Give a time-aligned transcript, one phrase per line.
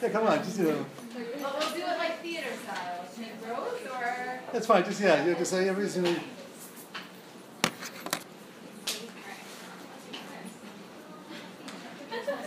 [0.00, 0.86] Yeah, come on, just you know.
[1.12, 3.04] But we'll do it like theater style.
[3.16, 4.40] Take rows or.
[4.52, 4.84] That's fine.
[4.84, 6.20] Just yeah, you just say everybody's gonna.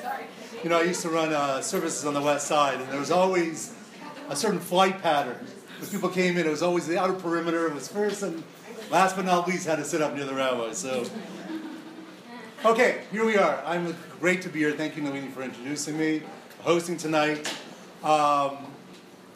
[0.01, 0.25] Sorry.
[0.63, 3.11] You know, I used to run uh, services on the west side, and there was
[3.11, 3.75] always
[4.29, 5.45] a certain flight pattern.
[5.79, 8.43] When people came in, it was always the outer perimeter It was first, and
[8.89, 10.71] last but not least, had to sit up near the rabbi.
[10.71, 11.05] So,
[12.63, 13.61] okay, here we are.
[13.65, 14.71] I'm great to be here.
[14.71, 16.21] Thank you, Nalini, for introducing me,
[16.63, 17.51] hosting tonight.
[18.03, 18.57] Um,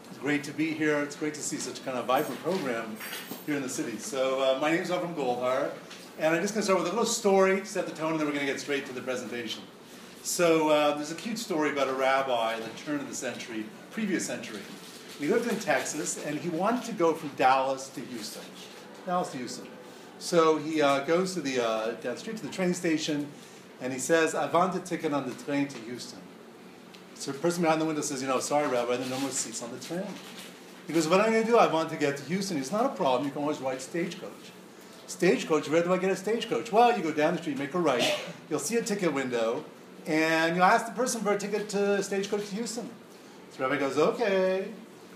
[0.09, 0.99] it's great to be here.
[0.99, 2.95] It's great to see such a kind of vibrant program
[3.47, 3.97] here in the city.
[3.97, 5.71] So, uh, my name is Avram Goldhar,
[6.19, 8.27] and I'm just going to start with a little story, set the tone, and then
[8.27, 9.63] we're going to get straight to the presentation.
[10.21, 13.65] So uh, there's a cute story about a rabbi in the turn of the century,
[13.91, 14.61] previous century.
[15.19, 18.41] He lived in Texas, and he wanted to go from Dallas to Houston.
[19.05, 19.67] Dallas to Houston.
[20.19, 23.27] So he uh, goes to the uh, down the street to the train station,
[23.81, 26.19] and he says, "I want a ticket on the train to Houston."
[27.15, 29.31] So the person behind the window says, "You know, sorry, Rabbi, there are no more
[29.31, 30.05] seats on the train."
[30.87, 31.57] He goes, "What am I going to do?
[31.57, 33.25] I want to get to Houston." It's not a problem.
[33.25, 34.31] You can always ride stagecoach.
[35.07, 35.69] Stagecoach.
[35.69, 36.71] Where do I get a stagecoach?
[36.71, 38.15] Well, you go down the street, make a right.
[38.49, 39.63] You'll see a ticket window
[40.07, 42.89] and you ask the person for a ticket to Stagecoach to Houston.
[43.51, 44.67] So Rabbi goes, okay.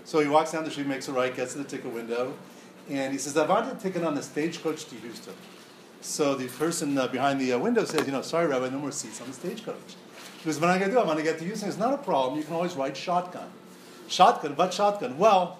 [0.04, 2.34] So he walks down the street, makes a right, gets to the ticket window,
[2.88, 5.34] and he says, I want a ticket on the Stagecoach to Houston.
[6.00, 8.90] So the person uh, behind the uh, window says, you know, sorry, Rabbi, no more
[8.90, 9.96] seats on the stagecoach.
[10.44, 11.00] What am I going to do?
[11.00, 11.68] I want to get to Houston.
[11.68, 12.38] It's not a problem.
[12.38, 13.48] You can always ride shotgun.
[14.08, 15.18] Shotgun, what shotgun?
[15.18, 15.58] Well,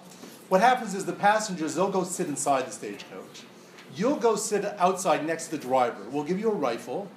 [0.49, 3.43] what happens is the passengers, they'll go sit inside the stagecoach.
[3.95, 6.03] You'll go sit outside next to the driver.
[6.09, 7.09] We'll give you a rifle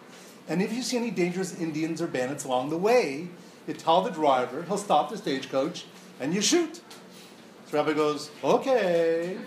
[0.48, 3.29] and if you see any dangerous Indians or bandits along the way,
[3.67, 5.87] you tell the driver, he'll stop the stagecoach,
[6.21, 6.83] and you shoot.
[7.67, 9.39] So Rabbi goes, okay.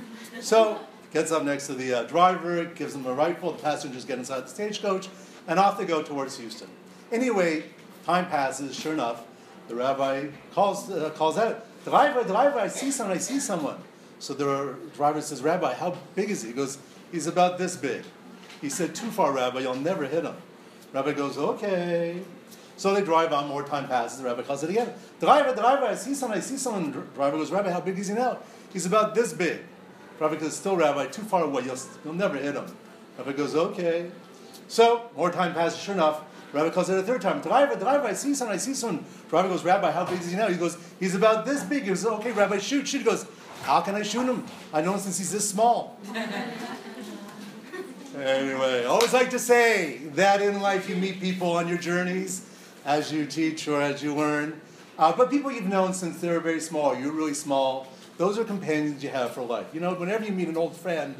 [0.42, 0.80] So
[1.14, 4.42] gets up next to the uh, driver, gives him a rifle, the passengers get inside
[4.42, 5.08] the stagecoach,
[5.48, 6.68] and off they go towards Houston.
[7.12, 7.64] Anyway,
[8.08, 9.26] time passes, sure enough,
[9.68, 13.78] the rabbi calls, uh, calls out, driver, driver, I see someone, I see someone.
[14.20, 16.48] So the driver says, Rabbi, how big is he?
[16.48, 16.78] He goes,
[17.12, 18.04] he's about this big.
[18.62, 20.36] He said, too far, Rabbi, you'll never hit him.
[20.94, 22.22] Rabbi goes, okay.
[22.78, 24.94] So they drive on, more time passes, the rabbi calls it again.
[25.20, 26.94] Driver, driver, I see someone, I see someone.
[26.94, 28.38] The driver goes, Rabbi, how big is he now?
[28.72, 29.60] He's about this big.
[30.18, 32.66] Rabbi goes, still Rabbi, too far away, you'll, you'll never hit him.
[33.18, 34.10] Rabbi goes, okay.
[34.70, 36.24] So, more time passes, sure enough,
[36.54, 37.42] Rabbi calls it a third time.
[37.42, 39.06] Driver, driver, I see someone, I see someone.
[39.30, 40.48] Rabbi goes, Rabbi, how big is he now?
[40.48, 41.84] He goes, he's about this big.
[41.84, 43.00] He goes, okay, Rabbi, shoot, shoot.
[43.00, 43.26] He goes,
[43.64, 44.46] how can I shoot him?
[44.74, 46.00] I know him since he's this small.
[48.18, 52.50] Anyway, always like to say that in life you meet people on your journeys
[52.84, 54.60] as you teach or as you learn.
[54.98, 57.86] Uh, but people you've known since they were very small, you're really small,
[58.18, 59.68] those are companions you have for life.
[59.72, 61.14] You know, whenever you meet an old friend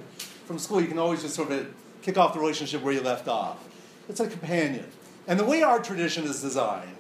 [0.46, 1.72] from school, you can always just sort of
[2.02, 3.64] kick off the relationship where you left off.
[4.10, 4.88] It's a companion.
[5.28, 6.96] And the way our tradition is designed,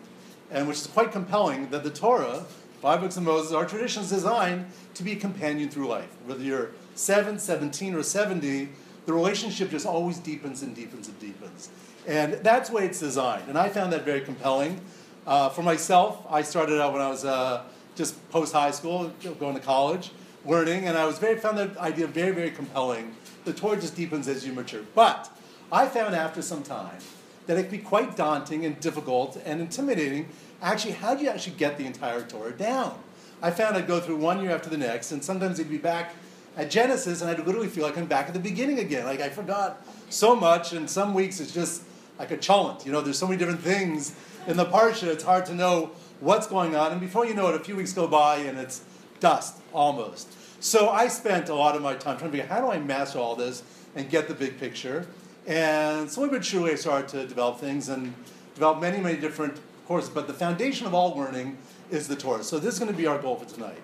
[0.52, 2.46] and which is quite compelling, that the Torah,
[2.82, 4.66] five books of Moses, our tradition is designed
[4.96, 6.10] to be a companion through life.
[6.26, 8.68] Whether you're 7, 17, or 70,
[9.06, 11.70] the relationship just always deepens and deepens and deepens.
[12.06, 13.48] And that's the way it's designed.
[13.48, 14.82] And I found that very compelling.
[15.26, 17.64] Uh, for myself, I started out when I was uh,
[17.96, 20.12] just post high school, going to college,
[20.46, 23.16] learning, and I was very found that idea very, very compelling.
[23.46, 24.84] The Torah just deepens as you mature.
[24.94, 25.30] But
[25.72, 27.00] I found after some time
[27.48, 30.30] that it could be quite daunting and difficult and intimidating.
[30.62, 33.00] Actually, how do you actually get the entire Torah down?
[33.42, 36.16] I found I'd go through one year after the next, and sometimes it'd be back
[36.56, 39.06] at Genesis, and I'd literally feel like I'm back at the beginning again.
[39.06, 41.84] Like I forgot so much, and some weeks it's just
[42.20, 42.86] like a cholent.
[42.86, 44.16] You know, there's so many different things
[44.48, 45.04] in the parsha.
[45.04, 47.94] It's hard to know what's going on, and before you know it, a few weeks
[47.94, 48.84] go by, and it's
[49.20, 50.34] dust almost.
[50.60, 52.80] So I spent a lot of my time trying to figure out how do I
[52.80, 53.62] master all this
[53.96, 55.06] and get the big picture.
[55.48, 58.14] And slowly but surely, I started to develop things and
[58.54, 60.10] develop many, many different courses.
[60.10, 61.58] But the foundation of all learning
[61.90, 62.44] is the Torah.
[62.44, 63.80] So this is going to be our goal for tonight.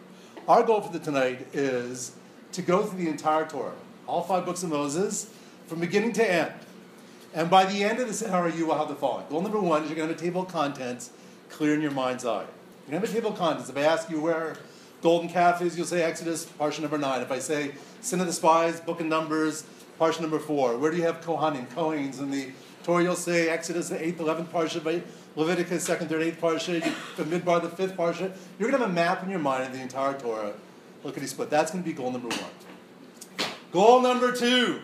[0.48, 2.12] Our goal for the tonight is
[2.52, 3.72] to go through the entire Torah,
[4.08, 5.34] all five books of Moses,
[5.68, 6.52] from beginning to end.
[7.34, 9.26] And by the end of this hour, you will have the following.
[9.30, 11.12] Goal number one is you're going to have a table of contents
[11.50, 12.46] clear in your mind's eye.
[12.88, 13.70] You're going to have a table of contents.
[13.70, 14.58] If I ask you where
[15.02, 17.22] golden calf is, you'll say Exodus, parsha number nine.
[17.22, 17.72] If I say
[18.02, 19.64] sin of the spies, book of Numbers,
[20.00, 20.78] parsha number four.
[20.78, 22.52] Where do you have Kohanim, Kohanes in the
[22.84, 23.04] Torah?
[23.04, 25.04] You'll say Exodus, the eighth, eleventh parsha,
[25.36, 26.82] Leviticus, second, third, eighth parsha,
[27.16, 28.32] Bamidbar, the fifth parsha.
[28.60, 30.54] You're going to have a map in your mind of the entire Torah
[31.04, 31.50] lickety split.
[31.50, 33.50] That's going to be goal number one.
[33.72, 34.82] Goal number two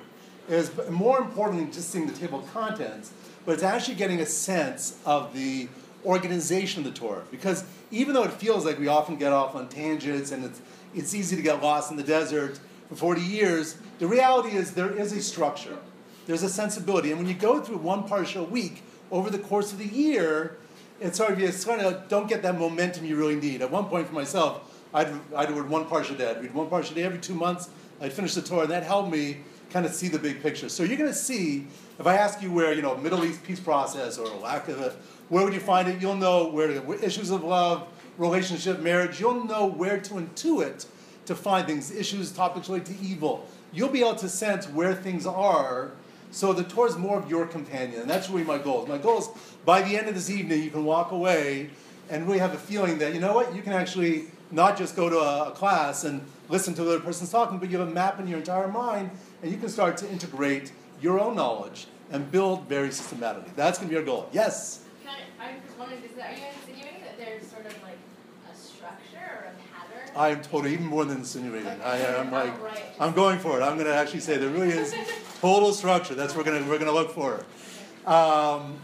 [0.47, 3.13] is more important than just seeing the table of contents,
[3.45, 5.69] but it's actually getting a sense of the
[6.05, 7.23] organization of the Torah.
[7.29, 10.61] Because even though it feels like we often get off on tangents and it's,
[10.95, 12.59] it's easy to get lost in the desert
[12.89, 15.77] for 40 years, the reality is there is a structure.
[16.25, 17.11] There's a sensibility.
[17.11, 20.57] And when you go through one parsha a week over the course of the year,
[20.99, 23.61] it's sort of you sort of don't get that momentum you really need.
[23.61, 26.31] At one point for myself, I'd, I'd read one parsha a day.
[26.31, 27.69] I'd read one parsha a day every two months.
[28.01, 29.37] I'd finish the Torah, and that helped me
[29.69, 30.67] kind of see the big picture.
[30.67, 31.67] So you're going to see,
[31.99, 34.93] if I ask you where, you know, Middle East peace process or lack of it,
[35.29, 36.01] where would you find it?
[36.01, 37.87] You'll know where the issues of love,
[38.17, 40.87] relationship, marriage, you'll know where to intuit
[41.29, 43.47] to find things, issues, topics related to evil.
[43.71, 45.91] You'll be able to sense where things are
[46.31, 48.01] so the Torah is more of your companion.
[48.01, 48.85] And that's really my goal.
[48.87, 49.29] My goal is
[49.65, 51.69] by the end of this evening, you can walk away
[52.09, 55.09] and really have a feeling that, you know what, you can actually not just go
[55.09, 57.91] to a, a class and listen to the other person's talking, but you have a
[57.91, 59.11] map in your entire mind
[59.43, 60.71] and you can start to integrate
[61.01, 63.51] your own knowledge and build very systematically.
[63.55, 64.29] That's going to be our goal.
[64.31, 64.83] Yes?
[65.07, 67.97] I, I'm just wondering, is that, are you insinuating that there's sort of like
[68.51, 69.98] a structure or a pattern?
[70.15, 71.67] I am totally, even more than insinuating.
[71.83, 72.81] I am like, Oh.
[72.99, 73.63] I'm going for it.
[73.63, 74.93] I'm going to actually say there really is
[75.41, 76.15] total structure.
[76.15, 77.45] That's what we're going to, we're going to look for.
[78.05, 78.77] Um,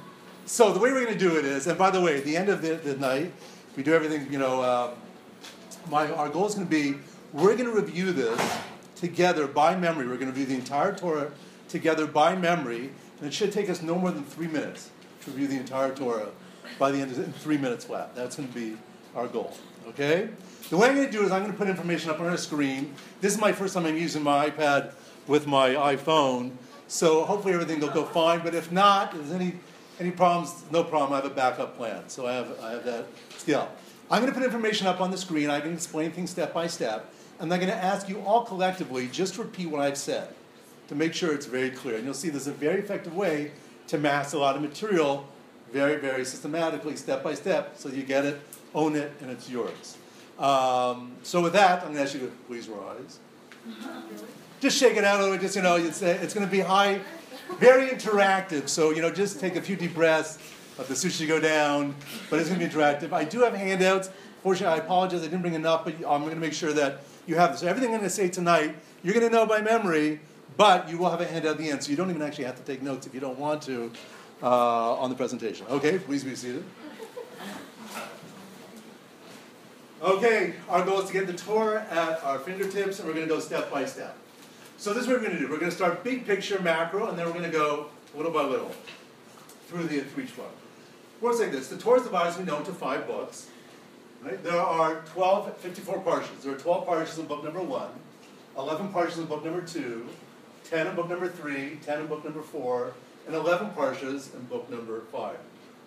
[0.45, 2.38] so the way we're going to do it is, and by the way, at the
[2.38, 3.33] end of the, the night,
[3.75, 4.92] we do everything, you know, um,
[5.89, 6.98] my, our goal is going to be,
[7.33, 8.39] we're going to review this
[8.95, 10.07] together by memory.
[10.07, 11.31] We're going to review the entire Torah
[11.68, 14.89] together by memory, and it should take us no more than three minutes
[15.22, 16.30] to review the entire Torah
[16.80, 18.16] by the end of in three minutes flat.
[18.16, 18.77] That's going to be
[19.16, 19.56] our goal.
[19.89, 20.30] Okay?
[20.69, 22.38] The way I'm going to do is I'm going to put information up on our
[22.38, 22.95] screen.
[23.21, 24.94] This is my first time I'm using my iPad
[25.27, 26.53] with my iPhone,
[26.88, 28.39] so hopefully everything will go fine.
[28.39, 29.53] But if not, if there's any
[30.00, 31.13] any problems, no problem.
[31.13, 33.06] I have a backup plan, so I have I have that
[33.38, 33.69] skill.
[34.09, 35.51] I'm going to put information up on the screen.
[35.51, 39.07] I can explain things step by step, and I'm going to ask you all collectively
[39.07, 40.29] just repeat what I've said
[40.88, 41.97] to make sure it's very clear.
[41.97, 43.51] And you'll see there's a very effective way
[43.88, 45.27] to mass a lot of material
[45.71, 48.39] very, very systematically, step by step, so you get it,
[48.73, 49.97] own it, and it's yours.
[50.40, 53.20] Um, so with that, I'm going to ask you to please rise.
[54.60, 55.42] Just shake it out a little bit.
[55.42, 57.02] Just you know, it's, it's going to be high,
[57.60, 58.68] very interactive.
[58.68, 60.40] So you know, just take a few deep breaths.
[60.78, 61.96] Let the sushi go down,
[62.30, 63.14] but it's going to be interactive.
[63.14, 64.10] I do have handouts.
[64.44, 65.22] Fortunately, I apologize.
[65.22, 67.62] I didn't bring enough, but I'm going to make sure that you have this.
[67.62, 70.20] So everything I'm going to say tonight, you're going to know by memory,
[70.58, 72.58] but you will have a handout at the end, so you don't even actually have
[72.58, 73.92] to take notes if you don't want to
[74.44, 75.66] uh, on the presentation.
[75.68, 76.64] Okay, please be seated.
[80.01, 83.33] Okay, our goal is to get the Torah at our fingertips, and we're going to
[83.33, 84.18] go step by step.
[84.77, 85.50] So this is what we're going to do.
[85.50, 88.44] We're going to start big picture, macro, and then we're going to go little by
[88.44, 88.71] little
[89.68, 90.51] through the through each book.
[91.21, 91.69] Works like this.
[91.69, 93.47] The Torah is divided, we know, into five books.
[94.21, 94.44] Right?
[94.44, 96.41] There are 12, 54 parshas.
[96.41, 97.89] There are 12 parshas in book number one,
[98.57, 100.07] 11 parshas in book number two,
[100.69, 102.94] 10 in book number three, 10 in book number four,
[103.27, 105.38] and 11 parshas in book number five.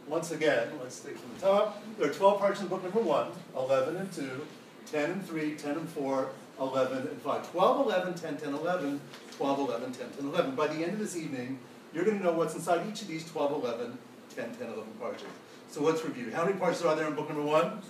[0.09, 1.83] Once again, let's take from the top.
[1.99, 4.47] There are 12 parshas in book number one, 11 and 2,
[4.91, 6.29] 10 and 3, 10 and 4,
[6.61, 7.53] 11 and 5.
[7.53, 9.01] 12, 11, 10, 10, 11,
[9.37, 10.55] 12, 11, 10, 10, 11.
[10.55, 11.59] By the end of this evening,
[11.93, 13.99] you're going to know what's inside each of these 12, 11,
[14.35, 15.25] 10, 10, 11 parshas.
[15.71, 16.31] So let's review.
[16.33, 17.83] How many parshas are there in book number one?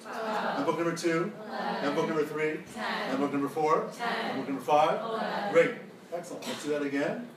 [0.56, 1.32] And book number two?
[1.48, 2.58] And book number three?
[2.74, 2.84] 10.
[3.10, 3.88] And book number four?
[3.96, 4.08] 10.
[4.08, 5.52] And book number five?
[5.52, 5.70] Great.
[6.12, 6.44] Excellent.
[6.48, 7.28] Let's do that again.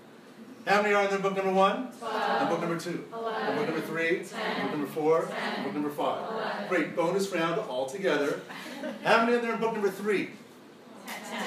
[0.67, 1.89] How many are in there in book number one?
[2.03, 3.03] And book number two?
[3.13, 3.47] Eleven.
[3.47, 4.17] And book number three?
[4.19, 5.29] And book number four?
[5.35, 6.31] And book number five?
[6.31, 6.67] Eleven.
[6.69, 6.95] Great.
[6.95, 8.41] Bonus round all together.
[9.03, 10.29] How many are there in book number three?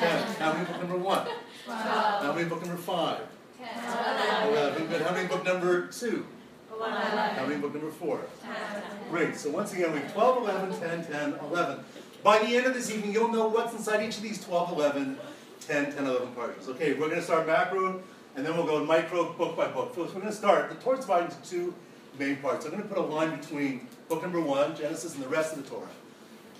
[0.00, 0.22] Ten.
[0.34, 1.28] How many in book number one?
[1.66, 3.20] How many in book number five?
[3.60, 4.48] Eleven.
[4.52, 4.86] Eleven.
[4.88, 5.02] Good.
[5.02, 6.26] How many in book number two?
[6.72, 7.18] Eleven.
[7.36, 8.20] How many in book number four?
[8.42, 8.82] Ten.
[9.10, 9.36] Great.
[9.36, 11.84] So once again, we have 12, 11, 10, 10, 11.
[12.24, 15.18] By the end of this evening, you'll know what's inside each of these 12, 11,
[15.60, 16.68] 10, 10, 11 parts.
[16.68, 18.02] Okay, we're going to start macro,
[18.36, 19.92] and then we'll go micro, book by book.
[19.94, 20.68] So we're going to start.
[20.70, 21.74] The Torah's divided into two
[22.18, 22.64] main parts.
[22.64, 25.62] I'm going to put a line between book number one, Genesis, and the rest of
[25.62, 25.88] the Torah.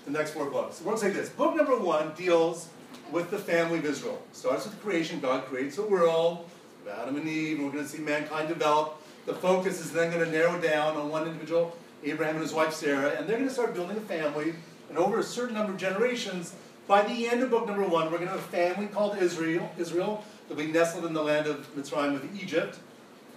[0.05, 0.77] The next four books.
[0.77, 1.29] So we're going to say this.
[1.29, 2.69] Book number one deals
[3.11, 4.21] with the family of Israel.
[4.31, 5.19] Starts with the creation.
[5.19, 6.49] God creates the world,
[6.89, 9.01] Adam and Eve, and we're going to see mankind develop.
[9.25, 12.73] The focus is then going to narrow down on one individual, Abraham and his wife
[12.73, 14.53] Sarah, and they're going to start building a family.
[14.89, 16.53] And over a certain number of generations,
[16.87, 19.71] by the end of book number one, we're going to have a family called Israel.
[19.79, 22.79] Israel will be nestled in the land of Mitzrayim of Egypt.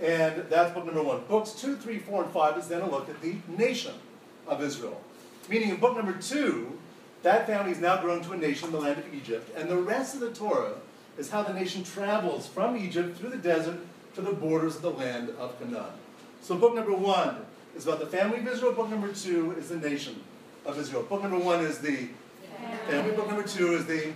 [0.00, 1.22] And that's book number one.
[1.28, 3.94] Books two, three, four, and five is then a look at the nation
[4.46, 5.00] of Israel.
[5.48, 6.78] Meaning in book number two,
[7.22, 9.50] that family is now grown to a nation in the land of Egypt.
[9.56, 10.74] And the rest of the Torah
[11.16, 13.78] is how the nation travels from Egypt through the desert
[14.14, 15.92] to the borders of the land of Canaan.
[16.42, 17.36] So book number one
[17.76, 18.72] is about the family of Israel.
[18.72, 20.20] Book number two is the nation
[20.64, 21.02] of Israel.
[21.02, 22.08] Book number one is the
[22.88, 23.14] family.
[23.14, 24.12] Book number two is the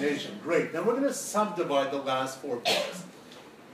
[0.00, 0.38] nation.
[0.42, 0.72] Great.
[0.72, 3.04] Now we're going to subdivide the last four books.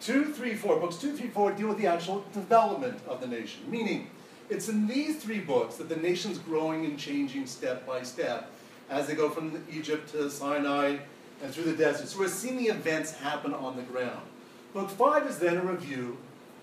[0.00, 0.78] Two, three, four.
[0.78, 3.70] Books two, three, four deal with the actual development of the nation.
[3.70, 4.10] Meaning,
[4.48, 8.50] it's in these three books that the nation's growing and changing step by step
[8.88, 10.98] as they go from Egypt to Sinai
[11.42, 12.08] and through the desert.
[12.08, 14.20] So we're seeing the events happen on the ground.
[14.72, 16.18] Book five is then a review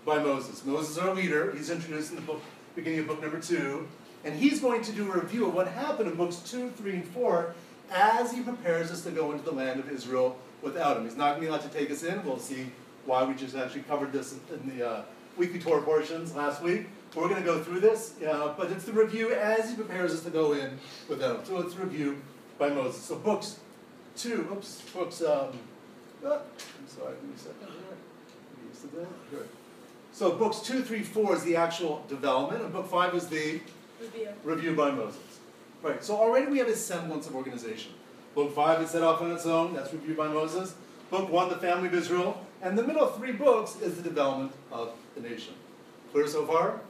[0.06, 0.64] by Moses.
[0.66, 1.52] Moses is our leader.
[1.56, 2.42] He's introduced in the book,
[2.76, 3.88] beginning of book number two.
[4.24, 7.06] And he's going to do a review of what happened in books 2, 3, and
[7.06, 7.54] 4
[7.92, 11.04] as he prepares us to go into the land of Israel without him.
[11.04, 12.24] He's not going to be allowed to take us in.
[12.26, 12.68] We'll see
[13.06, 15.02] why we just actually covered this in the uh,
[15.38, 16.88] weekly Torah portions last week.
[17.16, 20.24] We're going to go through this, uh, but it's the review as he prepares us
[20.24, 21.46] to go in without him.
[21.46, 22.22] So it's a review
[22.58, 23.04] by Moses.
[23.04, 23.60] So books
[24.18, 25.50] 2, oops, books, um,
[26.26, 27.68] oh, I'm sorry, give me a second
[29.30, 29.44] here.
[30.12, 33.60] So books 2, 3, 4 is the actual development, and book 5 is the
[34.04, 34.30] Review.
[34.44, 35.40] review by Moses.
[35.82, 37.94] Right, so already we have a semblance of organization.
[38.36, 40.76] Book 5 is set off on its own, that's reviewed by Moses.
[41.10, 42.46] Book 1, the family of Israel.
[42.62, 45.54] And the middle three books is the development of the nation.
[46.12, 46.82] Clear so far?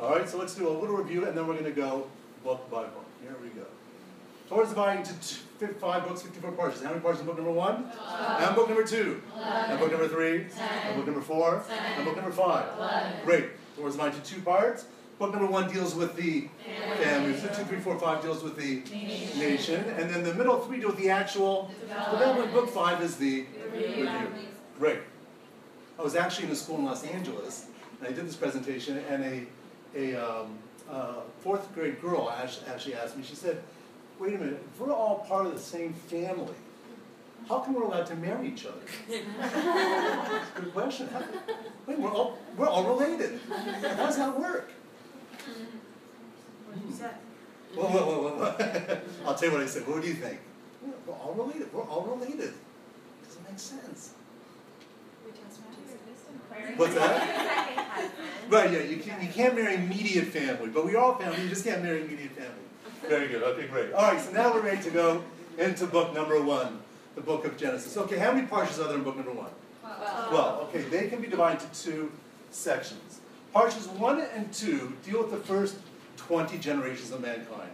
[0.00, 2.08] Alright, so let's do a little review and then we're going to go
[2.42, 3.04] book by book.
[3.22, 3.66] Here we go.
[4.48, 5.14] Torah is divided into
[5.58, 6.82] two, five books, 54 portions.
[6.82, 7.92] How many portions in book number 1?
[8.40, 9.22] And book number 2?
[9.36, 10.46] And book number 3?
[10.58, 11.64] And book number 4?
[11.96, 13.24] And book number 5?
[13.24, 13.46] Great.
[13.76, 14.86] Torah is divided into two parts.
[15.24, 16.48] Book number 1 deals with the
[17.02, 17.34] family.
[17.38, 18.82] So 2, 3, 4, 5 deals with the
[19.38, 19.82] nation.
[19.96, 22.52] And then the middle three deal with the actual development.
[22.52, 24.06] Book 5 is the review.
[24.78, 24.98] Great.
[25.98, 27.68] I was actually in a school in Los Angeles,
[28.00, 29.46] and I did this presentation, and a,
[29.96, 30.58] a um,
[30.90, 33.62] uh, fourth grade girl actually asked me, she said,
[34.18, 36.52] wait a minute, if we're all part of the same family,
[37.48, 38.76] how come we're allowed to marry each other?
[39.08, 41.08] That's a good question.
[41.08, 41.22] How,
[41.86, 43.40] wait, we're all, we're all related.
[43.48, 44.70] How does that work?
[46.74, 47.14] What you said.
[47.74, 49.00] Whoa, whoa, whoa, whoa, whoa.
[49.26, 49.86] I'll tell you what I said.
[49.86, 50.40] What do you think?
[51.06, 51.72] We're all related.
[51.72, 52.54] We're all related.
[53.24, 54.14] Doesn't make sense.
[55.24, 56.78] We test matches.
[56.78, 58.10] What's that?
[58.50, 61.48] Right, yeah, you, can, you can't marry immediate family, but we are all family, you
[61.48, 62.52] just can't marry immediate family.
[63.08, 63.92] Very good, okay, great.
[63.94, 65.24] All right, so now we're ready to go
[65.56, 66.80] into book number one,
[67.14, 67.96] the book of Genesis.
[67.96, 69.50] Okay, how many parshas are there in book number one?
[70.30, 72.12] Well, okay, they can be divided into two
[72.50, 73.20] sections.
[73.54, 75.76] Parshas 1 and 2 deal with the first
[76.26, 77.70] 20 generations of mankind.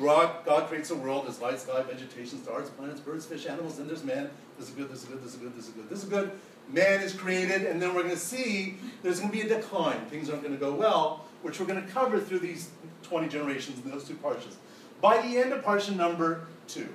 [0.00, 3.86] God, God creates a world, there's light, sky, vegetation, stars, planets, birds, fish, animals, then
[3.86, 4.28] there's man.
[4.58, 6.32] This is good, this is good, this is good, this is good, this is good.
[6.70, 10.04] Man is created, and then we're going to see there's going to be a decline.
[10.06, 12.70] Things aren't going to go well, which we're going to cover through these
[13.04, 14.56] 20 generations in those two parshas.
[15.00, 16.88] By the end of parsha number 2,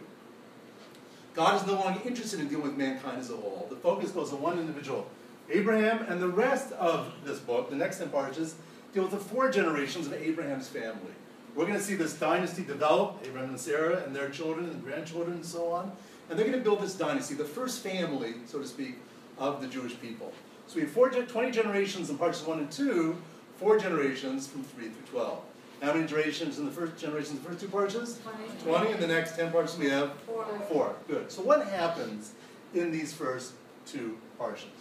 [1.33, 3.65] God is no longer interested in dealing with mankind as a whole.
[3.69, 5.07] The focus goes on one individual,
[5.49, 8.53] Abraham, and the rest of this book, the next 10 parshas,
[8.93, 11.13] deal with the four generations of Abraham's family.
[11.55, 15.35] We're going to see this dynasty develop, Abraham and Sarah and their children and grandchildren
[15.35, 15.91] and so on.
[16.29, 18.95] And they're going to build this dynasty, the first family, so to speak,
[19.37, 20.31] of the Jewish people.
[20.67, 23.15] So we have four, 20 generations in parts 1 and 2,
[23.57, 25.41] four generations from 3 through 12.
[25.81, 27.95] How many generations in the first generation, the first two parts?
[27.95, 28.17] 20.
[28.63, 28.91] 20.
[28.91, 30.45] In the next 10 parts we have Four.
[30.69, 30.95] Four.
[31.07, 31.31] Good.
[31.31, 32.33] So what happens
[32.75, 33.53] in these first
[33.87, 34.71] two portions?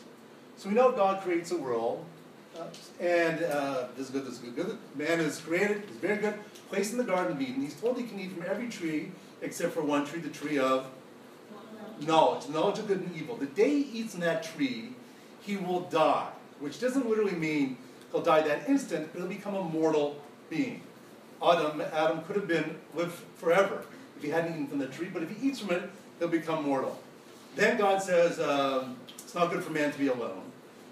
[0.58, 2.04] So we know God creates a world,
[3.00, 4.78] and uh, this is good, this is good, good.
[4.96, 6.34] Man is created, is very good,
[6.68, 7.62] placed in the Garden of Eden.
[7.62, 9.12] He's told he can eat from every tree
[9.42, 10.86] except for one tree, the tree of
[12.06, 13.36] knowledge, knowledge of good and evil.
[13.36, 14.90] The day he eats from that tree,
[15.40, 17.76] he will die, which doesn't literally mean
[18.12, 20.82] he'll die that instant, but he'll become a mortal being.
[21.42, 23.84] Adam, Adam could have been lived forever
[24.16, 26.64] if he hadn't eaten from the tree, but if he eats from it, he'll become
[26.64, 27.00] mortal.
[27.56, 30.42] Then God says, um, it's not good for man to be alone.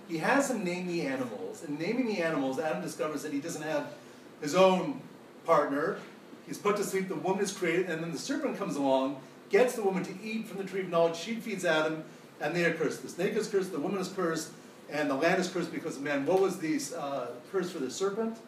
[0.08, 3.62] He has him name the animals, and naming the animals, Adam discovers that he doesn't
[3.62, 3.92] have
[4.40, 5.02] his own
[5.44, 5.98] partner.
[6.46, 9.74] He's put to sleep, the woman is created, and then the serpent comes along, gets
[9.74, 11.16] the woman to eat from the tree of knowledge.
[11.16, 12.04] She feeds Adam,
[12.40, 13.02] and they are cursed.
[13.02, 14.50] The snake is cursed, the woman is cursed,
[14.90, 16.24] and the land is cursed because of man.
[16.24, 18.38] What was the uh, curse for the serpent?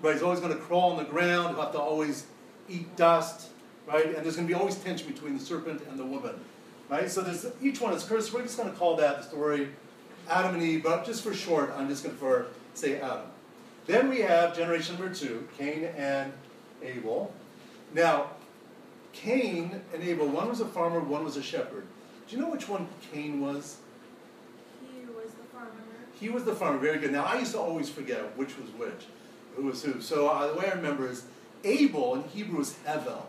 [0.00, 2.24] Right, he's always going to crawl on the ground, he'll have to always
[2.70, 3.50] eat dust,
[3.86, 4.06] right?
[4.06, 6.40] And there's going to be always tension between the serpent and the woman,
[6.90, 7.10] right?
[7.10, 8.32] So there's each one is cursed.
[8.34, 9.68] We're just going to call that the story
[10.28, 13.26] Adam and Eve, but just for short, I'm just going to for, say Adam.
[13.86, 16.32] Then we have generation number two, Cain and
[16.82, 17.32] Abel.
[17.94, 18.30] Now,
[19.12, 21.86] Cain and Abel, one was a farmer, one was a shepherd.
[22.28, 23.78] Do you know which one Cain was?
[24.80, 25.70] He was the farmer.
[26.20, 27.10] He was the farmer, very good.
[27.10, 29.06] Now, I used to always forget which was which,
[29.56, 30.00] who was who.
[30.00, 31.24] So uh, the way I remember is
[31.64, 33.22] Abel in Hebrew is Hevel.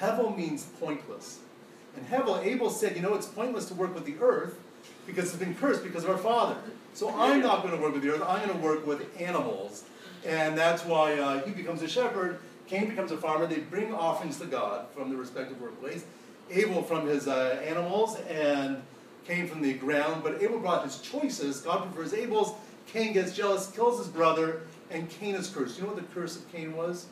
[0.00, 1.38] Hevel means pointless.
[1.96, 4.58] And Hevel, Abel said, you know, it's pointless to work with the earth
[5.06, 6.56] because it's been cursed because of our father.
[6.94, 9.84] So I'm not going to work with the earth, I'm going to work with animals.
[10.26, 13.46] And that's why uh, he becomes a shepherd, Cain becomes a farmer.
[13.46, 16.04] They bring offerings to God from their respective workplace.
[16.50, 18.82] Abel from his uh, animals, and
[19.26, 20.22] Cain from the ground.
[20.22, 21.60] But Abel brought his choices.
[21.60, 22.54] God prefers Abel's.
[22.86, 25.78] Cain gets jealous, kills his brother, and Cain is cursed.
[25.78, 27.06] You know what the curse of Cain was?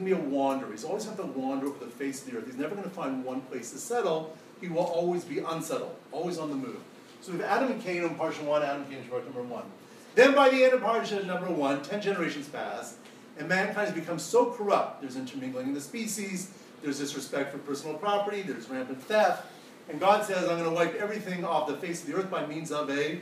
[0.00, 0.70] He's going to be a wanderer.
[0.70, 2.46] He's always going to have to wander over the face of the earth.
[2.46, 4.34] He's never going to find one place to settle.
[4.60, 6.80] He will always be unsettled, always on the move.
[7.20, 9.42] So we have Adam and Cain in Parsha 1, Adam and Cain in Parsha number
[9.42, 9.62] 1.
[10.14, 12.96] Then by the end of Parsha number one, ten generations pass,
[13.38, 15.02] and mankind has become so corrupt.
[15.02, 16.50] There's intermingling in the species,
[16.82, 19.46] there's disrespect for personal property, there's rampant theft,
[19.88, 22.44] and God says, I'm going to wipe everything off the face of the earth by
[22.46, 23.20] means of a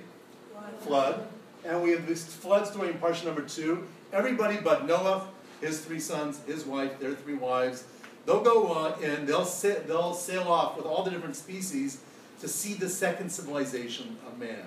[0.81, 1.27] flood.
[1.65, 3.87] And we have this flood story in Parsha number two.
[4.13, 5.29] Everybody but Noah,
[5.61, 7.85] his three sons, his wife, their three wives,
[8.27, 9.45] they'll go uh, and they'll,
[9.87, 12.01] they'll sail off with all the different species
[12.41, 14.67] to see the second civilization of man.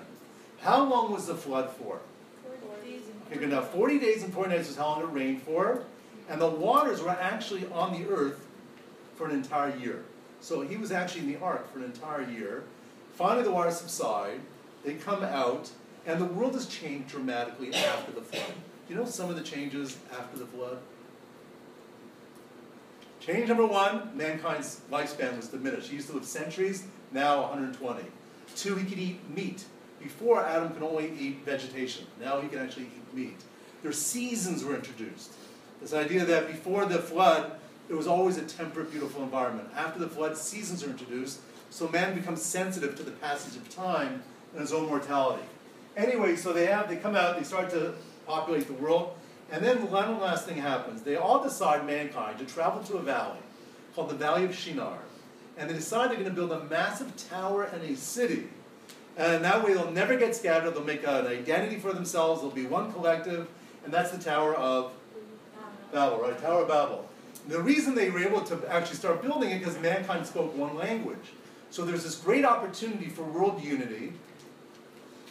[0.60, 2.00] How long was the flood for?
[3.32, 3.72] Okay, enough.
[3.72, 5.84] 40 days and 40 nights was how long it rained for.
[6.28, 8.46] And the waters were actually on the earth
[9.16, 10.04] for an entire year.
[10.40, 12.64] So he was actually in the ark for an entire year.
[13.14, 14.40] Finally, the waters subside.
[14.84, 15.70] They come out.
[16.06, 18.54] And the world has changed dramatically after the flood.
[18.92, 20.76] You know some of the changes after the flood?
[23.20, 25.88] Change number one mankind's lifespan was diminished.
[25.88, 28.02] He used to live centuries, now 120.
[28.54, 29.64] Two, he could eat meat.
[29.98, 32.04] Before, Adam could only eat vegetation.
[32.20, 33.40] Now he can actually eat meat.
[33.82, 35.32] Their seasons were introduced.
[35.80, 37.52] This idea that before the flood,
[37.88, 39.70] it was always a temperate, beautiful environment.
[39.74, 44.22] After the flood, seasons are introduced, so man becomes sensitive to the passage of time
[44.52, 45.44] and his own mortality.
[45.96, 47.94] Anyway, so they have they come out, they start to
[48.26, 49.14] populate the world,
[49.50, 51.02] and then one last thing happens.
[51.02, 53.38] They all decide, mankind, to travel to a valley
[53.94, 54.98] called the Valley of Shinar.
[55.58, 58.48] And they decide they're going to build a massive tower and a city.
[59.18, 62.64] And that way they'll never get scattered, they'll make an identity for themselves, they'll be
[62.64, 63.46] one collective,
[63.84, 64.92] and that's the Tower of
[65.92, 66.40] Babel, right?
[66.40, 67.06] Tower of Babel.
[67.48, 71.32] The reason they were able to actually start building it because mankind spoke one language.
[71.70, 74.12] So there's this great opportunity for world unity.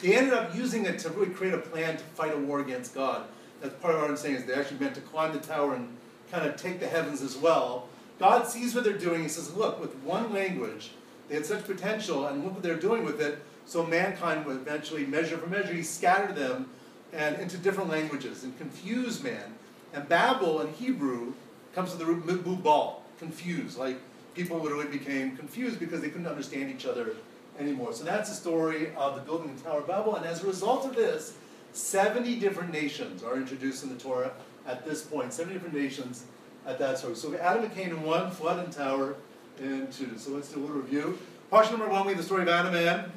[0.01, 2.95] They ended up using it to really create a plan to fight a war against
[2.95, 3.25] God.
[3.61, 5.95] That's part of what I'm saying is they actually meant to climb the tower and
[6.31, 7.87] kind of take the heavens as well.
[8.17, 9.21] God sees what they're doing.
[9.21, 10.91] He says, look, with one language,
[11.27, 13.39] they had such potential, and look what they're doing with it.
[13.65, 16.69] So mankind would eventually, measure for measure, he scattered them
[17.13, 19.55] and into different languages and confused man.
[19.93, 21.33] And Babel in Hebrew
[21.73, 23.77] comes from the root mubal, confused.
[23.77, 23.97] Like
[24.33, 27.15] people literally became confused because they couldn't understand each other
[27.61, 27.93] anymore.
[27.93, 30.15] So that's the story of the building of the Tower of Babel.
[30.15, 31.37] And as a result of this,
[31.73, 34.31] 70 different nations are introduced in the Torah
[34.67, 35.33] at this point.
[35.33, 36.25] 70 different nations
[36.65, 37.15] at that story.
[37.15, 39.15] So Adam and Cain in one, flood and tower
[39.59, 40.17] in two.
[40.17, 41.17] So let's do a little review.
[41.49, 43.11] Portion number one, we have the story of Adam and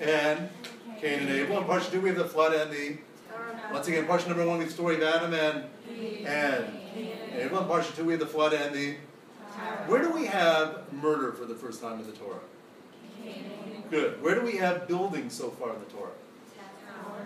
[0.00, 0.48] and
[1.00, 1.58] Cain and Abel.
[1.58, 2.98] And portion two, we have the flood and the
[3.72, 5.64] once again, portion number one, we have the story of Adam and
[6.26, 6.66] and
[7.34, 7.58] Abel.
[7.58, 8.96] And portion two, we have the flood and the
[9.86, 12.40] where do we have murder for the first time in the Torah?
[13.90, 14.22] Good.
[14.22, 16.10] Where do we have building so far in the Torah?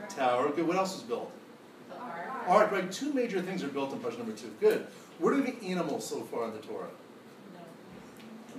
[0.08, 0.50] Tower.
[0.50, 0.66] Good.
[0.66, 1.30] What else is built?
[2.46, 2.70] Ark.
[2.70, 2.90] Right.
[2.90, 4.52] Two major things are built in portion number two.
[4.60, 4.86] Good.
[5.18, 6.88] Where do we have animals so far in the Torah?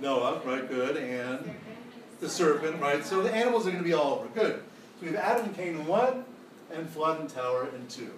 [0.00, 0.40] Noah.
[0.44, 0.68] Right.
[0.68, 0.96] Good.
[0.96, 1.54] And
[2.20, 2.80] the serpent.
[2.80, 3.04] Right.
[3.04, 4.28] So the animals are going to be all over.
[4.28, 4.62] Good.
[5.00, 6.24] So we have Adam and Cain in one,
[6.72, 8.10] and flood and tower in two.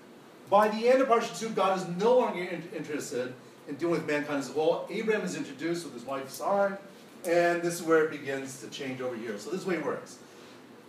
[0.50, 3.34] By the end of Parsha 2, God is no longer in- interested
[3.68, 4.86] in dealing with mankind as a whole.
[4.90, 6.78] Abraham is introduced with his wife Sarah,
[7.26, 9.38] and this is where it begins to change over here.
[9.38, 10.18] So this is the way it works.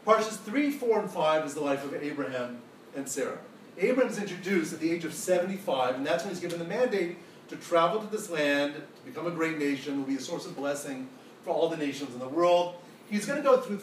[0.05, 2.59] Parshas 3, 4, and 5 is the life of Abraham
[2.95, 3.39] and Sarah.
[3.77, 7.17] Abraham is introduced at the age of 75, and that's when he's given the mandate
[7.49, 10.55] to travel to this land, to become a great nation, will be a source of
[10.55, 11.07] blessing
[11.43, 12.75] for all the nations in the world.
[13.09, 13.81] He's going to go through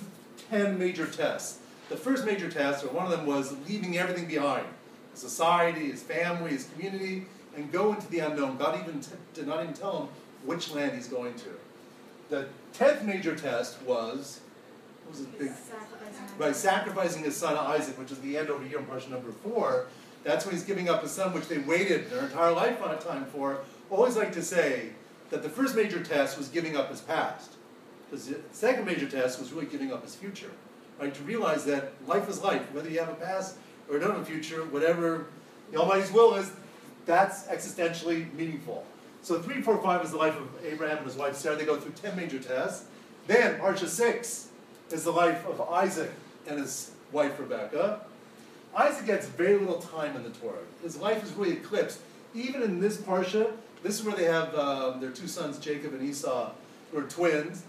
[0.51, 1.61] 10 major tests.
[1.89, 4.67] The first major test, or one of them, was leaving everything behind
[5.13, 8.57] his society, his family, his community, and go into the unknown.
[8.57, 9.01] God even
[9.33, 10.09] did not even tell him
[10.45, 11.51] which land he's going to.
[12.31, 14.41] The tenth major test was
[15.09, 15.53] was big
[16.39, 19.87] by sacrificing his son Isaac, which is the end over here in question number four.
[20.23, 23.27] That's when he's giving up his son, which they waited their entire life, on time
[23.27, 23.59] for.
[23.91, 24.91] Always like to say
[25.31, 27.53] that the first major test was giving up his past,
[28.09, 30.51] because the second major test was really giving up his future.
[30.99, 31.15] Right?
[31.15, 33.57] To realize that life is life, whether you have a past
[33.91, 35.27] or don't have a future, whatever
[35.71, 36.51] the Almighty's will is,
[37.05, 38.87] that's existentially meaningful.
[39.25, 41.57] So three, four, five is the life of Abraham and his wife Sarah.
[41.57, 42.85] They go through ten major tests.
[43.27, 44.49] Then Parsha six
[44.91, 46.11] is the life of Isaac
[46.47, 48.03] and his wife Rebecca.
[48.77, 50.59] Isaac gets very little time in the Torah.
[50.83, 52.01] His life is really eclipsed.
[52.35, 56.03] Even in this Parsha, this is where they have um, their two sons, Jacob and
[56.03, 56.51] Esau,
[56.93, 57.63] who are twins.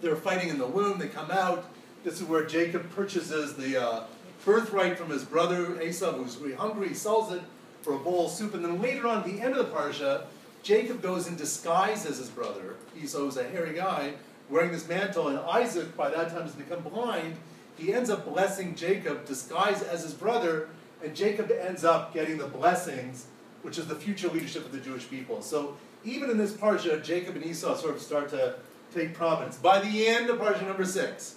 [0.00, 0.98] They're fighting in the womb.
[0.98, 1.66] They come out.
[2.04, 4.04] This is where Jacob purchases the uh,
[4.46, 6.88] birthright from his brother Esau, who's really hungry.
[6.88, 7.42] He sells it
[7.82, 8.54] for a bowl of soup.
[8.54, 10.22] And then later on, at the end of the Parsha,
[10.62, 12.76] Jacob goes in disguise as his brother.
[13.00, 14.14] Esau's a hairy guy
[14.48, 17.36] wearing this mantle, and Isaac, by that time, has become blind.
[17.76, 20.68] He ends up blessing Jacob, disguised as his brother,
[21.02, 23.26] and Jacob ends up getting the blessings,
[23.62, 25.40] which is the future leadership of the Jewish people.
[25.40, 28.56] So even in this parsha, Jacob and Esau sort of start to
[28.94, 29.56] take prominence.
[29.56, 31.36] By the end of parsha number six,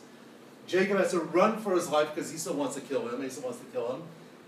[0.68, 3.30] Jacob has to run for his life because still wants to kill him.
[3.30, 4.04] Still wants to kill him.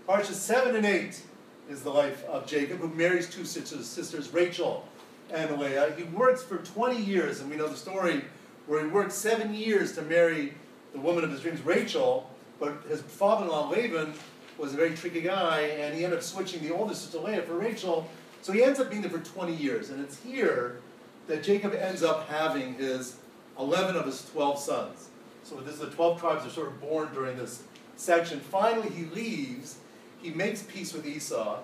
[0.08, 1.20] Parsha 7 and 8
[1.68, 4.86] is the life of Jacob, who marries two sisters, sisters Rachel
[5.32, 5.92] and Leah.
[5.96, 8.24] He works for 20 years, and we know the story
[8.66, 10.54] where he worked seven years to marry
[10.92, 14.14] the woman of his dreams, Rachel, but his father-in-law Laban
[14.58, 17.54] was a very tricky guy, and he ended up switching the oldest sister Leah for
[17.54, 18.08] Rachel.
[18.42, 20.80] So he ends up being there for 20 years, and it's here
[21.26, 23.16] that Jacob ends up having his
[23.58, 25.08] 11 of his 12 sons.
[25.42, 27.62] So this is the 12 tribes are sort of born during this
[27.96, 28.40] section.
[28.40, 29.78] Finally, he leaves.
[30.22, 31.58] He makes peace with Esau.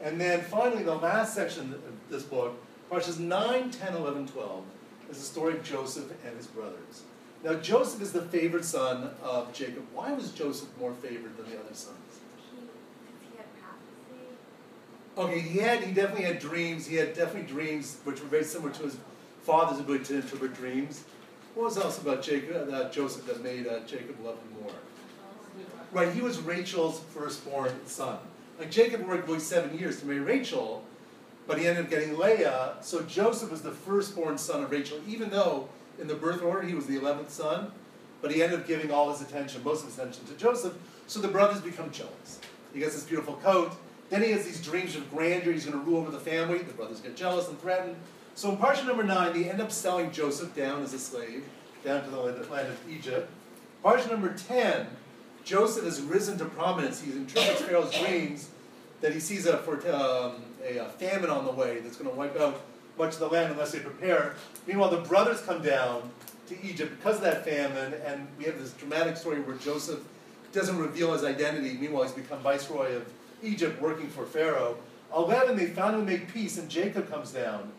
[0.00, 2.54] And then finally, the last section of this book,
[2.90, 4.64] Parshas 9, 10, 11, 12,
[5.10, 7.02] is the story of Joseph and his brothers.
[7.44, 9.84] Now, Joseph is the favored son of Jacob.
[9.94, 11.96] Why was Joseph more favored than the other sons?
[12.50, 12.56] He,
[13.30, 14.26] he had prophecy.
[15.16, 16.86] Okay, he had he definitely had dreams.
[16.86, 18.96] He had definitely dreams which were very similar to his
[19.42, 21.04] father's ability to interpret dreams.
[21.54, 24.72] What was else about Jacob, uh, Joseph that made uh, Jacob love him more?
[25.92, 28.18] Right, he was Rachel's firstborn son.
[28.58, 30.84] Like Jacob worked really seven years to marry Rachel,
[31.46, 32.74] but he ended up getting Leah.
[32.80, 35.68] So Joseph was the firstborn son of Rachel, even though
[36.00, 37.70] in the birth order he was the eleventh son.
[38.22, 40.74] But he ended up giving all his attention, most of his attention, to Joseph.
[41.06, 42.40] So the brothers become jealous.
[42.72, 43.72] He gets this beautiful coat.
[44.08, 45.52] Then he has these dreams of grandeur.
[45.52, 46.58] He's going to rule over the family.
[46.58, 47.94] The brothers get jealous and threaten.
[48.34, 51.44] So in Parsha number nine, they end up selling Joseph down as a slave,
[51.84, 53.30] down to the land of Egypt.
[53.84, 54.86] Parsha number ten,
[55.46, 57.00] Joseph has risen to prominence.
[57.00, 58.50] He interprets Pharaoh's dreams
[59.00, 62.16] that he sees a, for, um, a, a famine on the way that's going to
[62.16, 62.60] wipe out
[62.98, 64.34] much of the land unless they prepare.
[64.66, 66.10] Meanwhile, the brothers come down
[66.48, 70.00] to Egypt because of that famine, and we have this dramatic story where Joseph
[70.52, 71.76] doesn't reveal his identity.
[71.80, 73.06] Meanwhile, he's become viceroy of
[73.40, 74.76] Egypt, working for Pharaoh.
[75.14, 77.70] Eleven, they finally make peace, and Jacob comes down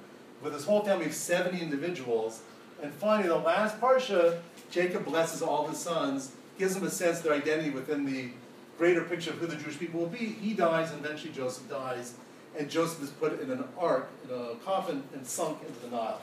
[0.41, 2.41] with his whole family of 70 individuals.
[2.81, 7.23] And finally, the last parsha, Jacob blesses all his sons, gives them a sense of
[7.23, 8.29] their identity within the
[8.77, 10.17] greater picture of who the Jewish people will be.
[10.17, 12.13] He dies, and eventually Joseph dies,
[12.57, 16.21] and Joseph is put in an ark, in a coffin, and sunk into the Nile.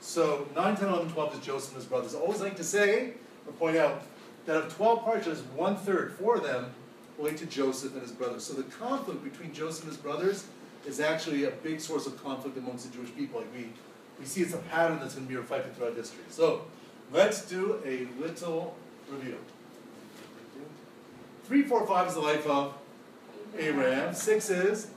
[0.00, 2.14] So 9, 10, 11, 12 is Joseph and his brothers.
[2.14, 3.14] I always like to say,
[3.46, 4.02] or point out,
[4.46, 6.72] that of 12 parshas, one third, four of them,
[7.18, 8.44] relate to Joseph and his brothers.
[8.44, 10.46] So the conflict between Joseph and his brothers
[10.86, 13.40] is actually a big source of conflict amongst the Jewish people.
[13.40, 13.68] Like we,
[14.20, 16.22] we see it's a pattern that's going to be reflected throughout history.
[16.28, 16.62] So
[17.12, 18.76] let's do a little
[19.10, 19.38] review.
[21.46, 22.74] Three, four, five is the life of
[23.56, 24.12] Abraham.
[24.12, 24.88] Six is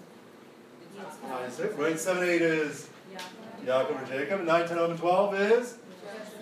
[1.31, 1.77] Isaac.
[1.77, 1.99] Right.
[1.99, 2.89] Seven, eight is
[3.63, 4.45] Yaakov or Jacob.
[4.45, 5.77] Nine, ten, eleven, twelve is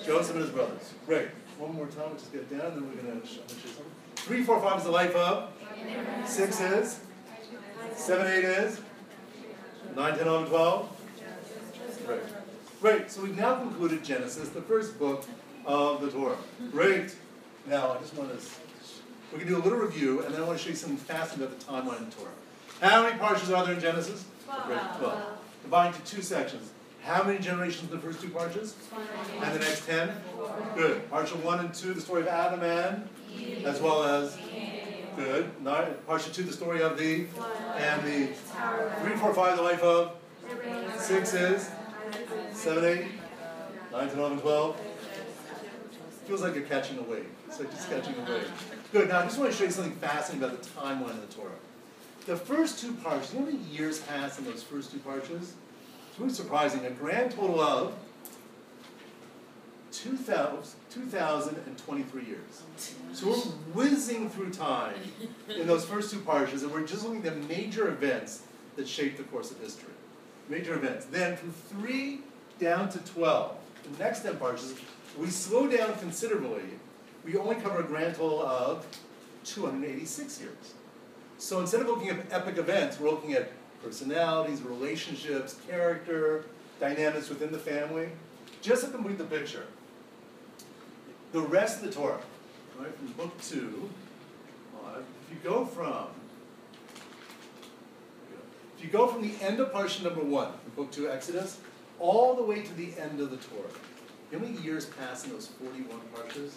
[0.05, 0.93] Joseph and his brothers.
[1.05, 1.27] Great.
[1.59, 2.11] One more time.
[2.11, 2.75] Let's just get down.
[2.75, 3.83] Then we're going to show something.
[4.15, 5.49] Three, four, five is the life of.
[6.25, 7.01] Six is.
[7.93, 8.79] Seven, eight is.
[9.93, 10.89] Nine, ten, eleven, twelve.
[12.05, 12.21] Great.
[12.79, 13.11] Great.
[13.11, 15.25] So we've now concluded Genesis, the first book
[15.65, 16.37] of the Torah.
[16.71, 17.13] Great.
[17.67, 18.45] Now I just want to.
[19.31, 20.97] We're going to do a little review, and then I want to show you something
[20.97, 22.29] fascinating about the timeline in Torah.
[22.81, 24.23] How many parshas are there in Genesis?
[24.65, 24.79] Great.
[24.97, 25.21] Twelve.
[25.63, 26.71] Divided into two sections.
[27.03, 28.73] How many generations in the first two parshas?
[29.41, 30.11] And the next ten?
[30.75, 31.09] Good.
[31.09, 33.09] Parsha one and two, the story of Adam and
[33.65, 34.37] as well as
[35.17, 35.51] good.
[35.63, 37.25] Parsha two, the story of the
[37.75, 38.27] and the
[39.01, 40.15] three, four, five, the life of
[40.97, 41.69] six is
[42.53, 43.07] seven, eight,
[43.91, 44.79] nine, ten, eleven, twelve.
[46.25, 47.25] Feels like you're catching a wave.
[47.47, 48.51] It's like just catching a wave.
[48.93, 49.10] Good.
[49.10, 51.52] Now I just want to show you something fascinating about the timeline of the Torah.
[52.26, 55.52] The first two parshas, you know how many years pass in those first two parshas?
[56.10, 56.86] It's really surprising.
[56.86, 57.93] A grand total of
[59.91, 62.63] 2,023 years.
[63.12, 63.36] So we're
[63.73, 64.95] whizzing through time
[65.54, 68.43] in those first two parshas, and we're just looking at the major events
[68.78, 69.91] that shaped the course of history.
[70.47, 71.08] Major events.
[71.08, 72.21] Then from 3
[72.60, 74.78] down to 12, the next 10 parshas,
[75.17, 76.80] we slow down considerably.
[77.27, 78.87] We only cover a grand total of
[79.43, 80.53] 286 years.
[81.37, 83.51] So instead of looking at epic events, we're looking at
[83.83, 86.45] personalities, relationships, character,
[86.79, 88.07] dynamics within the family,
[88.61, 89.65] just to complete the picture.
[91.33, 92.21] The rest of the Torah,
[92.79, 93.89] right, from book two,
[94.85, 96.07] uh, if you go from
[98.77, 101.59] if you go from the end of Parsha number one, in book two, Exodus,
[101.99, 103.69] all the way to the end of the Torah,
[104.31, 106.51] how many years pass in those 41 Parshas?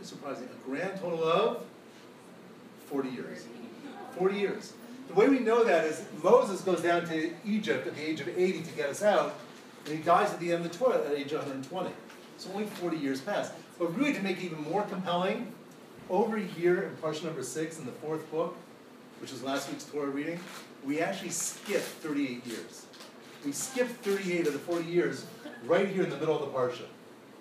[0.00, 0.48] It's surprising.
[0.48, 1.64] A grand total of
[2.86, 3.46] 40 years.
[4.16, 4.72] 40 years.
[5.08, 8.28] The way we know that is Moses goes down to Egypt at the age of
[8.28, 9.34] 80 to get us out,
[9.86, 11.90] and he dies at the end of the Torah at age 120.
[12.36, 13.50] So only 40 years pass.
[13.78, 15.52] But really, to make it even more compelling,
[16.10, 18.56] over here in Parsha number 6 in the fourth book,
[19.20, 20.38] which is last week's Torah reading,
[20.84, 22.86] we actually skip 38 years.
[23.44, 25.26] We skip 38 of the 40 years
[25.64, 26.86] right here in the middle of the Parsha.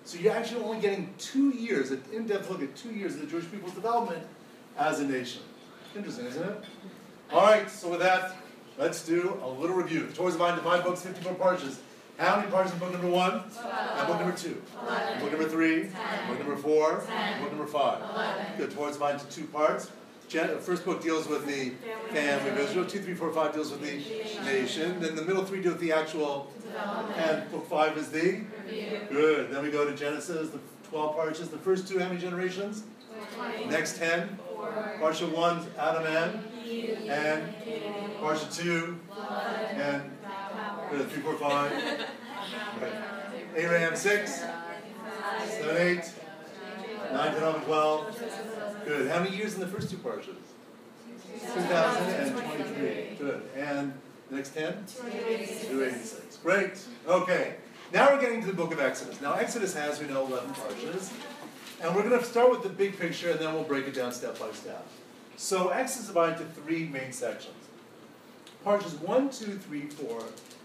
[0.08, 3.28] So you're actually only getting two years, an in-depth look at two years of the
[3.28, 4.26] Jewish people's development
[4.78, 5.42] as a nation.
[5.94, 6.64] Interesting, isn't it?
[7.30, 8.38] All right, so with that,
[8.78, 10.08] let's do a little review.
[10.08, 11.80] The Torah's divided into five books, 54 parshas.
[12.18, 13.34] How many parshas in book number one?
[13.34, 14.62] And book number two?
[14.82, 15.20] Eleven.
[15.20, 15.90] Book number three?
[15.90, 16.30] Ten.
[16.30, 17.04] Book number four?
[17.06, 17.42] Ten.
[17.42, 18.02] Book number five?
[18.10, 18.46] Eleven.
[18.58, 19.92] Good, Torah's divided into two parts.
[20.30, 21.72] First book deals with the
[22.12, 22.86] family of Israel.
[22.86, 25.00] Two, three, four, five deals with the nation.
[25.00, 26.52] Then the middle three deal with the actual,
[27.16, 28.42] and book five is the
[29.10, 29.52] Good.
[29.52, 30.60] Then we go to Genesis, the
[30.90, 31.50] 12 parshas.
[31.50, 32.84] The first two, how many generations?
[33.70, 34.38] Next 10.
[34.50, 34.98] Four.
[35.00, 37.54] Parsha 1, Adam and, and.
[38.20, 39.00] Parsha 2,
[39.76, 40.88] and Power.
[40.92, 41.72] good, 3, 4, 5.
[42.82, 42.94] Right.
[43.56, 46.14] Abraham 6, 7, 8,
[47.14, 48.86] 9, 10, 11, 12.
[48.86, 49.12] Good.
[49.12, 50.36] How many years in the first two parshas?
[51.54, 53.18] 2023.
[53.18, 53.42] Good.
[53.56, 53.94] And
[54.30, 54.86] the next 10?
[55.02, 56.38] 286.
[56.38, 56.80] Great.
[57.08, 57.56] Okay.
[57.94, 59.22] Now we're getting to the book of Exodus.
[59.22, 61.12] Now, Exodus has, we know, 11 parshas.
[61.82, 64.12] And we're going to start with the big picture and then we'll break it down
[64.12, 64.86] step by step.
[65.38, 67.54] So, Exodus is divided into three main sections.
[68.66, 70.24] Parshas 1, 2, 3, 4,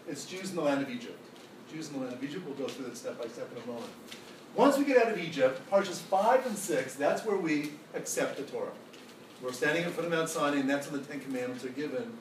[0.08, 1.18] it's Jews in the land of Egypt.
[1.72, 3.66] Jews in the land of Egypt, we'll go through that step by step in a
[3.66, 3.92] moment.
[4.54, 8.42] Once we get out of Egypt, Parshas 5 and 6, that's where we accept the
[8.42, 8.72] Torah.
[9.42, 12.12] We're standing in front of Mount Sinai, and that's when the Ten Commandments are given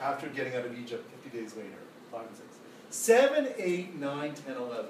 [0.00, 1.68] after getting out of Egypt 50 days later.
[2.12, 2.48] 5 and 6.
[2.90, 4.86] 7, 8, 9, 10, 11.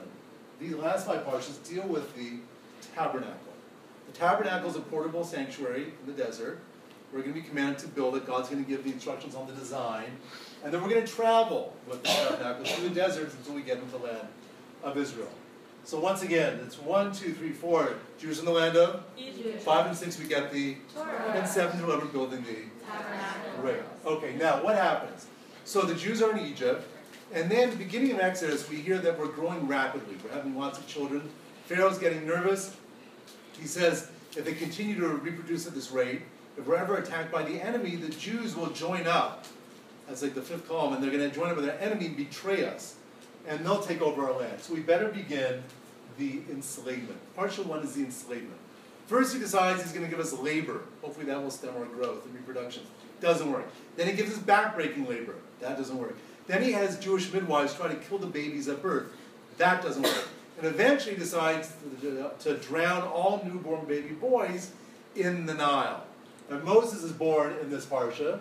[0.61, 2.35] These last five parshas deal with the
[2.94, 3.38] tabernacle.
[4.07, 6.61] The tabernacle is a portable sanctuary in the desert.
[7.12, 8.27] We're going to be commanded to build it.
[8.27, 10.18] God's going to give the instructions on the design.
[10.62, 13.79] And then we're going to travel with the tabernacle through the deserts until we get
[13.79, 14.29] into the land
[14.83, 15.31] of Israel.
[15.85, 19.03] So once again, it's 1, 2, 3, 4, Jews in the land of.
[19.18, 19.61] Egypt.
[19.61, 20.77] 5 and 6, we get the.
[20.94, 21.33] Torah.
[21.35, 22.57] And 7 to 11, building the.
[22.87, 23.62] Tabernacle.
[23.62, 23.83] Right.
[24.07, 25.27] Okay, now what happens?
[25.66, 26.88] So the Jews are in Egypt,
[27.35, 30.16] and then at the beginning of Exodus, we hear that we're growing rapidly.
[30.25, 31.29] We're having lots of children.
[31.66, 32.77] Pharaoh's getting nervous.
[33.61, 36.23] He says if they continue to reproduce at this rate,
[36.57, 39.44] if we're ever attacked by the enemy, the Jews will join up.
[40.07, 42.16] That's like the fifth column, and they're going to join up with their enemy and
[42.16, 42.97] betray us.
[43.47, 44.61] And they'll take over our land.
[44.61, 45.63] So we better begin
[46.19, 47.19] the enslavement.
[47.37, 48.59] Parsha one is the enslavement.
[49.07, 50.83] First, he decides he's going to give us labor.
[51.03, 52.83] Hopefully, that will stem our growth and reproduction.
[53.21, 53.67] Doesn't work.
[53.97, 55.35] Then he gives us backbreaking labor.
[55.61, 56.17] That doesn't work.
[56.47, 59.13] Then he has Jewish midwives try to kill the babies at birth.
[59.59, 60.29] That doesn't work.
[60.59, 64.71] And eventually, decides to, to drown all newborn baby boys
[65.15, 66.05] in the Nile.
[66.51, 68.41] And Moses is born in this parsha.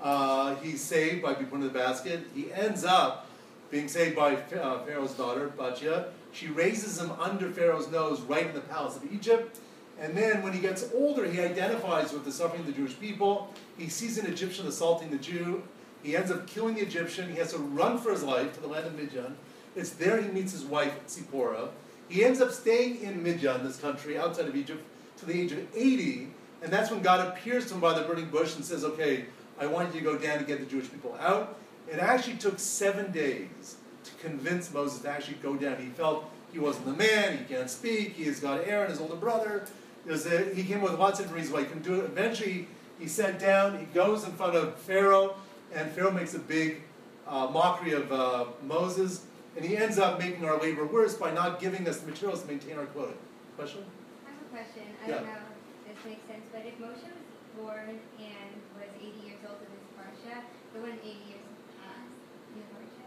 [0.00, 2.20] Uh, he's saved by being put in the basket.
[2.34, 3.26] He ends up
[3.74, 6.06] being saved by uh, Pharaoh's daughter, Batia.
[6.30, 9.58] She raises him under Pharaoh's nose right in the palace of Egypt.
[10.00, 13.52] And then when he gets older, he identifies with the suffering of the Jewish people.
[13.76, 15.64] He sees an Egyptian assaulting the Jew.
[16.04, 17.28] He ends up killing the Egyptian.
[17.32, 19.36] He has to run for his life to the land of Midian.
[19.74, 21.70] It's there he meets his wife, Zipporah.
[22.08, 24.84] He ends up staying in Midian, this country outside of Egypt,
[25.16, 26.28] to the age of 80.
[26.62, 29.24] And that's when God appears to him by the burning bush and says, Okay,
[29.58, 31.58] I want you to go down and get the Jewish people out.
[31.90, 35.76] It actually took seven days to convince Moses to actually go down.
[35.78, 39.16] He felt he wasn't the man, he can't speak, he has got Aaron, his older
[39.16, 39.64] brother.
[40.06, 42.04] There's a, he came with lots of reasons why he couldn't do it.
[42.04, 42.68] Eventually,
[42.98, 45.34] he sat down, he goes in front of Pharaoh,
[45.74, 46.82] and Pharaoh makes a big
[47.26, 49.24] uh, mockery of uh, Moses,
[49.56, 52.48] and he ends up making our labor worse by not giving us the materials to
[52.48, 53.14] maintain our quota.
[53.56, 53.84] Question?
[54.26, 54.82] I have a question.
[55.04, 55.14] I Yeah.
[55.16, 55.42] don't know
[55.88, 57.24] if this makes sense, but if Moshe was
[57.56, 60.42] born and was 80 years old in this parsha,
[60.72, 61.46] there wouldn't 80 years
[61.80, 62.06] pass
[62.54, 63.06] in the parsha?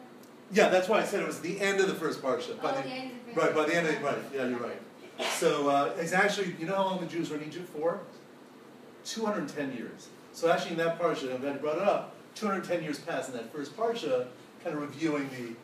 [0.52, 2.60] Yeah, that's why I said it was the end of the first parsha.
[2.62, 4.60] By oh, the, the end of the right, by the end of right, yeah, you're
[4.60, 4.82] right.
[5.32, 8.00] So uh, it's actually, you know how long the Jews were in Egypt for?
[9.06, 10.08] 210 years.
[10.32, 13.36] So actually in that parsha, I'm glad you brought it up, 210 years passed in
[13.36, 14.28] that first parsha,
[14.64, 15.56] kind of reviewing the.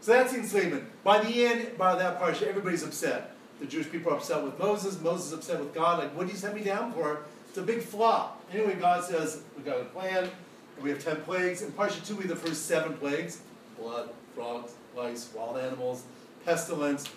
[0.00, 0.84] So that's the enslavement.
[1.04, 3.32] By the end, by that parsha, everybody's upset.
[3.60, 5.00] The Jewish people are upset with Moses.
[5.00, 5.98] Moses is upset with God.
[5.98, 7.20] Like, what did you send me down for?
[7.48, 8.42] It's a big flop.
[8.52, 10.24] Anyway, God says, we've got a plan.
[10.24, 11.62] And we have 10 plagues.
[11.62, 13.40] In parsha 2, we have the first seven plagues
[13.78, 16.04] blood, frogs, lice, wild animals,
[16.44, 17.08] pestilence,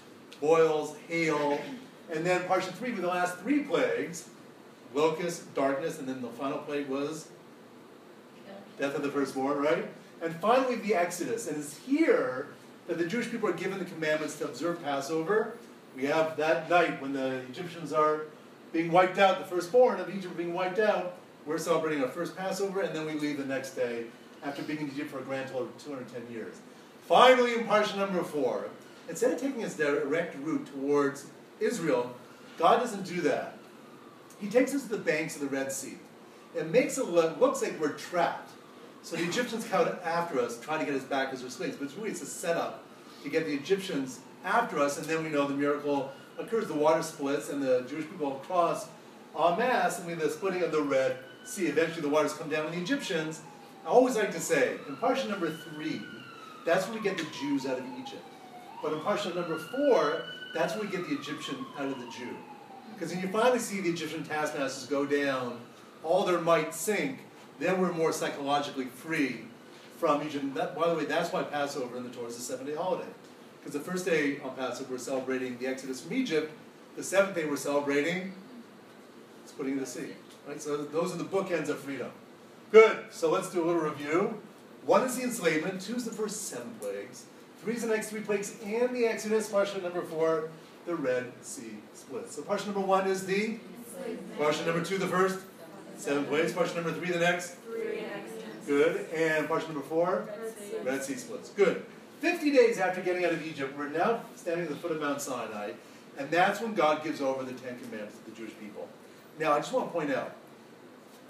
[0.41, 1.59] boils, hail.
[2.13, 4.29] And then 3 with the last three plagues
[4.93, 7.29] locust, darkness, and then the final plague was
[8.79, 9.85] death of the firstborn, right?
[10.21, 11.47] And finally, the Exodus.
[11.47, 12.47] And it's here
[12.87, 15.57] that the Jewish people are given the commandments to observe Passover.
[15.95, 18.21] We have that night when the Egyptians are
[18.71, 21.17] being wiped out, the firstborn of Egypt being wiped out.
[21.45, 24.05] We're celebrating our first Passover, and then we leave the next day
[24.43, 26.55] after being in Egypt for a grand total of 210 years.
[27.07, 28.69] Finally, in parsha number four,
[29.09, 31.25] instead of taking us direct route towards
[31.59, 32.15] Israel,
[32.57, 33.57] God doesn't do that.
[34.39, 35.97] He takes us to the banks of the Red Sea.
[36.55, 38.51] It makes it look looks like we're trapped.
[39.01, 41.77] So the Egyptians come after us, trying to get us back as their slaves.
[41.77, 42.83] But it's really it's a setup
[43.23, 47.03] to get the Egyptians after us, and then we know the miracle occurs, the water
[47.03, 48.87] splits, and the Jewish people cross
[49.37, 51.67] en masse, and we have the splitting of the Red Sea.
[51.67, 53.41] Eventually, the waters come down, and the Egyptians,
[53.85, 56.01] I always like to say, in Parsha number three,
[56.65, 58.23] that's when we get the Jews out of Egypt.
[58.81, 62.35] But in Parsha number four, that's when we get the Egyptian out of the Jew.
[62.93, 65.59] Because when you finally see the Egyptian taskmasters go down,
[66.03, 67.19] all their might sink,
[67.59, 69.41] then we're more psychologically free
[69.97, 70.53] from Egypt.
[70.55, 73.09] That, by the way, that's why Passover in the Torah is a seven day holiday.
[73.59, 76.51] Because the first day on Passover, we're celebrating the Exodus from Egypt.
[76.95, 78.33] The seventh day, we're celebrating
[79.45, 80.13] splitting the sea.
[80.47, 80.61] Right?
[80.61, 82.11] So those are the bookends of freedom.
[82.71, 83.05] Good.
[83.09, 84.39] So let's do a little review.
[84.85, 85.81] One is the enslavement.
[85.81, 87.25] Two is the first seven plagues.
[87.63, 89.49] Three is the next three plagues and the Exodus.
[89.49, 90.49] Parsha number four,
[90.85, 92.31] the Red Sea split.
[92.31, 93.57] So parsha number one is the
[94.37, 95.39] parsha number two, the first
[95.97, 96.53] seven plagues.
[96.53, 97.55] Parsha number three, the next.
[98.67, 99.07] Good.
[99.15, 100.29] And parsha number four,
[100.83, 101.49] Red Sea splits.
[101.49, 101.85] Good.
[102.21, 105.21] 50 days after getting out of Egypt, we're now standing at the foot of Mount
[105.21, 105.71] Sinai,
[106.17, 108.89] and that's when God gives over the Ten Commandments to the Jewish people.
[109.39, 110.35] Now, I just want to point out,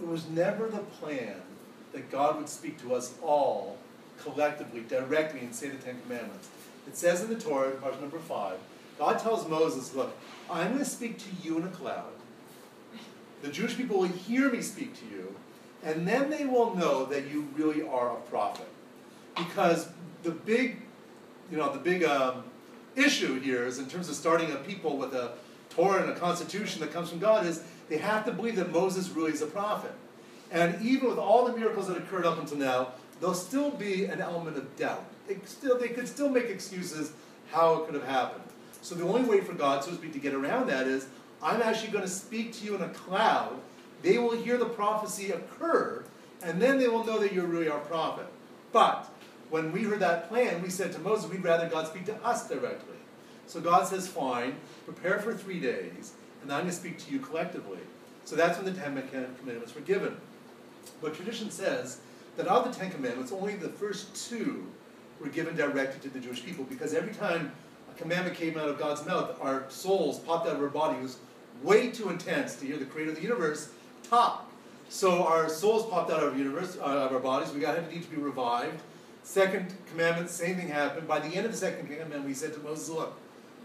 [0.02, 1.36] it was never the plan
[1.94, 3.78] that God would speak to us all
[4.22, 6.50] collectively, directly, and say the Ten Commandments.
[6.88, 8.58] It says in the Torah, part number five,
[8.98, 10.16] God tells Moses, Look,
[10.50, 12.12] I'm going to speak to you in a cloud.
[13.42, 15.36] The Jewish people will hear me speak to you,
[15.84, 18.68] and then they will know that you really are a prophet.
[19.38, 19.88] Because
[20.24, 20.82] the big,
[21.50, 22.44] you know, the big um,
[22.96, 25.32] issue here is in terms of starting a people with a
[25.70, 29.10] Torah and a constitution that comes from God is they have to believe that Moses
[29.10, 29.92] really is a prophet.
[30.52, 34.22] And even with all the miracles that occurred up until now, there'll still be an
[34.22, 35.04] element of doubt.
[35.46, 37.12] Still, they could still make excuses
[37.52, 38.44] how it could have happened.
[38.82, 41.08] So the only way for God, so to speak, to get around that is,
[41.42, 43.60] I'm actually going to speak to you in a cloud.
[44.02, 46.04] They will hear the prophecy occur,
[46.42, 48.28] and then they will know that you're really our prophet.
[48.72, 49.10] But
[49.50, 52.48] when we heard that plan, we said to Moses, we'd rather God speak to us
[52.48, 52.96] directly.
[53.48, 57.20] So God says, fine, prepare for three days, and I'm going to speak to you
[57.20, 57.80] collectively.
[58.26, 58.94] So that's when the Ten
[59.40, 60.16] Commandments were given.
[61.02, 62.00] But tradition says
[62.38, 64.68] that of the Ten Commandments, only the first two
[65.20, 67.52] were given directly to the Jewish people, because every time
[67.92, 71.18] a commandment came out of God's mouth, our souls popped out of our was
[71.64, 73.70] way too intense to hear the creator of the universe
[74.10, 74.50] talk.
[74.88, 77.54] So our souls popped out of our universe, uh, of our bodies.
[77.54, 78.82] We got to need to be revived.
[79.24, 81.08] Second commandment, same thing happened.
[81.08, 83.14] By the end of the second commandment, we said to Moses, "Look,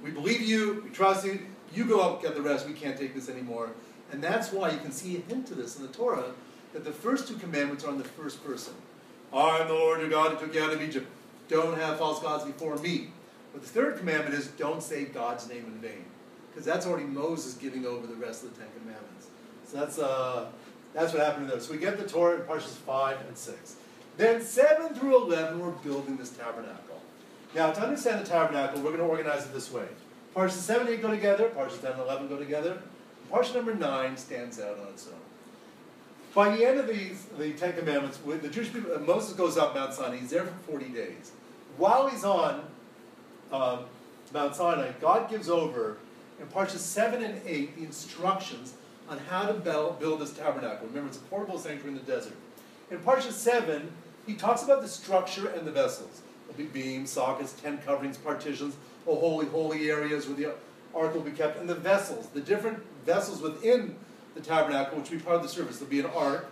[0.02, 1.38] we believe you, we trust you.
[1.72, 2.66] You go up, get the rest.
[2.66, 3.70] We can't take this anymore."
[4.12, 6.32] And that's why you can see a hint to this in the Torah
[6.72, 8.74] that the first two commandments are in the first person.
[9.32, 11.08] I am the Lord your God who took you out of Egypt.
[11.48, 13.08] Don't have false gods before me.
[13.52, 16.04] But the third commandment is don't say God's name in vain.
[16.50, 19.28] Because that's already Moses giving over the rest of the Ten Commandments.
[19.66, 20.46] So that's, uh,
[20.92, 21.58] that's what happened there.
[21.60, 23.76] So we get the Torah in Parshas 5 and 6.
[24.16, 27.00] Then 7 through 11, we're building this tabernacle.
[27.54, 29.86] Now, to understand the tabernacle, we're going to organize it this way.
[30.34, 32.78] Parshas 7 and 8 go together, Parshas 10 and 11 go together.
[33.30, 35.14] Parsha number 9 stands out on its own.
[36.34, 39.74] By the end of these, the Ten Commandments, the Jewish people, uh, Moses goes up
[39.74, 40.16] Mount Sinai.
[40.16, 41.30] He's there for 40 days.
[41.76, 42.64] While he's on
[43.52, 43.80] um,
[44.32, 45.98] Mount Sinai, God gives over
[46.40, 48.74] in Parshas 7 and 8 the instructions
[49.08, 50.88] on how to build this tabernacle.
[50.88, 52.34] Remember, it's a portable sanctuary in the desert.
[52.90, 53.92] In Parsha 7,
[54.26, 56.22] he talks about the structure and the vessels.
[56.48, 60.54] There'll be beams, sockets, tent coverings, partitions, oh, holy, holy areas where the
[60.94, 63.96] ark will be kept, and the vessels, the different vessels within
[64.34, 65.78] the tabernacle, which will be part of the service.
[65.78, 66.50] There'll be an ark,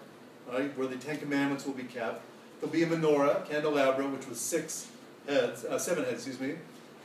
[0.51, 2.23] right, where the Ten Commandments will be kept.
[2.61, 4.89] There'll be a menorah, candelabra, which was six
[5.27, 6.57] heads, uh, seven heads, excuse me.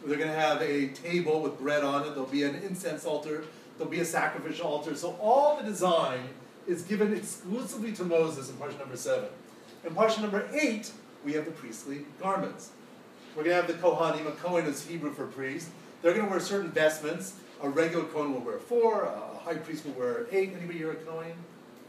[0.05, 2.09] They're going to have a table with bread on it.
[2.09, 3.43] There'll be an incense altar.
[3.77, 4.95] There'll be a sacrificial altar.
[4.95, 6.19] So all the design
[6.67, 9.29] is given exclusively to Moses in Parsha number seven.
[9.83, 10.91] In Parsha number eight,
[11.25, 12.71] we have the priestly garments.
[13.37, 14.25] We're going to have the Kohanim.
[14.25, 15.69] A Kohen is Hebrew for priest.
[16.01, 17.35] They're going to wear certain vestments.
[17.61, 19.03] A regular Kohen will wear four.
[19.03, 20.53] A high priest will wear eight.
[20.57, 21.33] Anybody here a Kohen?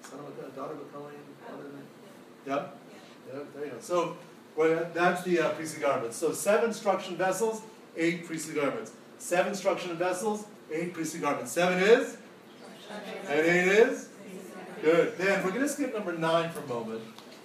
[0.03, 1.15] Son of a daughter of a Kohen?
[2.47, 2.79] Yep.
[3.33, 3.55] Yep.
[3.55, 3.77] There you go.
[3.81, 4.19] So
[4.57, 6.19] well, that's the uh, priestly garments.
[6.19, 7.63] So seven struction vessels,
[7.97, 8.93] eight priestly garments.
[9.17, 11.51] Seven struction vessels, eight priestly garments.
[11.51, 12.19] Seven is?
[13.27, 14.11] And eight is?
[14.83, 15.17] Good.
[15.17, 17.01] Then we're going to skip number nine for a moment.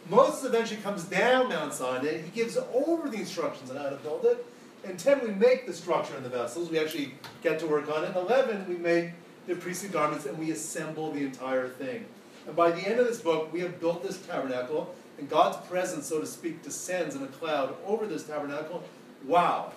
[0.09, 2.21] Moses eventually comes down Mount Sinai.
[2.21, 4.45] He gives over the instructions on how to build it.
[4.85, 6.69] And 10, we make the structure and the vessels.
[6.69, 8.09] We actually get to work on it.
[8.09, 9.11] In 11, we make
[9.47, 12.05] the priestly garments and we assemble the entire thing.
[12.45, 16.07] And by the end of this book, we have built this tabernacle, and God's presence,
[16.07, 18.83] so to speak, descends in a cloud over this tabernacle.
[19.25, 19.71] Wow.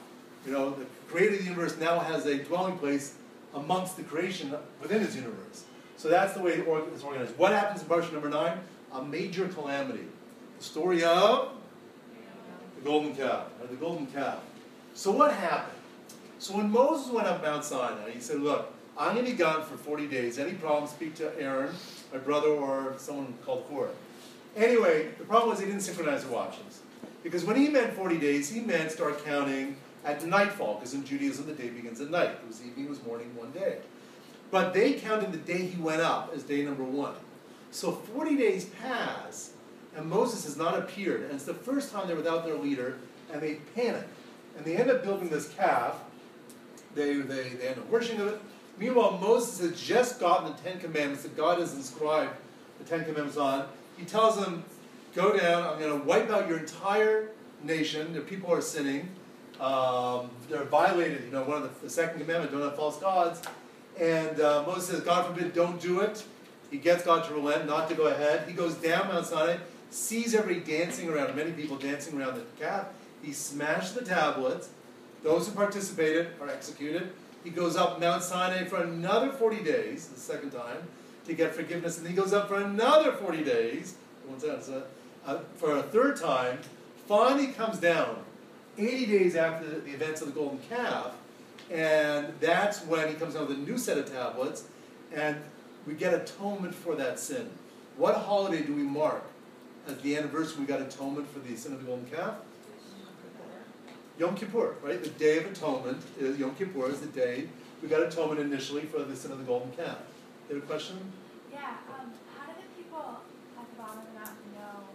[0.45, 3.15] You know, the creator of the universe now has a dwelling place
[3.55, 5.65] amongst the creation within his universe.
[5.97, 7.39] So that's the way it's organized.
[7.39, 8.59] What happens in Parsha number 9?
[8.93, 10.05] A major calamity.
[10.59, 11.51] The story of
[12.77, 14.39] the golden calf, or the golden calf.
[14.95, 15.77] So what happened?
[16.39, 19.63] So when Moses went up Mount Sinai, he said, Look, I'm going to be gone
[19.65, 20.39] for 40 days.
[20.39, 21.75] Any problems, speak to Aaron,
[22.13, 23.91] my brother, or someone called Cora.
[24.57, 26.81] Anyway, the problem was he didn't synchronize the watches.
[27.23, 31.47] Because when he meant 40 days, he meant start counting at nightfall, because in Judaism
[31.47, 32.31] the day begins at night.
[32.31, 33.79] It was evening, it was morning, one day.
[34.51, 37.15] But they counted the day he went up as day number one.
[37.71, 39.53] So 40 days pass,
[39.97, 42.99] and Moses has not appeared, and it's the first time they're without their leader,
[43.33, 44.07] and they panic.
[44.57, 45.99] And they end up building this calf.
[46.95, 48.41] They, they, they end up worshiping it.
[48.79, 52.37] Meanwhile, Moses has just gotten the Ten Commandments that God has inscribed
[52.79, 53.67] the Ten Commandments on.
[53.97, 54.65] He tells them,
[55.15, 57.31] Go down, I'm going to wipe out your entire
[57.63, 58.13] nation.
[58.13, 59.09] The people are sinning.
[59.59, 63.41] Um, they're violated, you know, one of the, the second commandment, don't have false gods.
[63.99, 66.23] And uh, Moses says, God forbid, don't do it.
[66.71, 68.47] He gets God to relent, not to go ahead.
[68.47, 69.57] He goes down Mount Sinai,
[69.91, 72.87] sees everybody dancing around, many people dancing around the calf.
[73.23, 74.69] He smashed the tablets.
[75.23, 77.13] Those who participated are executed.
[77.45, 80.89] He goes up Mount Sinai for another 40 days, the second time,
[81.27, 81.99] to get forgiveness.
[81.99, 83.95] And he goes up for another 40 days,
[85.27, 86.59] uh, for a third time.
[87.07, 88.19] Finally comes down
[88.79, 91.13] 80 days after the events of the golden calf.
[91.71, 94.65] And that's when he comes down with a new set of tablets.
[95.15, 95.37] And
[95.87, 97.49] we get atonement for that sin.
[97.97, 99.23] What holiday do we mark
[99.87, 102.35] as the anniversary we got atonement for the sin of the golden calf?
[104.19, 105.03] Yom Kippur, right?
[105.03, 107.49] The Day of Atonement is Yom Kippur is the day
[107.83, 109.99] we got atonement initially for the sin of the golden calf.
[110.49, 110.99] You have a question?
[111.53, 113.21] Yeah, um, how did the people
[113.59, 114.89] at the bottom of the mountain know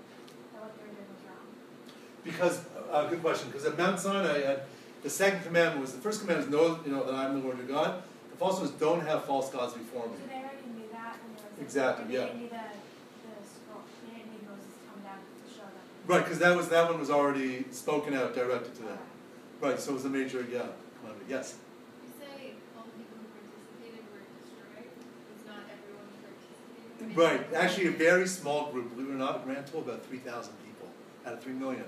[0.54, 1.46] that what they were doing was wrong?
[2.24, 4.60] Because, uh, good question, because at Mount Sinai, uh,
[5.04, 7.58] the second commandment was, the first commandment was know, you know, that I'm the Lord
[7.58, 8.02] your God.
[8.32, 10.14] The false one was don't have false gods before me.
[10.18, 12.20] So they already knew that and there was Exactly, yeah.
[12.22, 12.66] They didn't need the,
[13.30, 15.86] the scroll, they didn't need Moses to come down to show them.
[16.12, 18.98] Right, because that was, that one was already spoken out, directed to them.
[19.62, 20.64] Right, so it was a major, yeah,
[21.30, 21.56] yes.
[22.04, 24.92] You say all the people who participated were destroyed,
[25.34, 27.54] it's not everyone who participated?
[27.54, 30.18] Right, actually a very small group, believe it or not, a grand total about three
[30.18, 30.90] thousand people
[31.26, 31.86] out of three million.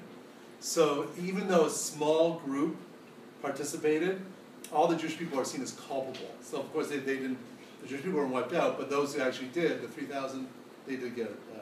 [0.61, 2.77] So even though a small group
[3.41, 4.21] participated,
[4.71, 6.31] all the Jewish people are seen as culpable.
[6.41, 7.39] So of course they, they didn't,
[7.81, 10.47] the Jewish people weren't wiped out, but those who actually did, the three thousand,
[10.87, 11.52] they did get, get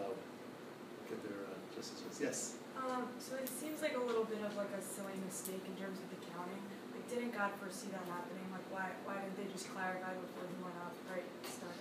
[1.82, 2.55] their uh, justices, yes.
[2.77, 5.99] Um, so it seems like a little bit of like a silly mistake in terms
[5.99, 6.61] of the counting.
[6.93, 8.45] Like, didn't God foresee that happening?
[8.51, 10.93] Like, why, why didn't they just clarify before he went up?
[11.09, 11.77] Right, start.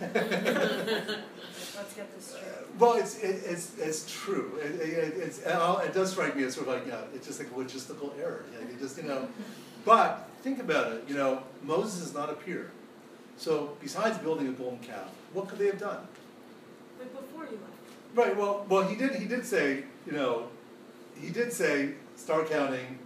[1.08, 1.18] like,
[1.76, 2.78] let's get this straight.
[2.78, 4.58] Well, it's, it, it's, it's true.
[4.62, 7.50] It, it, it's, it does strike me as sort of like, yeah, it's just like
[7.50, 8.44] a logistical error.
[8.52, 9.28] You, know, you just, you know,
[9.84, 11.04] but think about it.
[11.08, 12.70] You know, Moses has not appeared.
[13.36, 16.06] So besides building a golden calf, what could they have done?
[16.98, 17.81] Like before you left.
[18.14, 18.36] Right.
[18.36, 19.14] Well, well, he did.
[19.14, 20.48] He did say, you know,
[21.18, 22.98] he did say start counting.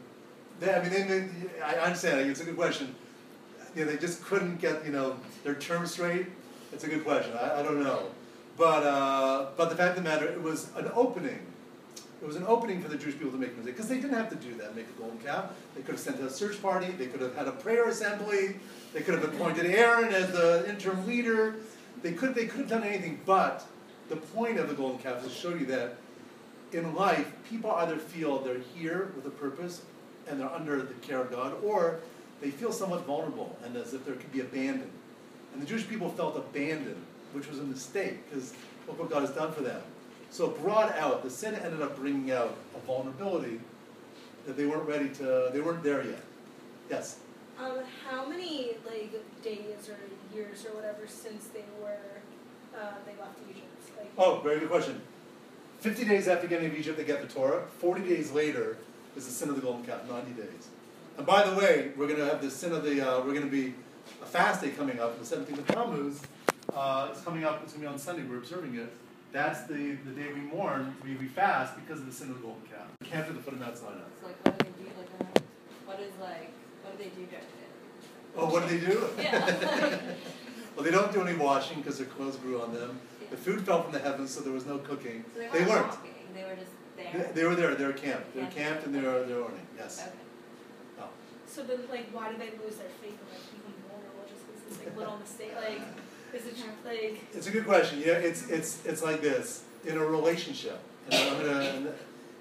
[0.58, 1.28] They, I mean, they, they,
[1.62, 2.28] I understand.
[2.28, 2.94] It's a good question.
[3.74, 6.26] You know, they just couldn't get you know their terms straight.
[6.72, 7.32] It's a good question.
[7.36, 8.08] I, I don't know,
[8.56, 11.40] but uh, but the fact of the matter, it was an opening.
[12.22, 14.30] It was an opening for the Jewish people to make mistake because they didn't have
[14.30, 15.52] to do that, make a golden calf.
[15.74, 16.90] They could have sent a search party.
[16.92, 18.56] They could have had a prayer assembly.
[18.94, 21.56] They could have appointed Aaron as the interim leader.
[22.02, 23.66] They could they could have done anything, but
[24.08, 25.96] the point of the golden calf is to show you that
[26.72, 29.82] in life, people either feel they're here with a purpose
[30.28, 32.00] and they're under the care of God, or
[32.40, 34.90] they feel somewhat vulnerable and as if there could be abandoned.
[35.52, 37.02] And the Jewish people felt abandoned,
[37.32, 38.52] which was a mistake because
[38.86, 39.80] look what God has done for them.
[40.30, 43.60] So it brought out, the sin ended up bringing out a vulnerability
[44.46, 46.22] that they weren't ready to, they weren't there yet.
[46.90, 47.18] Yes?
[47.58, 49.96] Um, how many like days or
[50.36, 52.20] years or whatever since they were
[52.78, 53.65] uh, they left Egypt?
[54.16, 55.00] Like, Oh, very good question.
[55.80, 57.64] 50 days after getting of Egypt, they get the Torah.
[57.78, 58.76] 40 days later
[59.16, 60.68] is the sin of the golden calf, 90 days.
[61.18, 63.48] And by the way, we're going to have the sin of the, uh, we're going
[63.48, 63.74] to be
[64.22, 66.20] a fast day coming up, the 17th of Tammuz.
[66.74, 68.92] Uh, it's coming up, it's going to be on Sunday, we're observing it.
[69.32, 72.42] That's the, the day we mourn, we, we fast because of the sin of the
[72.42, 72.86] golden calf.
[73.00, 73.92] We can't do the foot of Mount Sinai.
[74.14, 75.40] It's like, what do they do, like, uh,
[75.84, 76.52] what is like,
[76.82, 77.70] what do they do during it?
[78.36, 79.08] Oh, what do they do?
[79.18, 79.98] Yeah.
[80.76, 82.98] well, they don't do any washing because their clothes grew on them.
[83.30, 85.24] The food fell from the heavens, so there was no cooking.
[85.34, 85.88] So they They weren't weren't.
[85.88, 87.30] walking, they were just there?
[87.34, 88.34] they were there, they were camped.
[88.34, 88.56] They were Camped.
[88.56, 90.00] camped and they were, they were mourning, yes.
[90.02, 90.10] Okay.
[91.00, 91.08] Oh.
[91.46, 94.78] so then, like, why did they lose their faith and like become vulnerable just because
[94.78, 95.52] this like little mistake?
[95.56, 95.82] Like,
[96.34, 98.00] is it just like It's a good question.
[98.04, 100.78] Yeah, it's it's it's like this in a relationship.
[101.10, 101.92] And I'm gonna,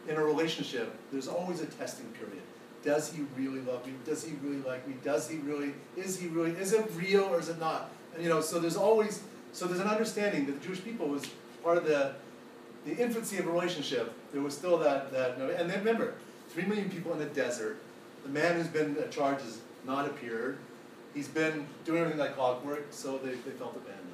[0.10, 2.42] in a relationship, there's always a testing period.
[2.84, 3.94] Does he really love me?
[4.06, 4.96] Does he really like me?
[5.04, 5.74] Does he really?
[5.96, 6.52] Is he really?
[6.52, 7.90] Is it real or is it not?
[8.14, 9.22] And you know, so there's always
[9.56, 11.26] so there's an understanding that the Jewish people was
[11.64, 12.14] part of the
[12.86, 14.14] the infancy of a relationship.
[14.32, 16.16] There was still that that and then remember,
[16.50, 17.78] three million people in the desert.
[18.24, 20.58] The man who's been charged has not appeared.
[21.14, 24.06] He's been doing everything like clockwork, so they, they felt abandoned.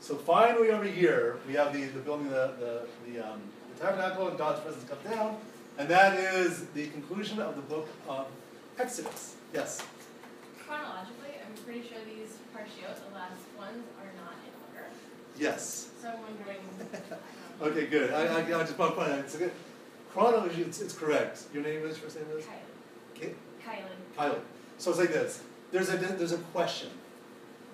[0.00, 3.40] So finally over here, we have the, the building, the, the, the, um,
[3.74, 5.36] the tabernacle and God's presence come down,
[5.78, 8.26] and that is the conclusion of the book of
[8.78, 9.34] Exodus.
[9.52, 9.82] Yes?
[10.64, 14.37] Chronologically, I'm pretty sure these parshiot, the last ones, are not.
[15.38, 15.88] Yes.
[16.00, 16.58] So I'm wondering.
[17.12, 17.18] um,
[17.60, 18.12] Okay, good.
[18.12, 19.52] I, I, I just want to point out, it's a good,
[20.12, 21.42] chronology, it's, it's correct.
[21.52, 22.44] Your name is, first name is?
[22.44, 22.50] Kylie.
[23.14, 23.36] Kate?
[23.66, 24.16] Kylie.
[24.16, 24.40] Kylie.
[24.78, 25.42] So it's like this.
[25.72, 26.90] There's a there's a question.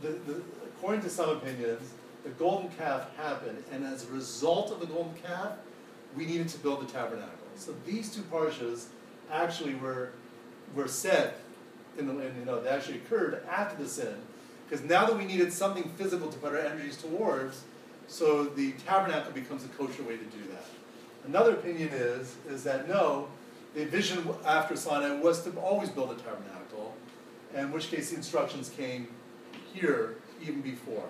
[0.01, 1.93] The, the, according to some opinions,
[2.25, 5.53] the golden calf happened, and as a result of the golden calf,
[6.17, 7.31] we needed to build the tabernacle.
[7.57, 8.87] So these two parshas
[9.31, 10.11] actually were
[10.75, 11.35] were said,
[11.99, 14.17] in the, and you know they actually occurred after the sin,
[14.65, 17.62] because now that we needed something physical to put our energies towards,
[18.09, 20.67] so the tabernacle becomes a kosher way to do that.
[21.27, 23.29] Another opinion is is that no,
[23.75, 26.95] the vision after Sinai was to always build a tabernacle,
[27.55, 29.09] in which case the instructions came
[29.73, 31.09] here even before.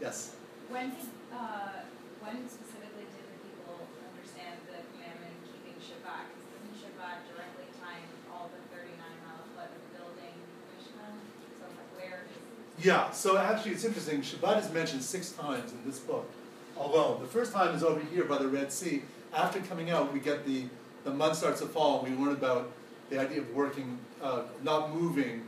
[0.00, 0.34] Yes?
[0.68, 1.84] When did, uh,
[2.22, 3.76] when specifically did the people
[4.08, 6.30] understand the commandment keeping Shabbat?
[6.30, 10.34] Because doesn't Shabbat directly time all the thirty-nine mile foot of building
[10.74, 11.12] Mishkan?
[11.58, 12.40] So like where is,
[12.82, 14.22] Yeah, so actually it's interesting.
[14.22, 16.28] Shabbat is mentioned six times in this book
[16.76, 17.20] alone.
[17.20, 19.02] The first time is over here by the Red Sea.
[19.32, 20.64] After coming out, we get the,
[21.04, 22.72] the mud starts to fall, and we learn about
[23.08, 25.46] the idea of working, uh, not moving,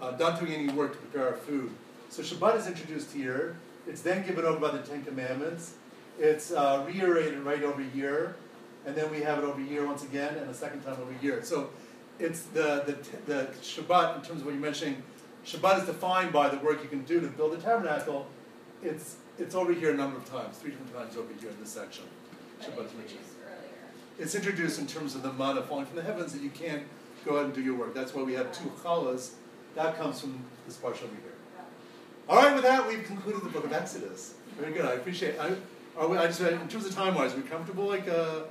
[0.00, 1.70] uh, not doing any work to prepare our food.
[2.08, 3.56] So Shabbat is introduced here.
[3.86, 5.74] It's then given over by the Ten Commandments.
[6.18, 8.36] It's uh, reiterated right over here,
[8.86, 11.42] and then we have it over here once again, and a second time over here.
[11.42, 11.68] So
[12.18, 15.02] it's the, the, the Shabbat, in terms of what you're mentioning,
[15.44, 18.26] Shabbat is defined by the work you can do to build a tabernacle.
[18.82, 21.70] It's, it's over here a number of times, three different times over here in this
[21.70, 22.04] section.
[22.58, 23.20] but Shabbat's mentioned.
[23.20, 24.18] introduced earlier?
[24.18, 26.82] It's introduced in terms of the manna falling from the heavens that you can't
[27.24, 27.94] go out and do your work.
[27.94, 29.32] That's why we have two challahs.
[29.74, 31.32] That comes from this portion over here.
[32.28, 34.34] All right, with that, we've concluded the book of Exodus.
[34.58, 34.84] Very good.
[34.84, 35.38] I appreciate.
[35.38, 35.52] I,
[35.96, 37.86] are we, I just in terms of time wise, are we comfortable?
[37.86, 38.42] Like, uh,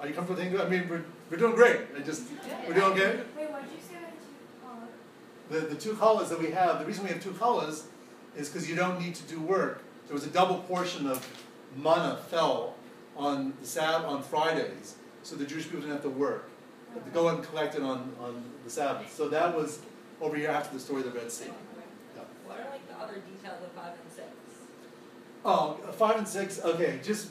[0.00, 0.40] are you comfortable?
[0.40, 1.80] Thinking, I mean, we're, we're doing great.
[1.96, 2.24] I just
[2.66, 3.20] we're doing okay.
[3.36, 4.88] Wait, what did you say about
[5.50, 6.78] the two The two challahs that we have.
[6.80, 7.84] The reason we have two challahs
[8.36, 9.82] is because you don't need to do work.
[10.06, 11.26] There was a double portion of
[11.76, 12.74] manna fell
[13.16, 16.48] on the Sabbath on Fridays, so the Jewish people didn't have to work.
[16.94, 19.12] But to go and collect it on, on the Sabbath.
[19.12, 19.80] So that was
[20.20, 21.44] over here after the story of the Red Sea.
[21.46, 22.22] Yeah.
[22.46, 24.28] What are like the other details of five and six?
[25.44, 27.30] Oh, five and six, okay, just,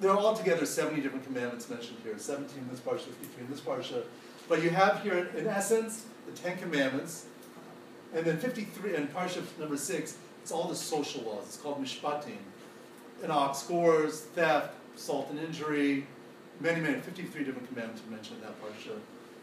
[0.00, 3.60] there are altogether seventy different commandments mentioned here, seventeen in this parsha, fifty-three in this
[3.60, 4.02] parsha.
[4.48, 7.26] But you have here, in essence, the Ten Commandments,
[8.14, 12.38] and then fifty-three, and parsha number six, it's all the social laws, it's called mishpatim.
[13.28, 16.06] Ox scores, theft, assault and injury,
[16.60, 18.98] many, many, fifty-three different commandments are mentioned in that parsha,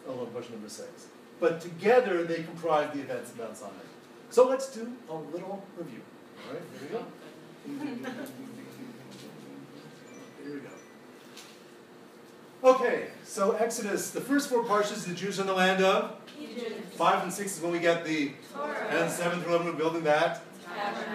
[0.07, 1.07] alone parsha number six.
[1.39, 3.73] But together, they comprise the events of Mount Sinai.
[4.31, 6.01] So let's do a little review,
[6.47, 7.05] all right, here we go.
[10.43, 10.69] Here we go.
[12.63, 16.16] Okay, so Exodus, the first four parshas, the Jews in the land of.
[16.95, 18.31] Five and six is when we get the.
[18.89, 20.41] And seven through eleven, we're building that.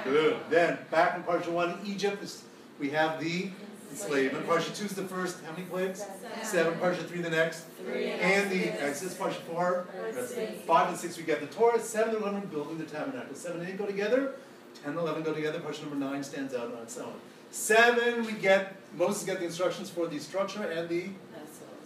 [0.05, 0.37] Good.
[0.51, 2.43] Then, back in parsha one, Egypt, is-
[2.81, 3.51] we have the
[3.91, 4.47] enslavement.
[4.47, 6.05] Parsha two is the first, how many plagues?
[6.43, 6.75] Seven.
[6.81, 7.65] Parsha three, the next.
[7.85, 8.07] Three.
[8.09, 9.87] And the Exodus, parsha four.
[10.67, 11.79] Five and six, we get the Torah.
[11.81, 13.35] Seven and eleven, building the tabernacle.
[13.35, 14.35] Seven and eight go together.
[14.83, 15.61] Ten and eleven go together.
[15.61, 17.13] Parsha number nine stands out on its own.
[17.51, 21.11] Seven, we get Moses get the instructions for the structure, and the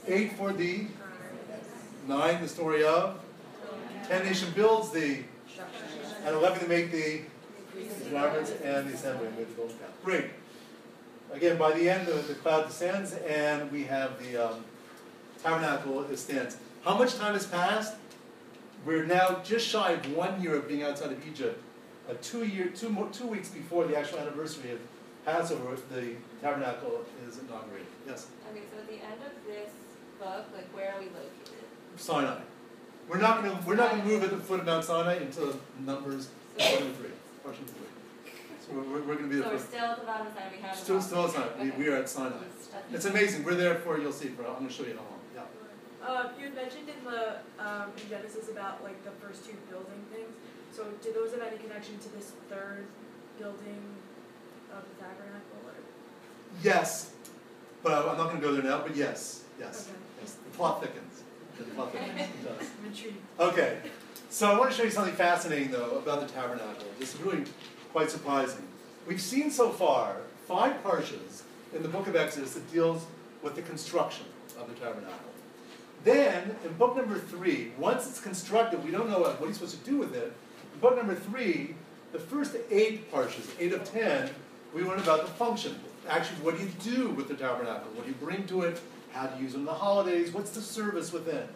[0.07, 0.87] eight for the
[2.07, 3.21] nine, the story of.
[4.09, 5.25] Ten nation builds the,
[6.25, 7.23] and eleven they make the
[8.11, 9.89] garments and the assembly with the golden calf.
[10.05, 10.27] Great.
[11.33, 14.65] Again, by the end, the, the cloud descends, and we have the um,
[15.43, 16.57] tabernacle stands.
[16.85, 17.97] How much time has passed?
[18.85, 21.61] We're now just shy of one year of being outside of Egypt.
[22.09, 24.79] Uh, two year, two more, two weeks before the actual anniversary of
[25.25, 27.89] Passover, the tabernacle is inaugurated.
[28.07, 29.71] Yes, Okay, so at the end of this
[30.21, 31.67] book, like where are we located?
[31.97, 32.39] Sinai.
[33.09, 35.15] We're not going to we're not going to move at the foot of Mount Sinai
[35.15, 36.29] until Numbers
[36.59, 37.11] twenty-three, portion three.
[37.43, 38.33] question three.
[38.67, 39.69] So we're, we're, going to be the So we're first.
[39.71, 40.77] still at the bottom side, we have.
[40.77, 41.43] the Still, still bottom.
[41.55, 41.63] Sinai.
[41.65, 41.79] We, Okay.
[41.79, 42.35] we are at Sinai.
[42.93, 43.45] It's amazing.
[43.45, 44.29] We're there for you'll see.
[44.29, 45.21] For I'm going to show you how long.
[45.37, 46.07] Yeah.
[46.09, 50.03] Uh, you had mentioned in the, um, in Genesis about like the first two building
[50.13, 50.35] things,
[50.73, 52.87] so do those have any connection to this third
[53.39, 53.83] building
[54.75, 55.75] of the tabernacle or?
[56.63, 57.11] Yes,
[57.85, 58.83] but I'm not going to go there now.
[58.83, 59.99] But yes, yes, Okay.
[60.23, 60.33] yes.
[60.35, 61.23] The plot thickens.
[61.59, 62.71] The plot does.
[63.41, 63.79] Okay,
[64.31, 66.87] so I want to show you something fascinating though about the tabernacle.
[66.99, 67.45] This is really
[67.93, 68.63] quite surprising.
[69.07, 71.43] We've seen so far five parshas
[71.75, 73.07] in the book of Exodus that deals
[73.43, 74.27] with the construction
[74.59, 75.19] of the tabernacle.
[76.05, 79.83] Then, in book number three, once it's constructed, we don't know what, what he's supposed
[79.83, 80.33] to do with it.
[80.75, 81.75] In book number three,
[82.13, 84.31] the first eight parshas, eight of ten,
[84.75, 85.75] we learn about the function.
[86.09, 87.89] Actually, what do you do with the tabernacle?
[87.95, 88.81] What do you bring to it?
[89.17, 90.31] How to use them in the holidays?
[90.35, 91.49] What's the service within?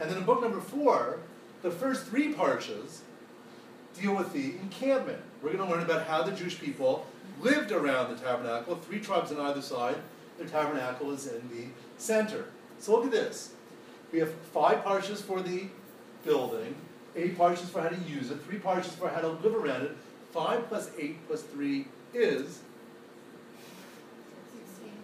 [0.00, 1.20] And then in book number four,
[1.62, 3.02] the first three parshas
[3.94, 5.20] deal with the encampment.
[5.40, 7.06] We're going to learn about how the Jewish people
[7.40, 8.74] lived around the tabernacle.
[8.74, 9.94] Three tribes on either side.
[10.38, 11.66] The tabernacle is in the
[11.98, 12.46] center.
[12.80, 13.52] So look at this.
[14.10, 15.68] We have five parshas for the
[16.24, 16.74] building,
[17.14, 19.96] eight parshas for how to use it, three parshas for how to live around it.
[20.32, 22.58] Five plus eight plus three is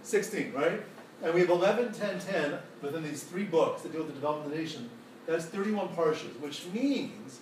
[0.03, 0.83] 16, right?
[1.23, 4.47] And we have 11, 10, 10 within these three books that deal with the development
[4.47, 4.89] of the nation.
[5.27, 7.41] That's 31 parshas, which means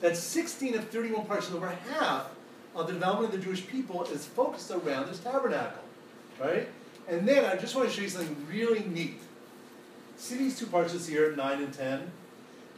[0.00, 2.30] that 16 of 31 parshas, over half
[2.74, 5.82] of the development of the Jewish people, is focused around this tabernacle,
[6.40, 6.68] right?
[7.08, 9.20] And then I just want to show you something really neat.
[10.16, 12.10] See these two parshas here, 9 and 10?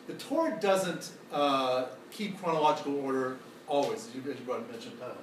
[0.08, 3.36] The Torah doesn't uh, keep chronological order
[3.68, 5.16] always, as you, as you brought mentioned, Kyle.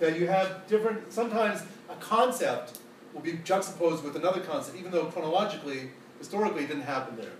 [0.00, 2.79] That you have different, sometimes a concept
[3.12, 7.32] will be juxtaposed with another concept, even though chronologically, historically, it didn't happen there.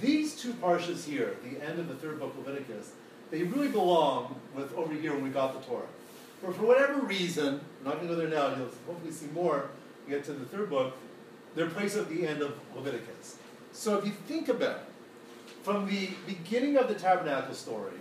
[0.00, 2.92] These two parshas here, the end of the third book, of Leviticus,
[3.30, 5.86] they really belong with over here when we got the Torah.
[6.42, 9.70] But for whatever reason, I'm not going to go there now, you'll hopefully see more,
[10.06, 10.96] we get to the third book,
[11.54, 13.36] they're placed at the end of Leviticus.
[13.72, 14.84] So if you think about it,
[15.62, 17.98] from the beginning of the tabernacle story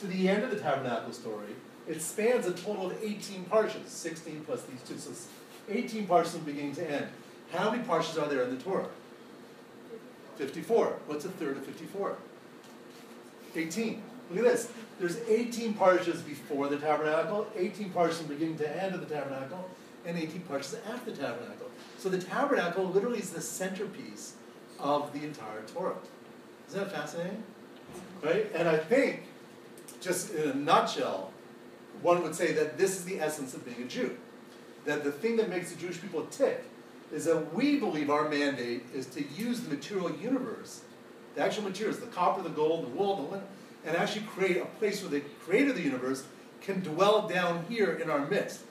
[0.00, 1.54] to the end of the tabernacle story,
[1.86, 5.10] it spans a total of 18 parshas, 16 plus these two, so
[5.68, 7.08] 18 parshas beginning to end.
[7.52, 8.88] How many parshas are there in the Torah?
[10.36, 10.98] 54.
[11.06, 12.16] What's a third of 54?
[13.56, 14.02] 18.
[14.30, 14.70] Look at this.
[15.00, 19.68] There's 18 parshas before the tabernacle, 18 parshas beginning to end of the tabernacle,
[20.04, 21.68] and 18 parshas after the tabernacle.
[21.98, 24.34] So the tabernacle literally is the centerpiece
[24.78, 25.96] of the entire Torah.
[26.68, 27.42] Isn't that fascinating?
[28.22, 28.50] Right?
[28.54, 29.22] And I think,
[30.00, 31.32] just in a nutshell,
[32.02, 34.16] one would say that this is the essence of being a Jew.
[34.88, 36.64] That the thing that makes the Jewish people tick
[37.12, 40.80] is that we believe our mandate is to use the material universe,
[41.34, 43.46] the actual materials, the copper, the gold, the wool, the linen,
[43.84, 46.24] and actually create a place where the creator of the universe
[46.62, 48.62] can dwell down here in our midst.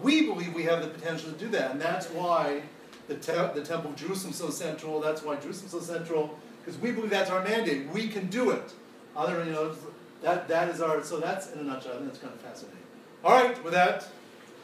[0.00, 2.62] We believe we have the potential to do that, and that's why
[3.08, 4.98] the, te- the Temple of Jerusalem is so central.
[4.98, 7.90] That's why Jerusalem is so central, because we believe that's our mandate.
[7.90, 8.72] We can do it.
[9.14, 9.74] Other, you know,
[10.22, 11.92] that, that is our, so that's in a nutshell.
[11.92, 12.80] I think that's kind of fascinating.
[13.22, 14.08] All right, with that,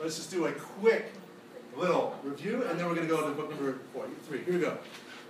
[0.02, 1.12] let's just do a quick
[1.76, 4.42] little review, and then we're going to go to book number four, three.
[4.42, 4.76] Here we go.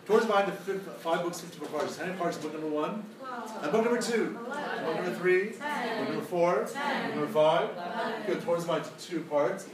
[0.07, 1.97] Towards behind the fifth, five books, 54 parts.
[1.99, 3.05] How many parts in book number one?
[3.59, 4.31] And uh, book number two?
[4.31, 5.51] Book number three?
[5.51, 5.99] Ten.
[5.99, 6.69] Book number four?
[6.73, 7.07] Ten.
[7.11, 8.27] Book number five?
[8.27, 9.69] Good, towards behind two parts.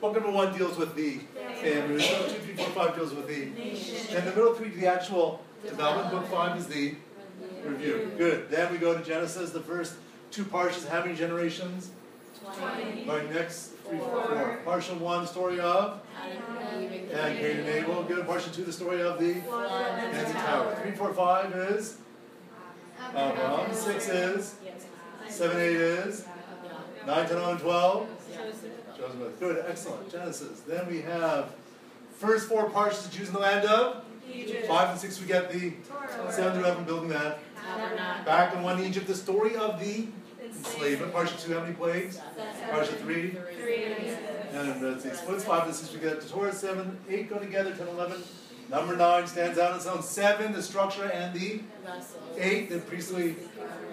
[0.00, 1.18] Book number one deals with the
[1.60, 2.02] family.
[2.02, 3.42] Two, three, four, five deals with the
[4.16, 6.10] And the middle three, the actual development.
[6.10, 6.94] Book five is the
[7.64, 8.10] review.
[8.16, 8.50] Good.
[8.50, 9.94] Then we go to Genesis, the first
[10.32, 10.88] two parts.
[10.88, 11.90] Many generations?
[12.46, 14.60] Right, next, three, four, four.
[14.64, 16.00] Parsha one, the story of?
[16.24, 18.02] And Cain and Abel.
[18.04, 18.26] Good.
[18.26, 20.78] Parsha two, the story of the and the tower.
[20.82, 21.98] Three, four, five is
[23.10, 23.74] Abraham.
[23.74, 24.54] Six is.
[25.28, 26.24] Seven, eight is.
[27.06, 28.08] Nine, ten, eleven, twelve.
[28.96, 29.40] Joseph.
[29.40, 29.64] Good.
[29.68, 30.10] Excellent.
[30.10, 30.60] Genesis.
[30.60, 31.54] Then we have
[32.12, 34.04] first four parts the Jews in the land of.
[34.30, 34.66] Egypt.
[34.66, 35.72] Five and six we get the
[36.30, 37.38] seven through eleven building that.
[38.26, 40.08] Back in one Egypt, the story of the
[40.58, 41.12] enslavement.
[41.12, 42.20] Parsha two, how many plagues?
[42.70, 43.36] Parsha three.
[44.52, 45.44] And Red Sea splits.
[45.44, 46.52] Five and six we get the Torah.
[46.52, 47.74] Seven, eight go together.
[47.74, 48.22] Ten, eleven.
[48.70, 50.02] Number nine stands out on its own.
[50.02, 51.60] Seven, the structure and the
[52.36, 53.36] eight, the priestly.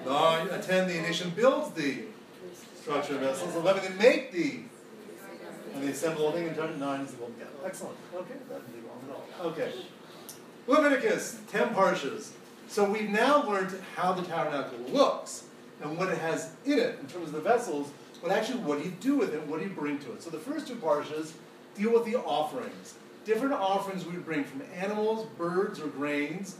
[0.05, 2.03] Nine, uh, ten, the nation builds the
[2.81, 3.55] structure of vessels.
[3.55, 4.59] Eleven, they make the
[5.75, 7.49] and they assemble the thing and turn it nine is the golden calf.
[7.65, 7.97] Excellent.
[8.15, 9.51] Okay, that didn't take long at all.
[9.51, 9.73] Okay.
[10.67, 12.31] Leviticus, ten parshas.
[12.67, 15.44] So we've now learned how the tabernacle looks
[15.81, 18.85] and what it has in it in terms of the vessels, but actually what do
[18.85, 19.45] you do with it?
[19.47, 20.23] What do you bring to it?
[20.23, 21.31] So the first two parshas
[21.75, 22.95] deal with the offerings.
[23.25, 26.57] Different offerings we would bring from animals, birds, or grains,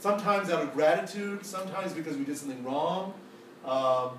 [0.00, 3.14] sometimes out of gratitude, sometimes because we did something wrong,
[3.64, 4.10] um,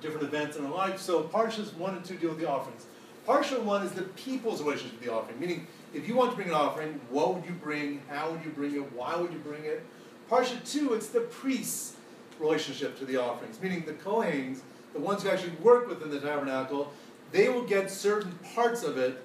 [0.00, 0.98] different events in our life.
[0.98, 2.86] So parshas one and two deal with the offerings.
[3.26, 6.48] Parsha one is the people's relationship to the offering, meaning if you want to bring
[6.48, 8.02] an offering, what would you bring?
[8.08, 8.92] How would you bring it?
[8.92, 9.84] Why would you bring it?
[10.28, 11.94] Parsha two, it's the priest's
[12.38, 14.60] relationship to the offerings, meaning the Kohanes,
[14.92, 16.92] the ones who actually work within the tabernacle,
[17.30, 19.24] they will get certain parts of it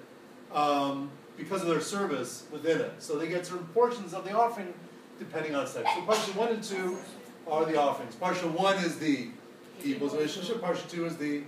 [0.52, 2.92] um, because of their service within it.
[2.98, 4.72] So they get certain portions of the offering
[5.18, 5.88] depending on sex.
[5.94, 6.98] So Parsha one and two
[7.46, 8.14] are the offerings.
[8.14, 9.28] Parsha one is the
[9.82, 10.60] people's relationship.
[10.60, 11.42] Parsha two is the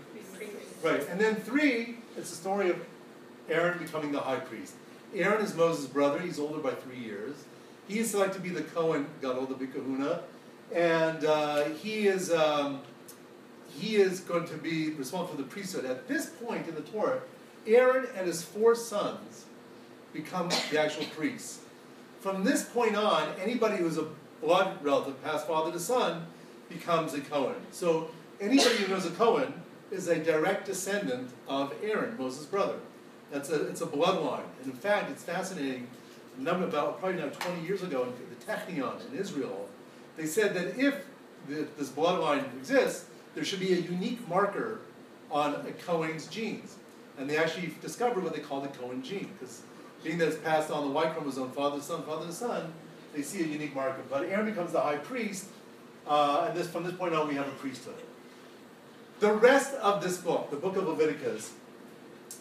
[0.83, 2.85] right, and then three it's the story of
[3.49, 4.75] Aaron becoming the high priest.
[5.15, 6.21] Aaron is Moses' brother.
[6.21, 7.45] He's older by three years.
[7.89, 10.23] He is selected to be the Cohen Gadol, the big kahuna.
[10.75, 12.81] And uh, he is, um,
[13.79, 15.85] he is going to be responsible for the priesthood.
[15.85, 17.21] At this point in the Torah,
[17.67, 19.45] Aaron and his four sons
[20.13, 21.61] become the actual priests.
[22.21, 24.07] From this point on, anybody who's a
[24.41, 26.27] blood relative, past father to son,
[26.69, 27.57] becomes a Cohen.
[27.73, 28.11] So
[28.41, 29.53] anybody who knows a Cohen
[29.91, 32.77] is a direct descendant of Aaron, Moses' brother.
[33.31, 34.45] That's a, it's a bloodline.
[34.63, 35.87] And in fact, it's fascinating.
[36.39, 39.69] A number about probably now 20 years ago in the Technion in Israel,
[40.21, 40.95] they said that if
[41.49, 44.81] this bloodline exists, there should be a unique marker
[45.31, 46.77] on a Cohen's genes.
[47.17, 49.63] And they actually discovered what they call the Cohen gene, because
[50.05, 52.71] being that it's passed on the Y chromosome, father to son, father to son,
[53.15, 54.03] they see a unique marker.
[54.11, 55.47] But Aaron becomes the high priest,
[56.07, 57.97] uh, and this, from this point on, we have a priesthood.
[59.21, 61.55] The rest of this book, the book of Leviticus,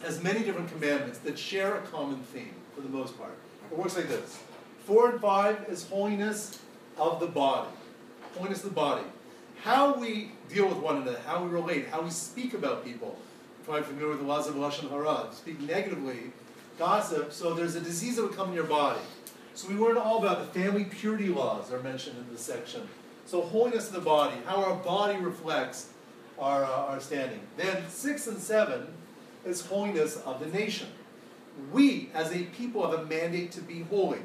[0.02, 3.38] has many different commandments that share a common theme for the most part.
[3.72, 4.38] It works like this
[4.86, 6.60] Four and five is holiness
[7.00, 7.70] of the body.
[8.36, 9.04] Holiness of the body.
[9.62, 13.18] How we deal with one another, how we relate, how we speak about people.
[13.68, 15.28] You're familiar with the laws of Lashon Hara.
[15.32, 16.32] Speak negatively,
[16.80, 19.02] gossip, so there's a disease that would come in your body.
[19.54, 22.88] So we learn all about the family purity laws are mentioned in this section.
[23.26, 25.90] So holiness of the body, how our body reflects
[26.40, 27.42] our, uh, our standing.
[27.58, 28.88] Then six and seven
[29.46, 30.88] is holiness of the nation.
[31.72, 34.22] We, as a people, have a mandate to be holy.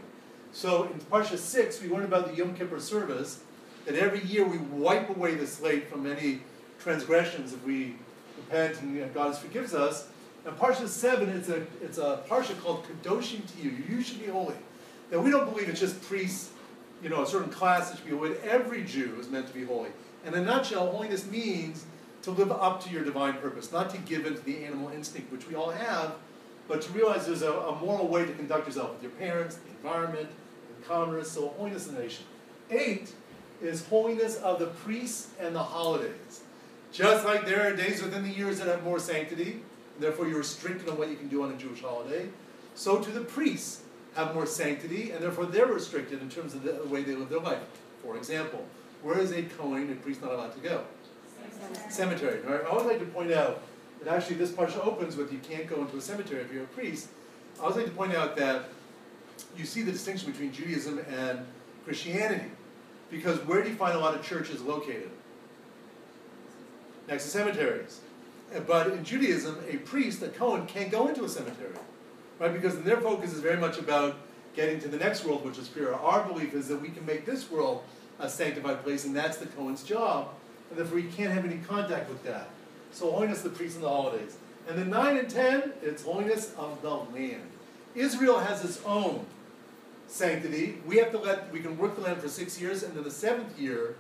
[0.55, 3.41] So in Parsha 6, we learn about the Yom Kippur service,
[3.87, 6.43] that every year we wipe away the slate from any
[6.79, 7.97] transgressions if we
[8.37, 10.09] repent and God forgives us.
[10.47, 13.91] And Parsha 7, it's a, it's a Parsha called Kedoshim Tihyu.
[13.91, 14.55] You should be holy.
[15.11, 16.53] Now, we don't believe it's just priests,
[17.03, 18.39] you know, a certain class that should be holy.
[18.45, 19.91] Every Jew is meant to be holy.
[20.25, 21.85] And in a nutshell, holiness means
[22.23, 25.33] to live up to your divine purpose, not to give in to the animal instinct,
[25.33, 26.13] which we all have,
[26.69, 29.71] but to realize there's a, a moral way to conduct yourself with your parents, the
[29.71, 30.29] environment,
[30.87, 32.25] commerce, so holiness of the nation.
[32.71, 33.13] Eight
[33.63, 36.43] is holiness of the priests and the holidays.
[36.93, 40.39] Just like there are days within the years that have more sanctity, and therefore you're
[40.39, 42.29] restricted on what you can do on a Jewish holiday,
[42.75, 43.83] so do the priests
[44.15, 47.41] have more sanctity, and therefore they're restricted in terms of the way they live their
[47.41, 47.63] life.
[48.03, 48.65] For example,
[49.03, 50.85] where is a Kohen, a priest, not allowed to go?
[51.89, 52.41] Cemetery.
[52.41, 52.61] Right?
[52.63, 53.63] I always like to point out
[54.03, 56.69] that actually this parsha opens with you can't go into a cemetery if you're a
[56.69, 57.09] priest.
[57.59, 58.67] I always like to point out that
[59.57, 61.41] you see the distinction between Judaism and
[61.85, 62.51] Christianity.
[63.11, 65.11] Because where do you find a lot of churches located?
[67.09, 68.01] Next to cemeteries.
[68.55, 71.75] Uh, But in Judaism, a priest, a Cohen, can't go into a cemetery.
[72.39, 72.53] Right?
[72.53, 74.17] Because their focus is very much about
[74.57, 75.95] getting to the next world, which is pure.
[75.95, 77.83] Our belief is that we can make this world
[78.19, 80.29] a sanctified place, and that's the Cohen's job.
[80.71, 82.49] And therefore, you can't have any contact with that.
[82.93, 84.37] So, holiness the priests and the holidays.
[84.69, 87.43] And then 9 and 10, it's holiness of the land.
[87.95, 89.27] Israel has its own
[90.07, 90.79] sanctity.
[90.87, 93.11] We have to let, we can work the land for six years, and then the
[93.11, 93.97] seventh year,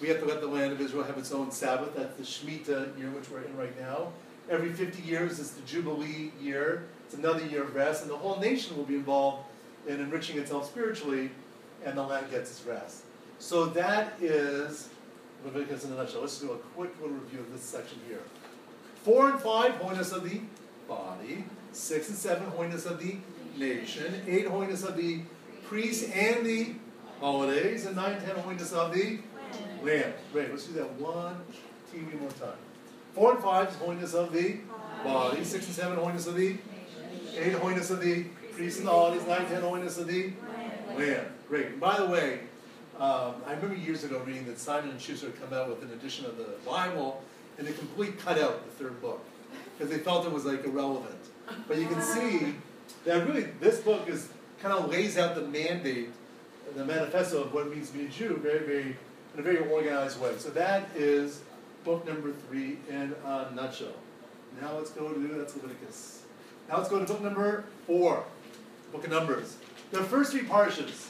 [0.00, 1.94] we have to let the land of Israel have its own Sabbath.
[1.96, 4.12] That's the Shemitah year, which we're in right now.
[4.50, 6.84] Every 50 years is the Jubilee year.
[7.06, 9.44] It's another year of rest, and the whole nation will be involved
[9.86, 11.30] in enriching itself spiritually,
[11.84, 13.02] and the land gets its rest.
[13.38, 14.88] So that is
[15.44, 16.22] Leviticus in a nutshell.
[16.22, 18.20] Let's do a quick little review of this section here.
[19.02, 20.40] Four and five, holiness of the
[20.88, 21.44] body.
[21.72, 23.16] Six and seven, holiness of the
[23.58, 24.22] nation.
[24.26, 25.20] Eight, holiness of the
[25.64, 26.74] priests and the
[27.20, 27.86] holidays.
[27.86, 29.18] And nine, ten, holiness of the
[29.82, 30.14] land.
[30.32, 30.50] Great.
[30.50, 31.36] Let's do that one
[31.92, 32.58] teeny more time.
[33.14, 34.58] Four and five is holiness of the
[35.04, 35.44] body.
[35.44, 36.56] Six and seven, holiness of the
[37.36, 39.26] eight, holiness of the priests and the holidays.
[39.26, 40.32] Nine, ten, holiness of the
[40.96, 41.26] land.
[41.48, 41.80] Great.
[41.80, 42.40] By the way,
[42.98, 45.96] um, I remember years ago reading that Simon and Schuster had come out with an
[45.96, 47.22] edition of the Bible,
[47.56, 49.24] and they completely cut out the third book
[49.76, 51.18] because they felt it was like irrelevant.
[51.66, 52.54] But you can see
[53.08, 54.28] that really this book is
[54.60, 56.10] kind of lays out the mandate,
[56.76, 58.96] the manifesto of what it means to be a Jew, very, very
[59.34, 60.32] in a very organized way.
[60.36, 61.40] So that is
[61.84, 63.94] book number three in a nutshell.
[64.60, 66.22] Now let's go to that's Leviticus.
[66.68, 68.24] Now let's go to book number four,
[68.92, 69.56] book of Numbers.
[69.90, 71.08] The first three parshas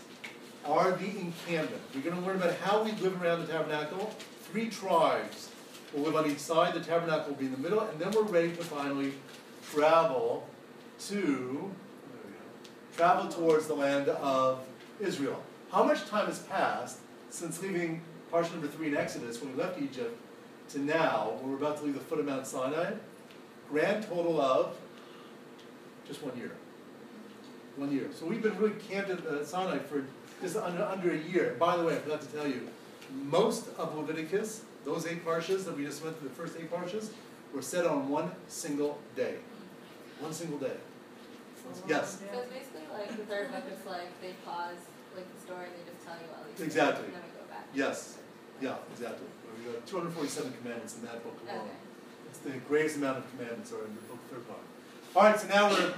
[0.65, 1.83] are the encampment.
[1.95, 4.15] We're going to learn about how we live around the tabernacle.
[4.53, 5.49] Three tribes
[5.93, 6.75] will live on each side.
[6.75, 9.15] The tabernacle will be in the middle, and then we're ready to finally
[9.73, 10.47] travel
[11.09, 11.71] to
[12.99, 14.61] there we go, travel towards the land of
[15.01, 15.43] Israel.
[15.71, 16.99] How much time has passed
[17.31, 20.19] since leaving parsha number three in Exodus when we left Egypt
[20.71, 22.93] to now when we're about to leave the foot of Mount Sinai?
[23.71, 24.77] Grand total of
[26.07, 26.53] just one year.
[27.77, 28.09] One year.
[28.13, 30.05] So we've been really camped at uh, Sinai for
[30.41, 31.57] just under, under a year.
[31.59, 32.69] By the way, I forgot to tell you,
[33.13, 37.11] most of Leviticus, those eight parshas that we just went through, the first eight parshas,
[37.55, 39.37] were set on one single day.
[40.21, 40.73] One single day.
[41.87, 42.19] Yes.
[42.21, 44.81] So it's basically like the third book is like they pause
[45.17, 47.05] like the story and they just tell you all these Exactly.
[47.09, 47.67] things and then we go back.
[47.75, 48.19] Yes.
[48.61, 49.27] Yeah, exactly.
[49.59, 51.67] We got 247 commandments in that book alone.
[51.67, 51.77] Okay.
[52.31, 54.61] It's the greatest amount of commandments are in the book third part.
[55.17, 55.95] All right, so now we're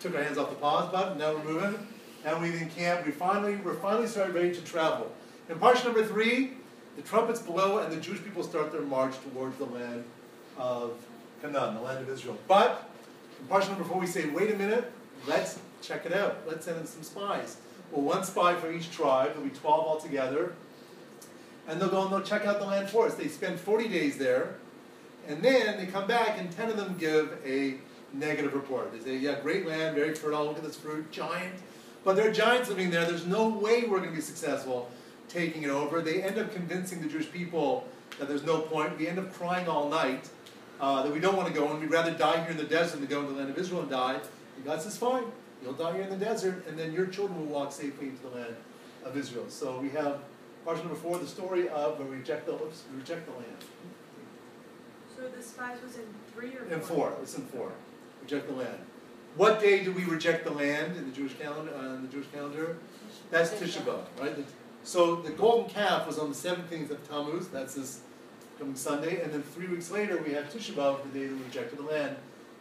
[0.00, 1.18] took our hands off the pause button.
[1.18, 1.86] Now we're moving.
[2.24, 3.06] Now we in camp.
[3.06, 5.12] We finally we're finally started ready to travel.
[5.48, 6.52] In part number three,
[6.96, 10.04] the trumpets blow and the Jewish people start their march towards the land
[10.58, 10.92] of
[11.40, 12.36] Canaan, the land of Israel.
[12.48, 12.88] But
[13.42, 14.90] in part number four, we say, wait a minute,
[15.26, 16.38] let's check it out.
[16.46, 17.56] Let's send in some spies.
[17.90, 19.32] Well, one spy for each tribe.
[19.34, 20.54] There'll be twelve altogether.
[21.68, 23.14] And they'll go and they'll check out the land for us.
[23.14, 24.56] They spend 40 days there.
[25.28, 27.74] And then they come back, and 10 of them give a
[28.12, 28.92] negative report.
[28.92, 31.54] They say, Yeah, great land, very fertile, look at this fruit, giant.
[32.04, 33.04] But there are giants living there.
[33.04, 34.90] There's no way we're going to be successful
[35.28, 36.00] taking it over.
[36.00, 37.86] They end up convincing the Jewish people
[38.18, 38.98] that there's no point.
[38.98, 40.28] We end up crying all night
[40.80, 42.98] uh, that we don't want to go, and we'd rather die here in the desert
[42.98, 44.18] than go into the land of Israel and die.
[44.56, 45.24] And God says, Fine,
[45.62, 48.30] you'll die here in the desert, and then your children will walk safely into the
[48.30, 48.56] land
[49.04, 49.46] of Israel.
[49.48, 50.20] So we have
[50.64, 53.64] part number four, the story of we reject the, oops, we reject the land.
[55.16, 56.74] So the spies was in three or four?
[56.74, 57.72] In four, it's in four.
[58.22, 58.78] Reject the land.
[59.36, 61.72] What day do we reject the land in the Jewish calendar?
[61.74, 62.76] Uh, in the Jewish calendar,
[63.30, 64.36] that's Tisha B'av, right?
[64.84, 67.48] So the golden calf was on the seventeenth of Tammuz.
[67.48, 68.00] That's this
[68.62, 71.42] coming Sunday, and then three weeks later we have Tisha B'av, the day that we
[71.42, 72.14] rejected the land,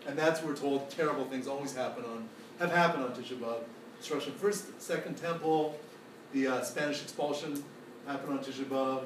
[0.08, 2.28] and that's where we're told terrible things always happen on
[2.58, 3.60] have happened on Tisha B'av.
[4.00, 5.80] Destruction first, second temple,
[6.34, 7.64] the uh, Spanish expulsion
[8.08, 9.04] happened on Tisha B'av,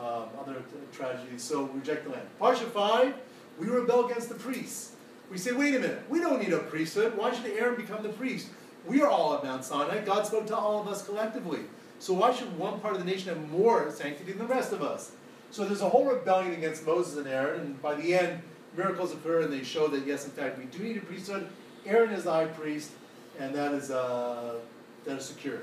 [0.00, 0.60] um, other
[0.92, 1.40] tragedies.
[1.40, 2.26] So reject the land.
[2.40, 3.14] Parsha five,
[3.60, 4.96] we rebel against the priests.
[5.30, 7.16] We say, wait a minute, we don't need a priesthood.
[7.16, 8.48] Why should Aaron become the priest?
[8.88, 10.04] We are all at Mount Sinai.
[10.04, 11.60] God spoke to all of us collectively.
[12.00, 14.82] So why should one part of the nation have more sanctity than the rest of
[14.82, 15.12] us?
[15.54, 18.42] So there's a whole rebellion against Moses and Aaron, and by the end,
[18.76, 21.46] miracles occur and they show that yes, in fact, we do need a priesthood.
[21.86, 22.90] Aaron is the high priest,
[23.38, 24.56] and that is uh,
[25.04, 25.60] that is secure.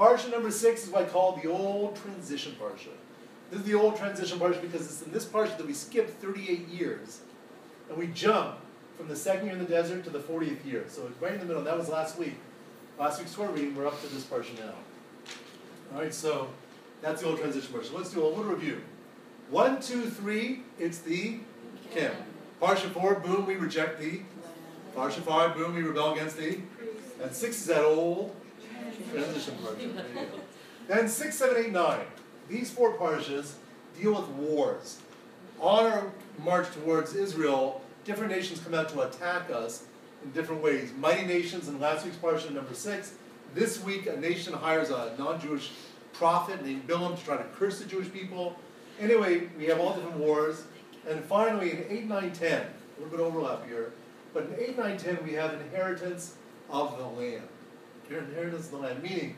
[0.00, 2.88] Parsha number six is what I call the old transition parsha.
[3.50, 6.68] This is the old transition parsha because it's in this parsha that we skip 38
[6.68, 7.20] years,
[7.90, 8.56] and we jump
[8.96, 10.86] from the second year in the desert to the 40th year.
[10.88, 11.62] So right in the middle.
[11.62, 12.38] That was last week.
[12.98, 13.76] Last week's Torah reading.
[13.76, 14.72] We're up to this parsha now.
[15.94, 16.48] All right, so
[17.02, 17.92] that's the old transition parsha.
[17.92, 18.80] Let's do a little review.
[19.50, 20.62] One, two, three.
[20.78, 21.38] It's the
[21.92, 22.12] Kim.
[22.60, 23.14] Parsha four.
[23.16, 23.46] Boom.
[23.46, 24.22] We reject thee.
[24.96, 25.54] Parsha five.
[25.54, 25.74] Boom.
[25.74, 26.62] We rebel against thee.
[27.22, 28.34] And six is that old
[29.12, 29.94] transition parsha.
[29.94, 30.40] There you go.
[30.88, 32.00] Then six, seven, eight, nine.
[32.48, 33.52] These four parshas
[34.00, 35.00] deal with wars.
[35.60, 36.12] On our
[36.44, 39.84] march towards Israel, different nations come out to attack us
[40.24, 40.92] in different ways.
[40.98, 43.14] Mighty nations in last week's parsha number six.
[43.54, 45.70] This week, a nation hires a non-Jewish
[46.12, 48.56] prophet named Bilam to try to curse the Jewish people.
[49.00, 50.64] Anyway, we have all different wars.
[51.08, 53.92] And finally, in 8, 9, 10, a little bit overlap here,
[54.34, 56.34] but in 8, 9, 10, we have inheritance
[56.70, 57.46] of the land.
[58.10, 59.36] Inheritance of the land, meaning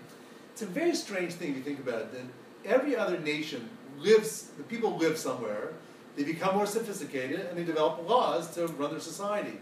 [0.53, 2.13] it's a very strange thing you think about.
[2.13, 2.23] That
[2.65, 5.73] every other nation lives, the people live somewhere,
[6.17, 9.59] they become more sophisticated, and they develop laws to run their society.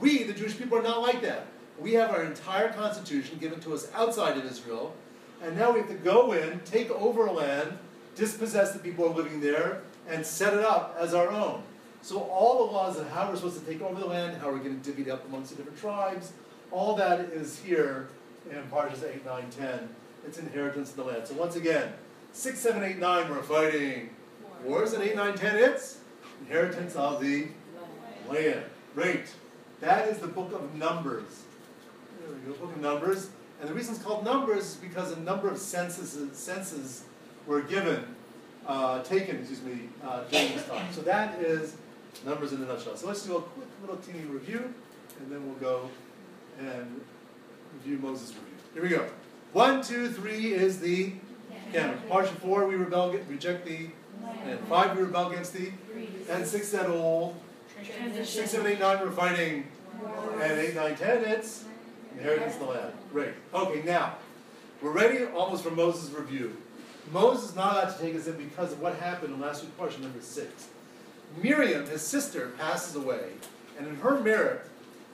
[0.00, 1.46] We, the Jewish people, are not like that.
[1.78, 4.94] We have our entire constitution given to us outside of Israel,
[5.42, 7.78] and now we have to go in, take over land,
[8.20, 11.62] dispossess the people who are living there, and set it up as our own.
[12.02, 14.58] So all the laws of how we're supposed to take over the land, how we're
[14.58, 16.32] going to divvy it up amongst the different tribes,
[16.70, 18.08] all that is here
[18.50, 19.88] in Parshas 8, 9, 10.
[20.26, 21.26] It's inheritance of the land.
[21.26, 21.92] So once again,
[22.32, 24.10] 6, 7, 8, 9, we're fighting
[24.64, 25.98] wars, and 8, 9, 10, it's
[26.42, 27.48] inheritance of the
[28.28, 28.62] land.
[28.94, 29.26] Great.
[29.80, 31.42] That is the book of Numbers.
[32.20, 33.30] There we go, book of Numbers.
[33.60, 37.04] And the reason it's called Numbers is because a number of censuses, census
[37.46, 38.04] were given,
[38.66, 40.92] uh, taken, excuse me, uh, during this time.
[40.92, 41.76] So that is
[42.24, 42.96] Numbers in a nutshell.
[42.96, 44.74] So let's do a quick little teeny review,
[45.18, 45.88] and then we'll go
[46.58, 47.00] and
[47.74, 48.54] review Moses' review.
[48.74, 49.06] Here we go.
[49.52, 51.12] One, two, three is the
[51.72, 51.98] canon.
[52.10, 53.92] Parsha four, we rebel, reject thee.
[54.44, 55.72] And five, we rebel against thee.
[56.28, 57.36] And six, that old.
[58.22, 59.66] Six, seven, eight, nine, we're fighting.
[60.42, 61.64] And eight, nine, ten, it's
[62.12, 62.92] inheritance of the land.
[63.12, 63.32] Great.
[63.54, 64.16] Okay, now,
[64.82, 66.56] we're ready almost for Moses' review.
[67.12, 69.74] Moses is not allowed to take us in because of what happened in last week's
[69.74, 70.68] portion, number six.
[71.42, 73.30] Miriam, his sister, passes away,
[73.78, 74.62] and in her merit,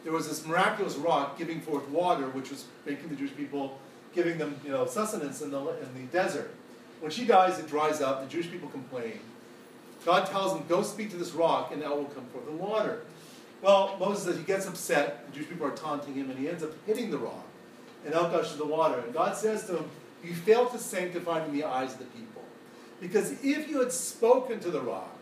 [0.04, 3.78] there was this miraculous rock giving forth water, which was making the Jewish people,
[4.14, 6.54] giving them, you know, sustenance in the, in the desert.
[7.00, 8.22] When she dies, it dries up.
[8.22, 9.18] The Jewish people complain.
[10.04, 13.02] God tells them, go speak to this rock, and now will come forth the water.
[13.62, 15.26] Well, Moses says he gets upset.
[15.26, 17.44] The Jewish people are taunting him, and he ends up hitting the rock,
[18.04, 19.00] and out gushes the water.
[19.00, 19.90] And God says to him,
[20.26, 22.42] you failed to sanctify in the eyes of the people.
[23.00, 25.16] Because if you had spoken to the rock,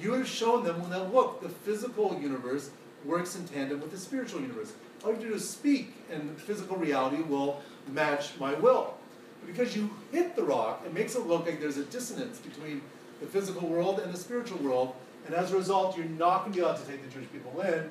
[0.00, 2.70] you would have shown them that, look, the physical universe
[3.04, 4.72] works in tandem with the spiritual universe.
[5.04, 7.60] All you do is speak, and physical reality will
[7.92, 8.94] match my will.
[9.40, 12.82] But because you hit the rock, it makes it look like there's a dissonance between
[13.20, 14.94] the physical world and the spiritual world.
[15.26, 17.60] And as a result, you're not going to be allowed to take the Jewish people
[17.62, 17.88] in.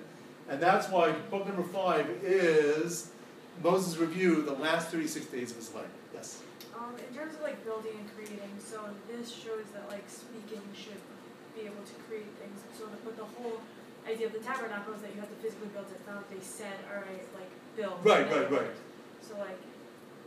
[0.49, 3.09] And that's why book number five is
[3.63, 5.85] Moses' review, the last 36 days of his life.
[6.99, 8.79] In terms of like building and creating, so
[9.11, 10.99] this shows that like speaking should
[11.55, 12.59] be able to create things.
[12.77, 13.59] So the, but the whole
[14.07, 15.99] idea of the tabernacle is that you have to physically build it.
[16.07, 17.99] Not they said, all right, like build.
[18.03, 18.71] Right, right, right.
[19.21, 19.59] So like,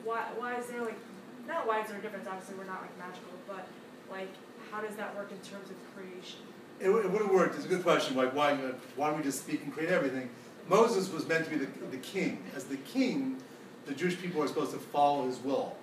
[0.05, 0.99] why why is there like
[1.47, 2.27] not why is there a difference?
[2.29, 3.67] Obviously, we're not like magical, but
[4.11, 4.29] like
[4.71, 6.41] how does that work in terms of creation?
[6.81, 7.57] It, would- it would have worked.
[7.57, 8.17] It's a good question.
[8.17, 10.29] Like, why, uh, why don't we just speak and create everything?
[10.69, 12.45] Moses was meant to be the, the king.
[12.55, 13.39] As the king,
[13.87, 15.75] the Jewish people are supposed to follow his will.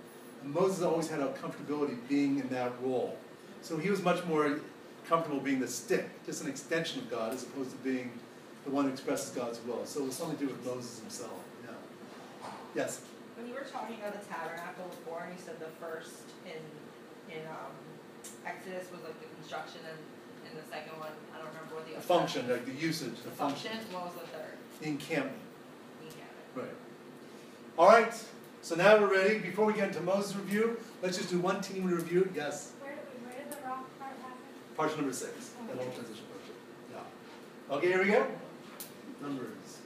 [0.45, 3.17] Moses always had a comfortability being in that role.
[3.61, 4.59] So he was much more
[5.07, 8.11] comfortable being the stick, just an extension of God, as opposed to being
[8.63, 9.85] the one who expresses God's will.
[9.85, 11.33] So it was something to do with Moses himself.
[11.63, 12.49] Yeah.
[12.75, 13.01] Yes.
[13.37, 16.13] When you were talking about the tabernacle before, and you said the first
[16.45, 17.73] in, in, um,
[18.45, 19.97] Exodus was like the construction and,
[20.49, 22.05] and the second one, I don't remember what the The other.
[22.07, 23.71] function, like the usage, the The function.
[23.71, 24.53] function, what was the third?
[24.81, 25.37] The encampment.
[26.01, 26.59] Get it.
[26.59, 26.75] Right.
[27.77, 28.13] All right.
[28.65, 29.37] So now we're ready.
[29.37, 32.27] Before we get into Moses' review, let's just do one team review.
[32.33, 32.71] Yes.
[32.81, 34.41] Where did, where did the rock part happen?
[34.75, 35.51] Parsha number six.
[35.67, 36.97] That whole transition parsha.
[37.69, 37.75] Yeah.
[37.75, 38.25] Okay, here we go.
[39.21, 39.77] Numbers.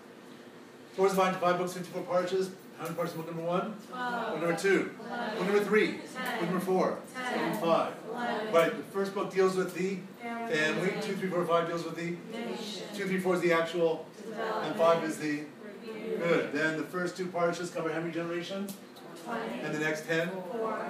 [0.95, 2.51] Towards the mind, five books, fifty-four parshas.
[2.77, 3.17] How many parshas?
[3.17, 3.71] Book number one.
[3.91, 4.91] Book number two.
[5.36, 5.91] Book number three.
[5.97, 6.91] Book number four.
[6.91, 7.93] Book number five.
[8.53, 8.77] Right.
[8.77, 10.93] The first book deals with the family.
[11.01, 12.15] Two, three, four, five deals with the.
[12.95, 14.05] Two, three, four is the actual.
[14.63, 15.41] And five is the.
[16.19, 16.51] Good.
[16.53, 18.75] Then the first two parshas cover how many generations?
[19.63, 20.29] And the next ten?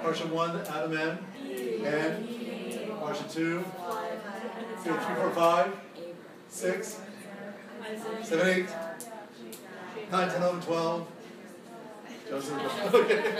[0.02, 1.18] Parsha one, Adam and
[1.84, 2.28] and
[3.00, 3.64] Parsha two,
[4.82, 5.72] three, three, four, five,
[6.48, 7.00] six,
[8.22, 8.68] seven, eight,
[10.10, 11.06] nine, ten, eleven, twelve.
[12.28, 12.58] Joseph.
[12.94, 13.34] Okay.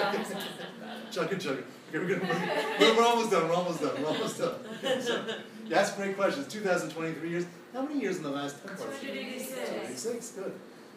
[1.12, 1.58] Chug and chug.
[1.88, 3.48] Okay, we're, gonna, we're, we're almost done.
[3.48, 4.00] We're almost done.
[4.00, 4.54] We're almost done.
[4.78, 5.24] Okay, so,
[5.66, 6.46] you ask great questions.
[6.48, 7.46] 2023 years.
[7.72, 9.00] How many years in the last 10 parshas?
[9.00, 10.52] 26, good.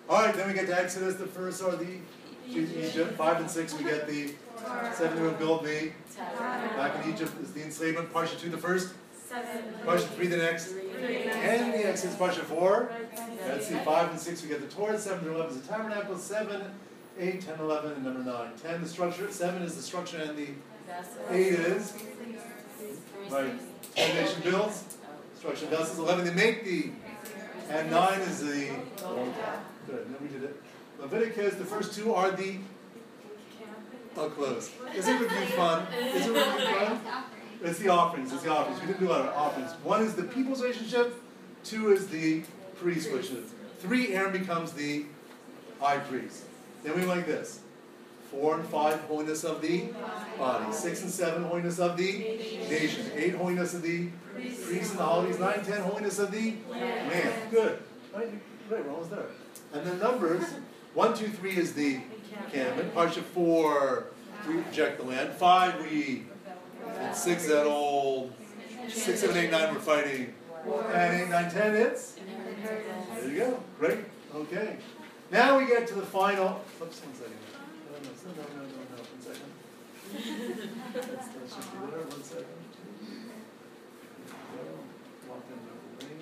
[0.10, 1.16] All right, then we get to Exodus.
[1.16, 1.98] The first are the
[2.48, 3.16] Egypt.
[3.18, 4.34] Five and six, we get the
[4.94, 5.92] seven who build the.
[6.38, 8.14] Back in Egypt is the enslavement.
[8.14, 8.94] Parsha two, the first.
[9.86, 10.74] Parsha three, the next.
[10.74, 12.92] And the Exodus, Parsha four.
[13.48, 15.00] Let's see, five and six, we get the Torah.
[15.00, 16.18] Seven through eleven is the tabernacle.
[16.18, 16.62] Seven,
[17.18, 18.52] eight, ten, eleven, and number nine.
[18.62, 19.32] Ten, the structure.
[19.32, 20.50] Seven is the structure, and the
[21.32, 21.94] eight is
[23.32, 23.54] right.
[23.96, 24.98] Ten nation builds.
[25.38, 25.98] Structure vessels.
[25.98, 26.92] Eleven, they make the.
[27.70, 28.70] And nine is the.
[29.88, 30.62] Good, then we did it.
[31.00, 32.58] Leviticus, the first two are the.
[34.16, 34.72] Oh, close.
[34.96, 35.88] Is it review fun?
[35.94, 37.00] Is it review fun?
[37.64, 38.32] It's the offerings.
[38.32, 38.80] It's the offerings.
[38.82, 39.72] We didn't do a lot of offerings.
[39.84, 41.16] One is the people's relationship.
[41.64, 42.44] Two is the
[42.76, 43.50] priest relationship.
[43.80, 45.06] Three, Aaron becomes the
[45.80, 46.44] high priest.
[46.84, 47.62] Then we went like this.
[48.30, 49.86] Four and five, holiness of the
[50.38, 50.74] body.
[50.74, 52.12] Six and seven, holiness of the
[52.70, 53.12] nation.
[53.16, 55.40] Eight, holiness of the priests and the holidays.
[55.40, 57.34] Nine, ten, holiness of the man.
[57.52, 57.80] Good.
[58.14, 58.30] Right,
[58.70, 59.26] right, we're almost there.
[59.74, 60.44] And then numbers.
[60.94, 62.00] One, two, three is the
[62.46, 62.94] encampment.
[62.94, 64.06] Parsha four,
[64.48, 65.34] we reject the land.
[65.34, 66.26] Five, we
[67.00, 68.32] and six that old.
[68.88, 70.34] Six, seven, eight, nine, we're fighting.
[70.94, 72.16] And eight, nine, ten, it's.
[73.16, 73.60] There you go.
[73.80, 74.00] Great.
[74.36, 74.78] Okay.
[75.32, 76.62] Now we get to the final.
[76.82, 77.34] Oops, one second.
[77.92, 79.02] No, no, no, no, no, no.
[79.02, 79.50] One second.
[84.54, 84.78] There we go.
[85.30, 85.74] Lock in the
[86.06, 86.22] ring.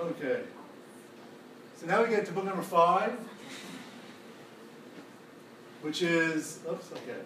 [0.00, 0.40] Okay.
[1.76, 3.18] So now we get to book number five,
[5.82, 7.18] which is, oops, okay.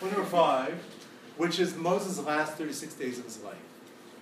[0.00, 0.74] Book number five,
[1.36, 3.56] which is Moses' last 36 days of his life.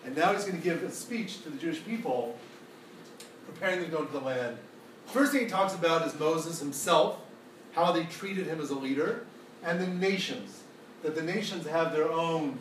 [0.05, 2.37] And now he's going to give a speech to the Jewish people,
[3.47, 4.59] preparing them to go to the land.
[5.07, 7.19] First thing he talks about is Moses himself,
[7.73, 9.27] how they treated him as a leader,
[9.63, 10.64] and the nations.
[11.05, 12.59] That the nations have their own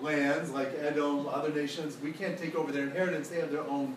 [0.00, 1.96] lands, like Edom, other nations.
[2.02, 3.96] We can't take over their inheritance, they have their own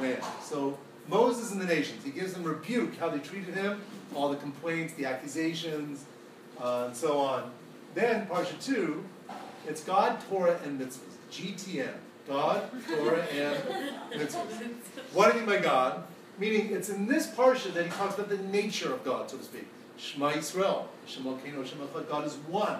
[0.00, 0.22] land.
[0.42, 0.78] So
[1.08, 3.80] Moses and the nations, he gives them rebuke, how they treated him,
[4.14, 6.04] all the complaints, the accusations,
[6.60, 7.50] uh, and so on.
[7.94, 9.02] Then, Parsha 2,
[9.66, 10.98] it's God, Torah, and mitzvahs.
[11.30, 11.94] GTM.
[12.28, 13.58] God, Torah, and
[14.12, 14.72] mitzvahs.
[15.12, 16.04] What do I mean by God?
[16.38, 19.44] Meaning, it's in this Parsha that he talks about the nature of God, so to
[19.44, 19.66] speak.
[19.96, 20.84] Shema Yisrael.
[21.06, 22.78] Shema Keno, Shema God is one,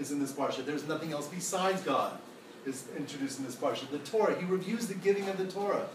[0.00, 0.64] is in this Parsha.
[0.64, 2.18] There's nothing else besides God
[2.66, 3.88] is introduced in this Parsha.
[3.90, 5.86] The Torah, he reviews the giving of the Torah.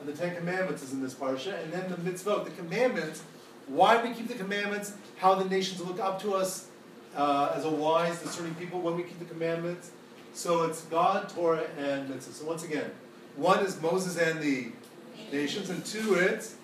[0.00, 1.62] And the Ten Commandments is in this Parsha.
[1.62, 3.22] And then the mitzvot, the commandments,
[3.66, 6.68] why we keep the commandments, how the nations look up to us
[7.16, 9.90] uh, as a wise, discerning people when we keep the commandments.
[10.32, 12.32] So it's God, Torah, and mitzvot.
[12.32, 12.90] So once again,
[13.36, 14.72] one is Moses and the
[15.32, 16.56] nations, and two it's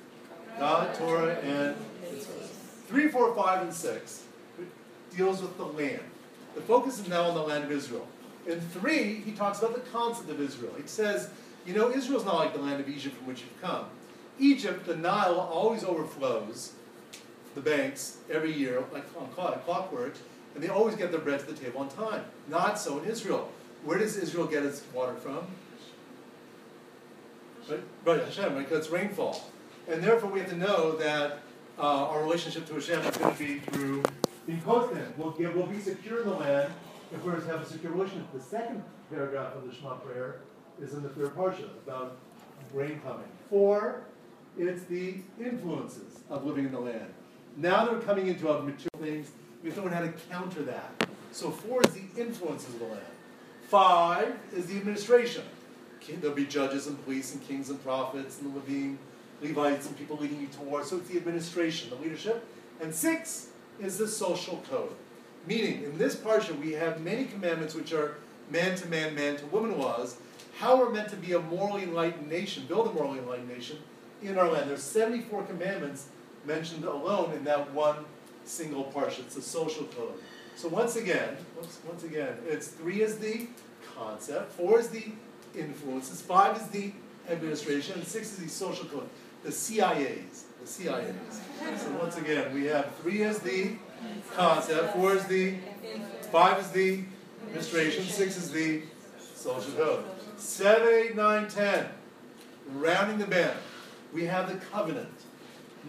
[0.59, 2.49] God, Torah, and mitzvot.
[2.88, 4.24] three, four, five, and six
[5.14, 6.01] deals with the land.
[6.57, 8.09] The focus is now on the land of Israel.
[8.47, 10.73] In three, he talks about the concept of Israel.
[10.81, 11.29] He says,
[11.67, 13.85] you know, Israel's not like the land of Egypt from which you've come.
[14.39, 16.73] Egypt, the Nile always overflows
[17.55, 19.05] the banks every year, like
[19.35, 20.15] clockwork,
[20.55, 22.25] and they always get their bread to the table on time.
[22.49, 23.51] Not so in Israel.
[23.85, 25.47] Where does Israel get its water from?
[27.69, 28.67] Right, right, Hashem, right?
[28.67, 29.45] Because it's rainfall.
[29.89, 31.41] And therefore, we have to know that
[31.79, 34.03] uh, our relationship to Hashem is going to be through
[34.62, 36.72] close to We'll, get, we'll be secure in the land
[37.12, 38.32] if we're to have a secure relationship.
[38.32, 40.40] The second paragraph of the Shema prayer
[40.80, 42.16] is in the third parsha about
[42.72, 43.26] rain coming.
[43.51, 44.03] Four,
[44.57, 47.12] it's the influences of living in the land.
[47.57, 49.30] Now that we're coming into other material things,
[49.62, 51.09] we have to learn how to counter that.
[51.32, 53.07] So four is the influences of the land.
[53.68, 55.42] Five is the administration.
[56.20, 58.97] There'll be judges and police and kings and prophets and the Levine,
[59.42, 60.84] Levites and people leading you to war.
[60.84, 62.47] So it's the administration, the leadership.
[62.80, 63.49] And six
[63.81, 64.93] is the social code.
[65.47, 68.16] Meaning, in this parsha, we have many commandments which are
[68.51, 70.16] man to man, man to woman laws.
[70.59, 73.79] How we're meant to be a morally enlightened nation, build a morally enlightened nation
[74.22, 74.70] in our land.
[74.70, 76.09] There's 74 commandments
[76.45, 78.05] mentioned alone in that one
[78.45, 79.20] single parsha.
[79.20, 80.14] It's the social code.
[80.57, 83.49] So once again, once, once again, it's three is the
[83.95, 85.05] concept, four is the
[85.55, 86.93] influences, five is the
[87.29, 89.09] administration, and six is the social code.
[89.43, 91.79] The CIAs, the CIAs.
[91.79, 93.73] So once again, we have three is the
[94.35, 95.55] concept, four is the,
[96.33, 97.05] five is the
[97.47, 98.83] administration, six is the
[99.35, 100.05] social code.
[100.37, 101.87] Seven, eight, nine, ten.
[102.75, 103.57] Rounding the bend,
[104.12, 105.09] we have the covenant.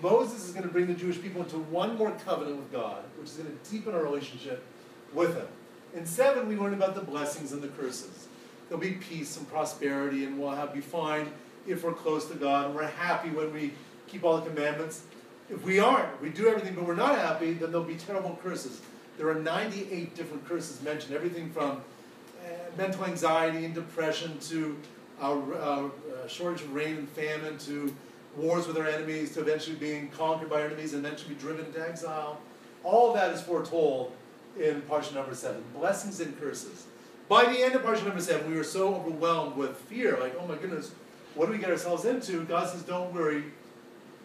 [0.02, 3.30] Moses is going to bring the Jewish people into one more covenant with God, which
[3.32, 4.64] is going to deepen our relationship
[5.12, 5.48] with Him.
[5.96, 8.28] In seven, we learn about the blessings and the curses.
[8.70, 11.32] There'll be peace and prosperity, and we'll have be fine
[11.66, 13.74] if we're close to God, and we're happy when we
[14.08, 15.04] keep all the commandments.
[15.50, 18.82] If we aren't, we do everything but we're not happy, then there'll be terrible curses.
[19.18, 24.78] There are 98 different curses mentioned, everything from uh, mental anxiety and depression to
[25.22, 25.90] uh, uh,
[26.28, 27.96] shortage of rain and famine to
[28.36, 31.82] wars with our enemies to eventually being conquered by enemies and eventually be driven into
[31.82, 32.40] exile.
[32.84, 34.14] All that is foretold
[34.60, 35.64] in Parsha number seven.
[35.74, 36.86] Blessings and curses.
[37.28, 40.48] By the end of Parsha number seven, we were so overwhelmed with fear, like, oh
[40.48, 40.92] my goodness,
[41.36, 42.44] what do we get ourselves into?
[42.46, 43.44] God says, don't worry,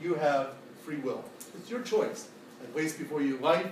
[0.02, 1.24] you have free will.
[1.56, 2.28] It's your choice.
[2.62, 3.68] I place before you life,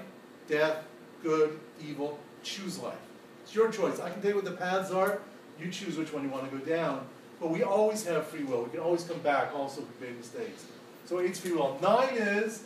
[0.49, 0.85] death,
[1.23, 2.19] good, evil.
[2.43, 2.99] Choose life.
[3.43, 4.01] It's your choice.
[4.01, 5.21] I can tell you what the paths are.
[5.61, 7.07] You choose which one you want to go down.
[7.41, 8.65] But we always have free will.
[8.65, 10.65] We can always come back also if we made mistakes.
[11.07, 11.79] So eight's free will.
[11.83, 12.65] Nine is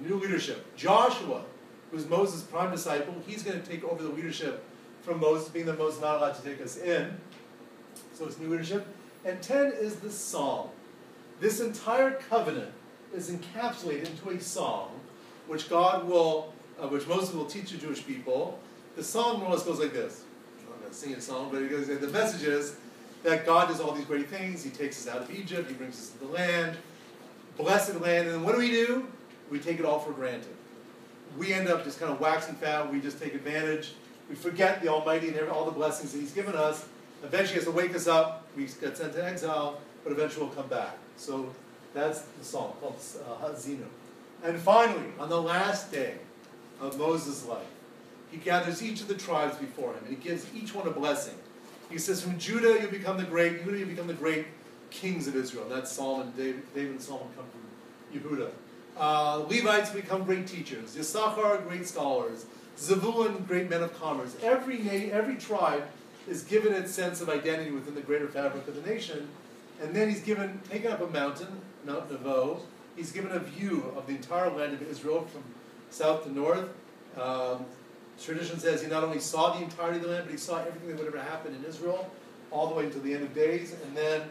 [0.00, 0.76] new leadership.
[0.76, 1.42] Joshua,
[1.90, 4.64] who's Moses' prime disciple, he's going to take over the leadership
[5.02, 7.16] from Moses, being that Moses is not allowed to take us in.
[8.14, 8.86] So it's new leadership.
[9.24, 10.70] And ten is the song.
[11.40, 12.72] This entire covenant
[13.14, 14.90] is encapsulated into a song,
[15.46, 18.58] which God will, uh, which Moses will teach the Jewish people.
[18.96, 20.24] The song more or less goes like this.
[20.60, 22.76] I'm not going to sing a song, but it goes, the message is
[23.22, 24.62] that God does all these great things.
[24.62, 26.76] He takes us out of Egypt, He brings us to the land,
[27.56, 29.06] blessed land, and then what do we do?
[29.50, 30.48] We take it all for granted.
[31.38, 33.94] We end up just kind of waxing fat, we just take advantage,
[34.28, 36.86] we forget the Almighty and all the blessings that He's given us.
[37.22, 40.54] Eventually, He has to wake us up, we get sent to exile, but eventually we'll
[40.54, 40.96] come back.
[41.16, 41.50] So
[41.94, 43.86] that's the song called uh, Haazinu.
[44.42, 46.16] And finally, on the last day
[46.80, 47.62] of Moses' life,
[48.30, 51.34] he gathers each of the tribes before him, and he gives each one a blessing.
[51.90, 54.46] He says, From Judah you become the great, Judah you become the great
[54.90, 55.66] kings of Israel.
[55.68, 58.50] That's Solomon, David, David and Solomon come from Yehuda.
[58.96, 60.96] Uh, Levites become great teachers.
[60.96, 62.46] Yissachar, great scholars.
[62.78, 64.36] Zebulun, great men of commerce.
[64.42, 65.84] Every, every tribe
[66.28, 69.28] is given its sense of identity within the greater fabric of the nation.
[69.80, 72.60] And then he's given, taken up a mountain, Mount Nebo.
[72.96, 75.42] He's given a view of the entire land of Israel from
[75.90, 76.68] south to north.
[77.20, 77.64] Um,
[78.22, 80.88] tradition says he not only saw the entirety of the land, but he saw everything
[80.88, 82.10] that would ever happen in Israel,
[82.50, 84.22] all the way until the end of days, and then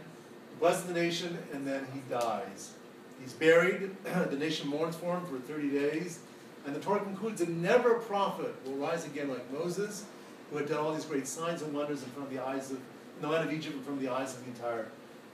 [0.59, 2.73] blesses the nation, and then he dies.
[3.21, 3.95] He's buried.
[4.03, 6.19] the nation mourns for him for 30 days.
[6.65, 10.05] And the Torah concludes that never a prophet will rise again like Moses,
[10.49, 12.77] who had done all these great signs and wonders in front of the eyes of,
[12.77, 14.87] in the land of Egypt, in front of the eyes of the entire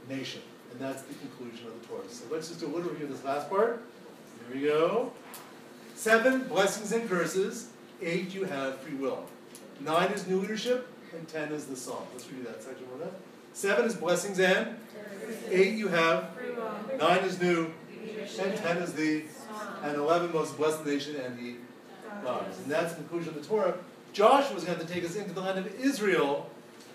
[0.07, 0.41] nation.
[0.71, 2.03] And that's the conclusion of the Torah.
[2.09, 3.81] So let's just do a little review of this last part.
[4.47, 5.11] Here we go.
[5.95, 7.69] Seven, blessings and curses.
[8.01, 9.25] Eight, you have free will.
[9.81, 12.07] Nine is new leadership, and ten is the song.
[12.13, 13.13] Let's review that section one that.
[13.53, 14.77] Seven is blessings and
[15.49, 16.29] eight you have.
[16.97, 17.73] Nine is new,
[18.39, 19.23] and ten is the,
[19.83, 21.55] and eleven most blessed nation and the
[22.23, 22.57] gods.
[22.59, 23.75] And that's the conclusion of the Torah.
[24.13, 26.49] Joshua's going to take us into the land of Israel,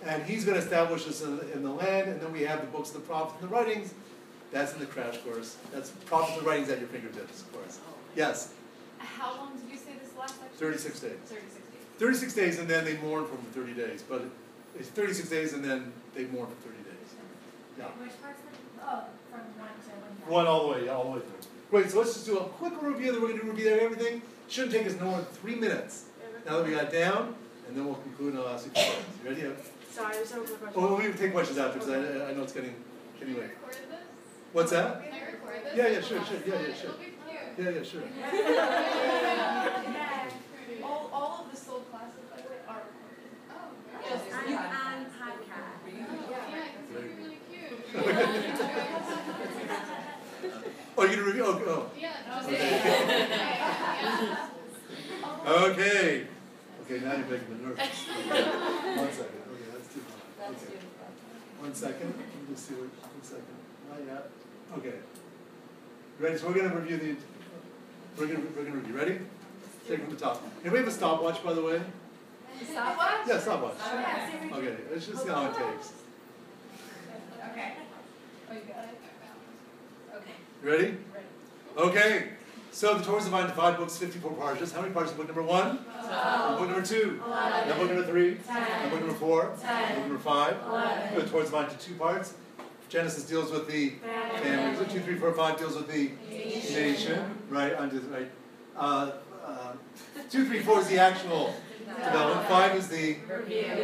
[0.04, 2.08] and he's going to establish this in, in the land.
[2.08, 3.94] And then we have the books of the prophets and the writings
[4.52, 5.56] That's in the crash course.
[5.72, 7.78] That's proper writing's at your fingertips, of course.
[7.88, 7.94] Oh.
[8.14, 8.52] Yes,
[8.98, 10.56] How long did you say this last section?
[10.58, 11.10] 36 days.
[11.26, 11.60] Thirty-six days.
[11.98, 14.22] 36 days and then they mourn for 30 days, but
[14.78, 17.14] it's 36 days and then they mourn for 30 days.
[17.78, 17.84] Yeah.
[17.84, 19.90] Which part's the, oh, from one to
[20.26, 20.32] one.
[20.32, 21.50] One all the way, yeah, all the way through.
[21.70, 23.78] Great, so let's just do a quick review, then we're gonna do a review of
[23.80, 24.22] everything.
[24.48, 26.04] Shouldn't take us no more than three minutes.
[26.46, 27.34] Now that we got down,
[27.66, 29.04] and then we'll conclude and I'll ask you questions.
[29.24, 29.42] You ready?
[29.94, 30.82] Sorry, I just have a quick question.
[30.82, 32.74] Oh, we can take questions after, because I, I know it's getting,
[33.20, 33.52] getting Can late.
[33.54, 34.00] I record this?
[34.52, 35.02] What's that?
[35.04, 35.76] Can I record this?
[35.76, 36.90] Yeah, yeah, sure, sure, yeah, yeah, sure.
[36.90, 37.54] It'll be cute.
[37.58, 38.02] Yeah, yeah, sure.
[40.82, 43.38] All, all of the sold classes, by the way, are recorded.
[43.54, 43.70] Oh,
[44.02, 44.66] Just On, Yeah.
[44.82, 45.78] on podcast.
[45.86, 46.18] Yeah, oh,
[46.74, 47.78] it's gonna be really cute.
[50.96, 51.90] Oh, you're gonna review, oh, oh.
[51.98, 52.42] Yeah.
[52.44, 52.60] Okay.
[55.46, 56.26] Okay.
[56.84, 57.78] Okay, now you're making me nervous.
[58.96, 59.43] One second, okay,
[60.50, 60.76] that's too high.
[60.76, 61.60] Okay.
[61.60, 63.56] One second, let me just see what, one second,
[63.90, 64.30] not yet,
[64.78, 64.98] okay.
[66.18, 67.16] Ready, so we're gonna review the,
[68.18, 69.18] we're gonna, we're gonna review, ready?
[69.88, 70.42] Take it from the top.
[70.62, 71.80] Anybody have a stopwatch, by the way?
[72.70, 73.26] Stopwatch?
[73.28, 73.74] Yeah, stopwatch.
[73.82, 75.92] Oh, yeah, see we can- Okay, let's just see how it takes.
[77.50, 77.72] Okay.
[78.50, 79.00] Oh, you got it?
[80.16, 80.30] Okay.
[80.62, 80.96] You ready?
[81.76, 82.28] Okay,
[82.74, 84.74] so the Torah's divided into five books, fifty-four parshas.
[84.74, 85.76] How many parshas book number one?
[85.76, 87.22] Book number two?
[87.24, 88.34] Then book number three?
[88.34, 89.54] Then book number four?
[89.62, 89.94] Ten.
[89.94, 90.56] Book number five?
[91.14, 92.34] Good, Torah's divided into two parts.
[92.88, 93.90] Genesis deals with the
[94.42, 98.30] family, so two, three, four, five deals with the nation, right, under, right.
[98.76, 99.12] Uh,
[99.44, 99.72] uh,
[100.28, 101.54] two, three, four is the actual
[101.86, 103.14] development, five is the,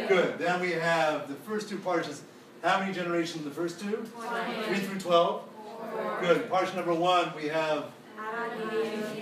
[0.07, 0.37] good.
[0.37, 2.21] Then we have the first two parshas.
[2.61, 4.05] How many generations in the first two?
[4.67, 5.45] Three through twelve?
[5.55, 6.17] Four.
[6.21, 6.49] Good.
[6.49, 7.85] Parsha number one, we have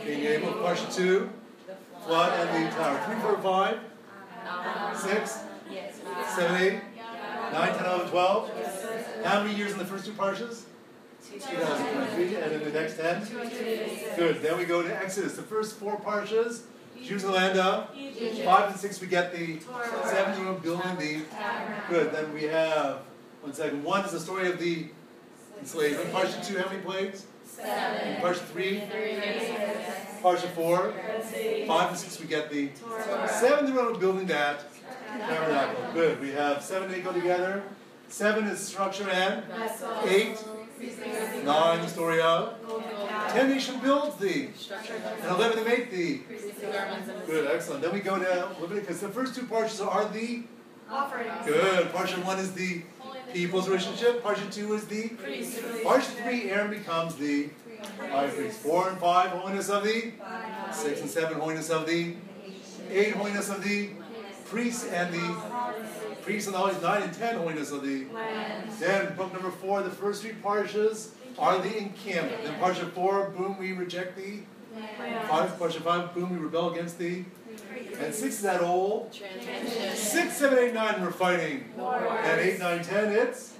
[0.03, 0.53] King Abel.
[0.53, 1.29] Parsha two,
[2.05, 3.05] flood and the entire.
[3.05, 3.79] Three, four, five.
[4.97, 5.43] Six.
[6.35, 6.81] Seven, eight,
[7.53, 8.51] nine, ten, eleven, twelve.
[9.23, 10.63] How many years in the first two parshas?
[11.31, 13.23] 2023, and in the next ten?
[14.15, 14.41] Good.
[14.41, 15.35] Then we go to Exodus.
[15.35, 16.61] The first four parshas,
[17.03, 17.89] Jews the land of.
[18.45, 19.59] Five and six, we get the
[20.05, 21.21] seven room building the.
[21.89, 22.11] Good.
[22.11, 22.99] Then we have,
[23.41, 24.87] one second, one is the story of the
[25.59, 26.11] enslavement.
[26.11, 27.25] Parsha two, how many plagues?
[27.61, 28.33] Seven.
[28.51, 28.83] Three?
[30.21, 30.93] Parsha four?
[31.67, 32.69] Five and six, we get the
[33.27, 34.65] seven, the room building that
[35.17, 35.93] tabernacle.
[35.93, 36.19] Good.
[36.19, 37.63] We have seven, eight go together.
[38.07, 39.43] Seven is structure and
[40.05, 40.37] eight.
[41.43, 42.55] Nine, the story of.
[43.29, 44.49] Ten nation builds thee.
[45.21, 46.23] And eleven, they make thee.
[47.27, 47.81] Good, excellent.
[47.83, 48.99] Then we go to Leviticus.
[49.01, 50.43] The first two parshas are the
[50.89, 51.45] Offerings.
[51.45, 51.91] good.
[51.91, 52.81] Parsha one is the
[53.33, 54.23] people's relationship.
[54.23, 55.59] Parsha two is the priest.
[55.83, 56.49] Parsha three.
[56.49, 57.49] Aaron becomes the
[57.99, 58.59] high priest.
[58.59, 60.13] Four and five, holiness of the.
[60.71, 62.15] Six and seven, holiness of the.
[62.89, 63.91] Eight, holiness of the
[64.45, 65.35] priests and the
[66.23, 66.81] priests and the holiness.
[66.81, 68.05] Nine and ten, holiness of the.
[68.79, 72.43] Then book number four, the first three parshas are the encampment.
[72.43, 74.43] Then parsha four, boom, we reject thee.
[75.27, 77.25] Five, parsha five, boom, we rebel against thee.
[77.99, 79.13] And six is that old.
[79.93, 81.65] Six, seven, eight, nine, we're fighting.
[81.77, 83.53] And eight, nine, ten, it's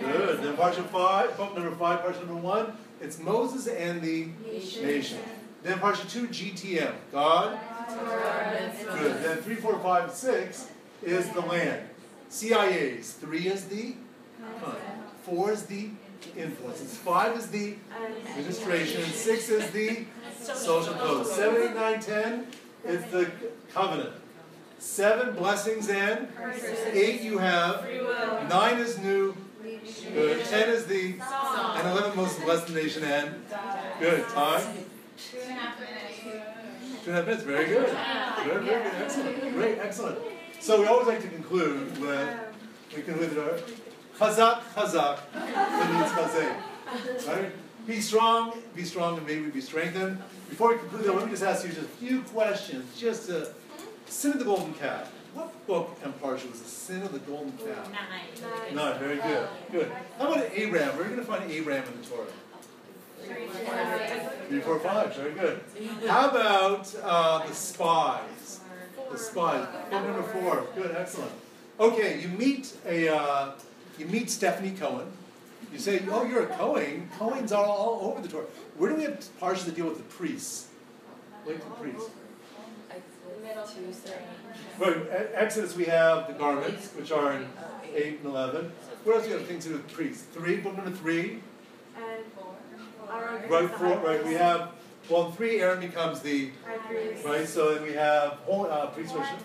[0.00, 0.42] good.
[0.42, 5.18] Then parsha five, book number five, parsha number one, it's Moses and the nation.
[5.62, 7.58] Then parsha two, GTM, God.
[7.88, 9.22] Good.
[9.22, 10.68] Then three, four, five, six
[11.02, 11.82] is the land.
[12.30, 13.12] CIAs.
[13.14, 13.94] Three is the.
[15.22, 15.90] Four is the
[16.36, 16.96] influences.
[16.96, 17.76] Five is the
[18.30, 19.04] administration.
[19.04, 20.04] Six is the
[20.42, 21.26] social code.
[21.26, 22.46] Seven, eight, nine, ten
[22.88, 23.30] is the
[23.72, 24.14] covenant.
[24.78, 26.28] Seven blessings and
[26.92, 27.86] eight you have.
[28.48, 29.36] Nine is new.
[30.14, 30.44] Good.
[30.44, 33.34] Ten is the and eleven most blessed nation and
[34.00, 34.26] good.
[34.28, 34.62] Time.
[35.30, 36.20] Two and a half minutes.
[37.04, 37.88] Two and a half minutes, very good.
[37.88, 40.18] Very, very good, excellent, great, excellent.
[40.60, 42.38] So we always like to conclude with,
[42.94, 47.52] we conclude with our chazak, chazak, that means chazek, right?
[47.88, 50.18] Be strong, be strong, and may we be strengthened.
[50.50, 53.48] Before we conclude, though, let me just ask you just a few questions, just to,
[54.04, 55.10] sin of the golden calf.
[55.32, 57.90] What book and parsha was the sin of the golden calf?
[57.90, 58.74] Nine.
[58.74, 59.90] None, very good, good.
[60.18, 60.98] How about Abraham?
[60.98, 62.26] Where are you going to find Abraham in the Torah?
[64.48, 65.16] Three, four, five.
[65.16, 65.60] Very good.
[66.06, 68.60] How about uh, the spies?
[69.10, 69.66] The spies.
[69.90, 70.66] Book number four.
[70.74, 70.94] Good.
[70.94, 71.32] Excellent.
[71.80, 73.52] Okay, you meet a uh,
[73.98, 75.06] you meet Stephanie Cohen.
[75.72, 77.08] You say, "Oh, you're a Cohen.
[77.18, 78.46] Cohens are all over the Torah."
[78.76, 80.68] Where do we have parshas that deal with the priests?
[81.46, 82.10] Like the priests.
[84.78, 84.96] Right.
[85.34, 87.48] Exodus, we have the garments, which are in
[87.94, 88.72] eight and eleven.
[89.04, 90.24] What else do you have things to do with priests?
[90.32, 90.56] Three.
[90.58, 91.42] Book number three.
[91.96, 92.24] And
[93.10, 94.72] our Right, four, right, we have,
[95.08, 96.50] well, three, Aaron becomes the,
[97.24, 99.38] right, so then we have, whole, uh, priest worship.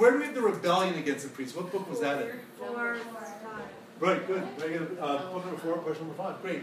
[0.00, 1.54] Where do we have the rebellion against the priests?
[1.54, 2.40] What book was that in?
[2.58, 2.96] Four.
[4.00, 4.96] Right, good, very good.
[4.98, 6.62] Uh, book number four, question number five, great.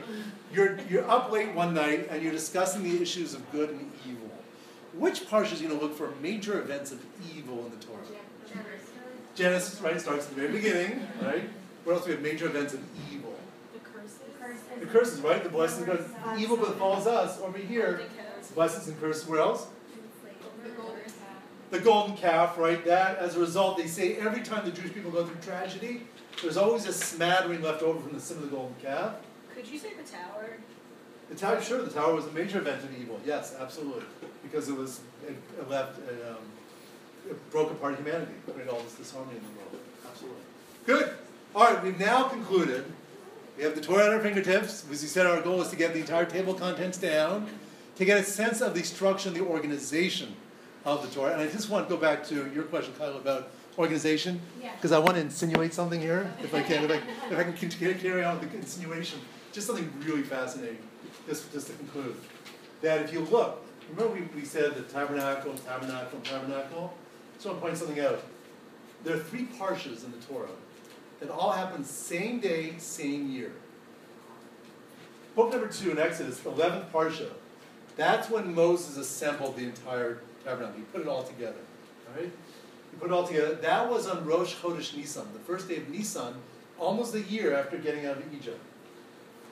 [0.51, 4.31] You're, you're up late one night and you're discussing the issues of good and evil.
[4.95, 6.99] Which parsha is going to look for major events of
[7.35, 8.01] evil in the Torah?
[9.35, 11.47] Genesis, right, starts at the very beginning, right?
[11.83, 12.23] What else do we have?
[12.23, 12.79] Major events of
[13.13, 13.35] evil.
[13.71, 14.19] The curses.
[14.79, 15.43] The curses, right?
[15.43, 18.01] The blessings, the evil befalls us over here.
[18.55, 19.27] Blessings and curses.
[19.27, 19.67] Where else?
[20.63, 21.13] The golden calf.
[21.69, 22.83] The golden calf, right?
[22.83, 26.07] That, as a result, they say every time the Jewish people go through tragedy,
[26.41, 29.15] there's always a smattering left over from the sin of the golden calf.
[29.53, 30.57] Could you say the tower?
[31.29, 33.19] The tower, sure, the tower was a major event of evil.
[33.25, 34.05] Yes, absolutely,
[34.43, 36.37] because it was it, it left it, um,
[37.29, 39.83] it broke apart humanity, created all this disharmony in the world.
[40.09, 40.41] Absolutely.
[40.85, 41.13] Good.
[41.55, 42.85] All right, we've now concluded.
[43.57, 44.85] We have the Torah at our fingertips.
[44.89, 47.47] As we said, our goal is to get the entire table of contents down,
[47.95, 50.35] to get a sense of the structure and the organization
[50.85, 51.33] of the Torah.
[51.33, 54.71] And I just want to go back to your question, Kyle, about organization, Yeah.
[54.75, 57.53] because I want to insinuate something here, if I can, if I, if I can
[57.99, 59.19] carry on with the insinuation.
[59.51, 60.79] Just something really fascinating,
[61.27, 62.15] just, just to conclude.
[62.81, 66.93] That if you look, remember we, we said the tabernacle, tabernacle, tabernacle?
[67.39, 68.23] So I'm pointing something out.
[69.03, 70.49] There are three parshas in the Torah
[71.19, 73.51] that all happen same day, same year.
[75.35, 77.29] Book number two in Exodus, 11th parsha,
[77.95, 80.77] that's when Moses assembled the entire tabernacle.
[80.77, 81.57] He put it all together.
[82.07, 82.31] All right?
[82.99, 83.55] Put it all together.
[83.55, 86.35] That was on Rosh Chodesh Nisan, the first day of Nisan,
[86.79, 88.59] almost a year after getting out of Egypt.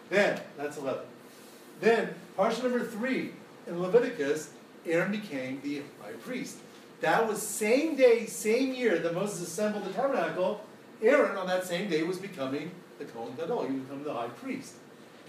[0.09, 1.03] Then, that's 11.
[1.79, 3.31] Then, parsha number three
[3.67, 4.51] in Leviticus,
[4.85, 6.57] Aaron became the high priest.
[7.01, 10.61] That was same day, same year that Moses assembled the tabernacle.
[11.01, 13.67] Aaron, on that same day, was becoming the Kohen Gadol.
[13.67, 14.73] He was becoming the high priest.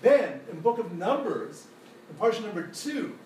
[0.03, 1.67] Then, in book of Numbers,
[2.09, 3.19] in parsha number two,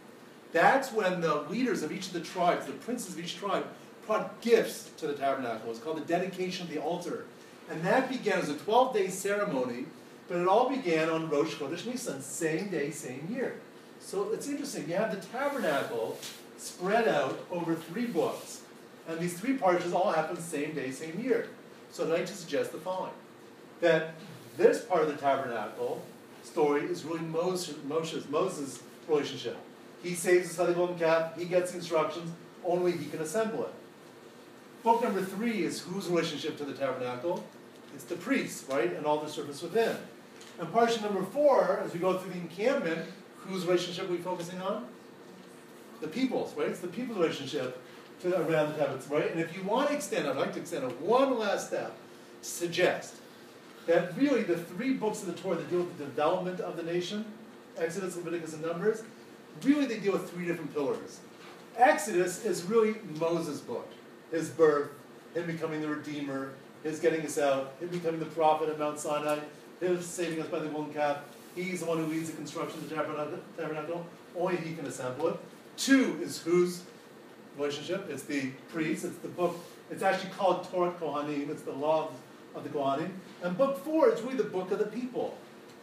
[0.53, 3.67] that's when the leaders of each of the tribes, the princes of each tribe,
[4.11, 5.71] brought gifts to the tabernacle.
[5.71, 7.27] It's called the dedication of the altar.
[7.71, 9.85] And that began as a 12 day ceremony,
[10.27, 13.61] but it all began on Rosh Chodesh Nisan, same day, same year.
[14.01, 14.89] So it's interesting.
[14.89, 16.19] You have the tabernacle
[16.59, 18.63] spread out over three books,
[19.07, 21.47] and these three parshas all happen same day, same year.
[21.93, 23.13] So I'd like to suggest the following
[23.81, 24.15] that
[24.57, 26.03] this part of the tabernacle
[26.43, 29.57] story is really Moses, Moshe's, Moses' relationship.
[30.03, 32.33] He saves the the calf, he gets instructions,
[32.65, 33.75] only he can assemble it.
[34.83, 37.45] Book number three is whose relationship to the tabernacle?
[37.95, 38.95] It's the priests, right?
[38.95, 39.97] And all the service within.
[40.59, 43.07] And portion number four, as we go through the encampment,
[43.39, 44.87] whose relationship are we focusing on?
[46.01, 46.69] The people's, right?
[46.69, 47.83] It's the people's relationship
[48.23, 49.31] to around the tablets, right?
[49.31, 51.95] And if you want to extend, I'd like to extend it one last step
[52.43, 53.17] suggest
[53.87, 56.83] that really the three books of the Torah that deal with the development of the
[56.83, 57.25] nation,
[57.77, 59.03] Exodus, Leviticus, and Numbers,
[59.63, 61.21] really they deal with three different pillars.
[61.77, 63.91] Exodus is really Moses' book,
[64.31, 64.91] his birth,
[65.35, 66.53] him becoming the Redeemer,
[66.83, 69.39] his getting us out, him becoming the prophet at Mount Sinai,
[69.81, 71.19] him saving us by the golden calf.
[71.55, 73.39] He's the one who leads the construction of the tabernacle.
[73.57, 74.07] tabernacle.
[74.39, 75.37] Only he can assemble it.
[75.77, 76.83] Two is whose
[77.57, 78.09] relationship?
[78.09, 79.05] It's the priest.
[79.05, 79.59] It's the book.
[79.91, 81.51] It's actually called Torat Kohanim.
[81.51, 82.11] It's the law
[82.55, 83.11] of the Kohanim.
[83.43, 85.37] And book four is really the book of the people.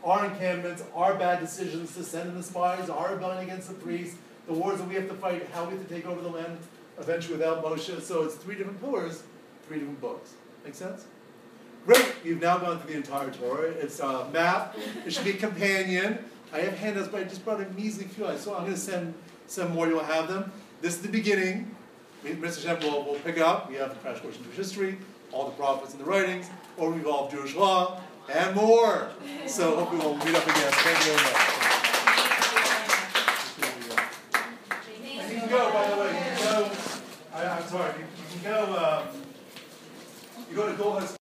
[0.04, 4.18] Our encampments, our bad decisions to send in the spies, our rebellion against the priests,
[4.48, 6.58] the wars that we have to fight, how we have to take over the land
[7.00, 8.02] eventually without Moshe.
[8.02, 9.24] So it's three different pillars,
[9.68, 10.34] three different books.
[10.66, 11.06] Make sense?
[11.86, 12.14] Great.
[12.24, 13.70] You've now gone through the entire Torah.
[13.70, 14.76] It's a map.
[15.06, 16.20] It should be companion.
[16.52, 18.26] I have handouts, but I just brought a measly few.
[18.38, 19.14] So I'm going to send
[19.48, 19.88] some more.
[19.88, 20.52] You'll have them.
[20.82, 21.74] This is the beginning.
[22.26, 22.62] Mr.
[22.64, 23.70] Shem will will pick up.
[23.70, 24.98] We have the crash course in Jewish history,
[25.32, 28.02] all the prophets and the writings, or revolve Jewish law,
[28.34, 29.10] and more.
[29.46, 30.72] So hopefully we'll meet up again.
[30.74, 31.58] Thank you very much.
[35.32, 36.07] You can go, by the way.
[37.38, 37.44] Go.
[37.44, 37.94] I, I'm sorry.
[38.00, 38.76] You, you can go.
[38.76, 39.22] Um,
[40.50, 41.16] you go to Goldhouse.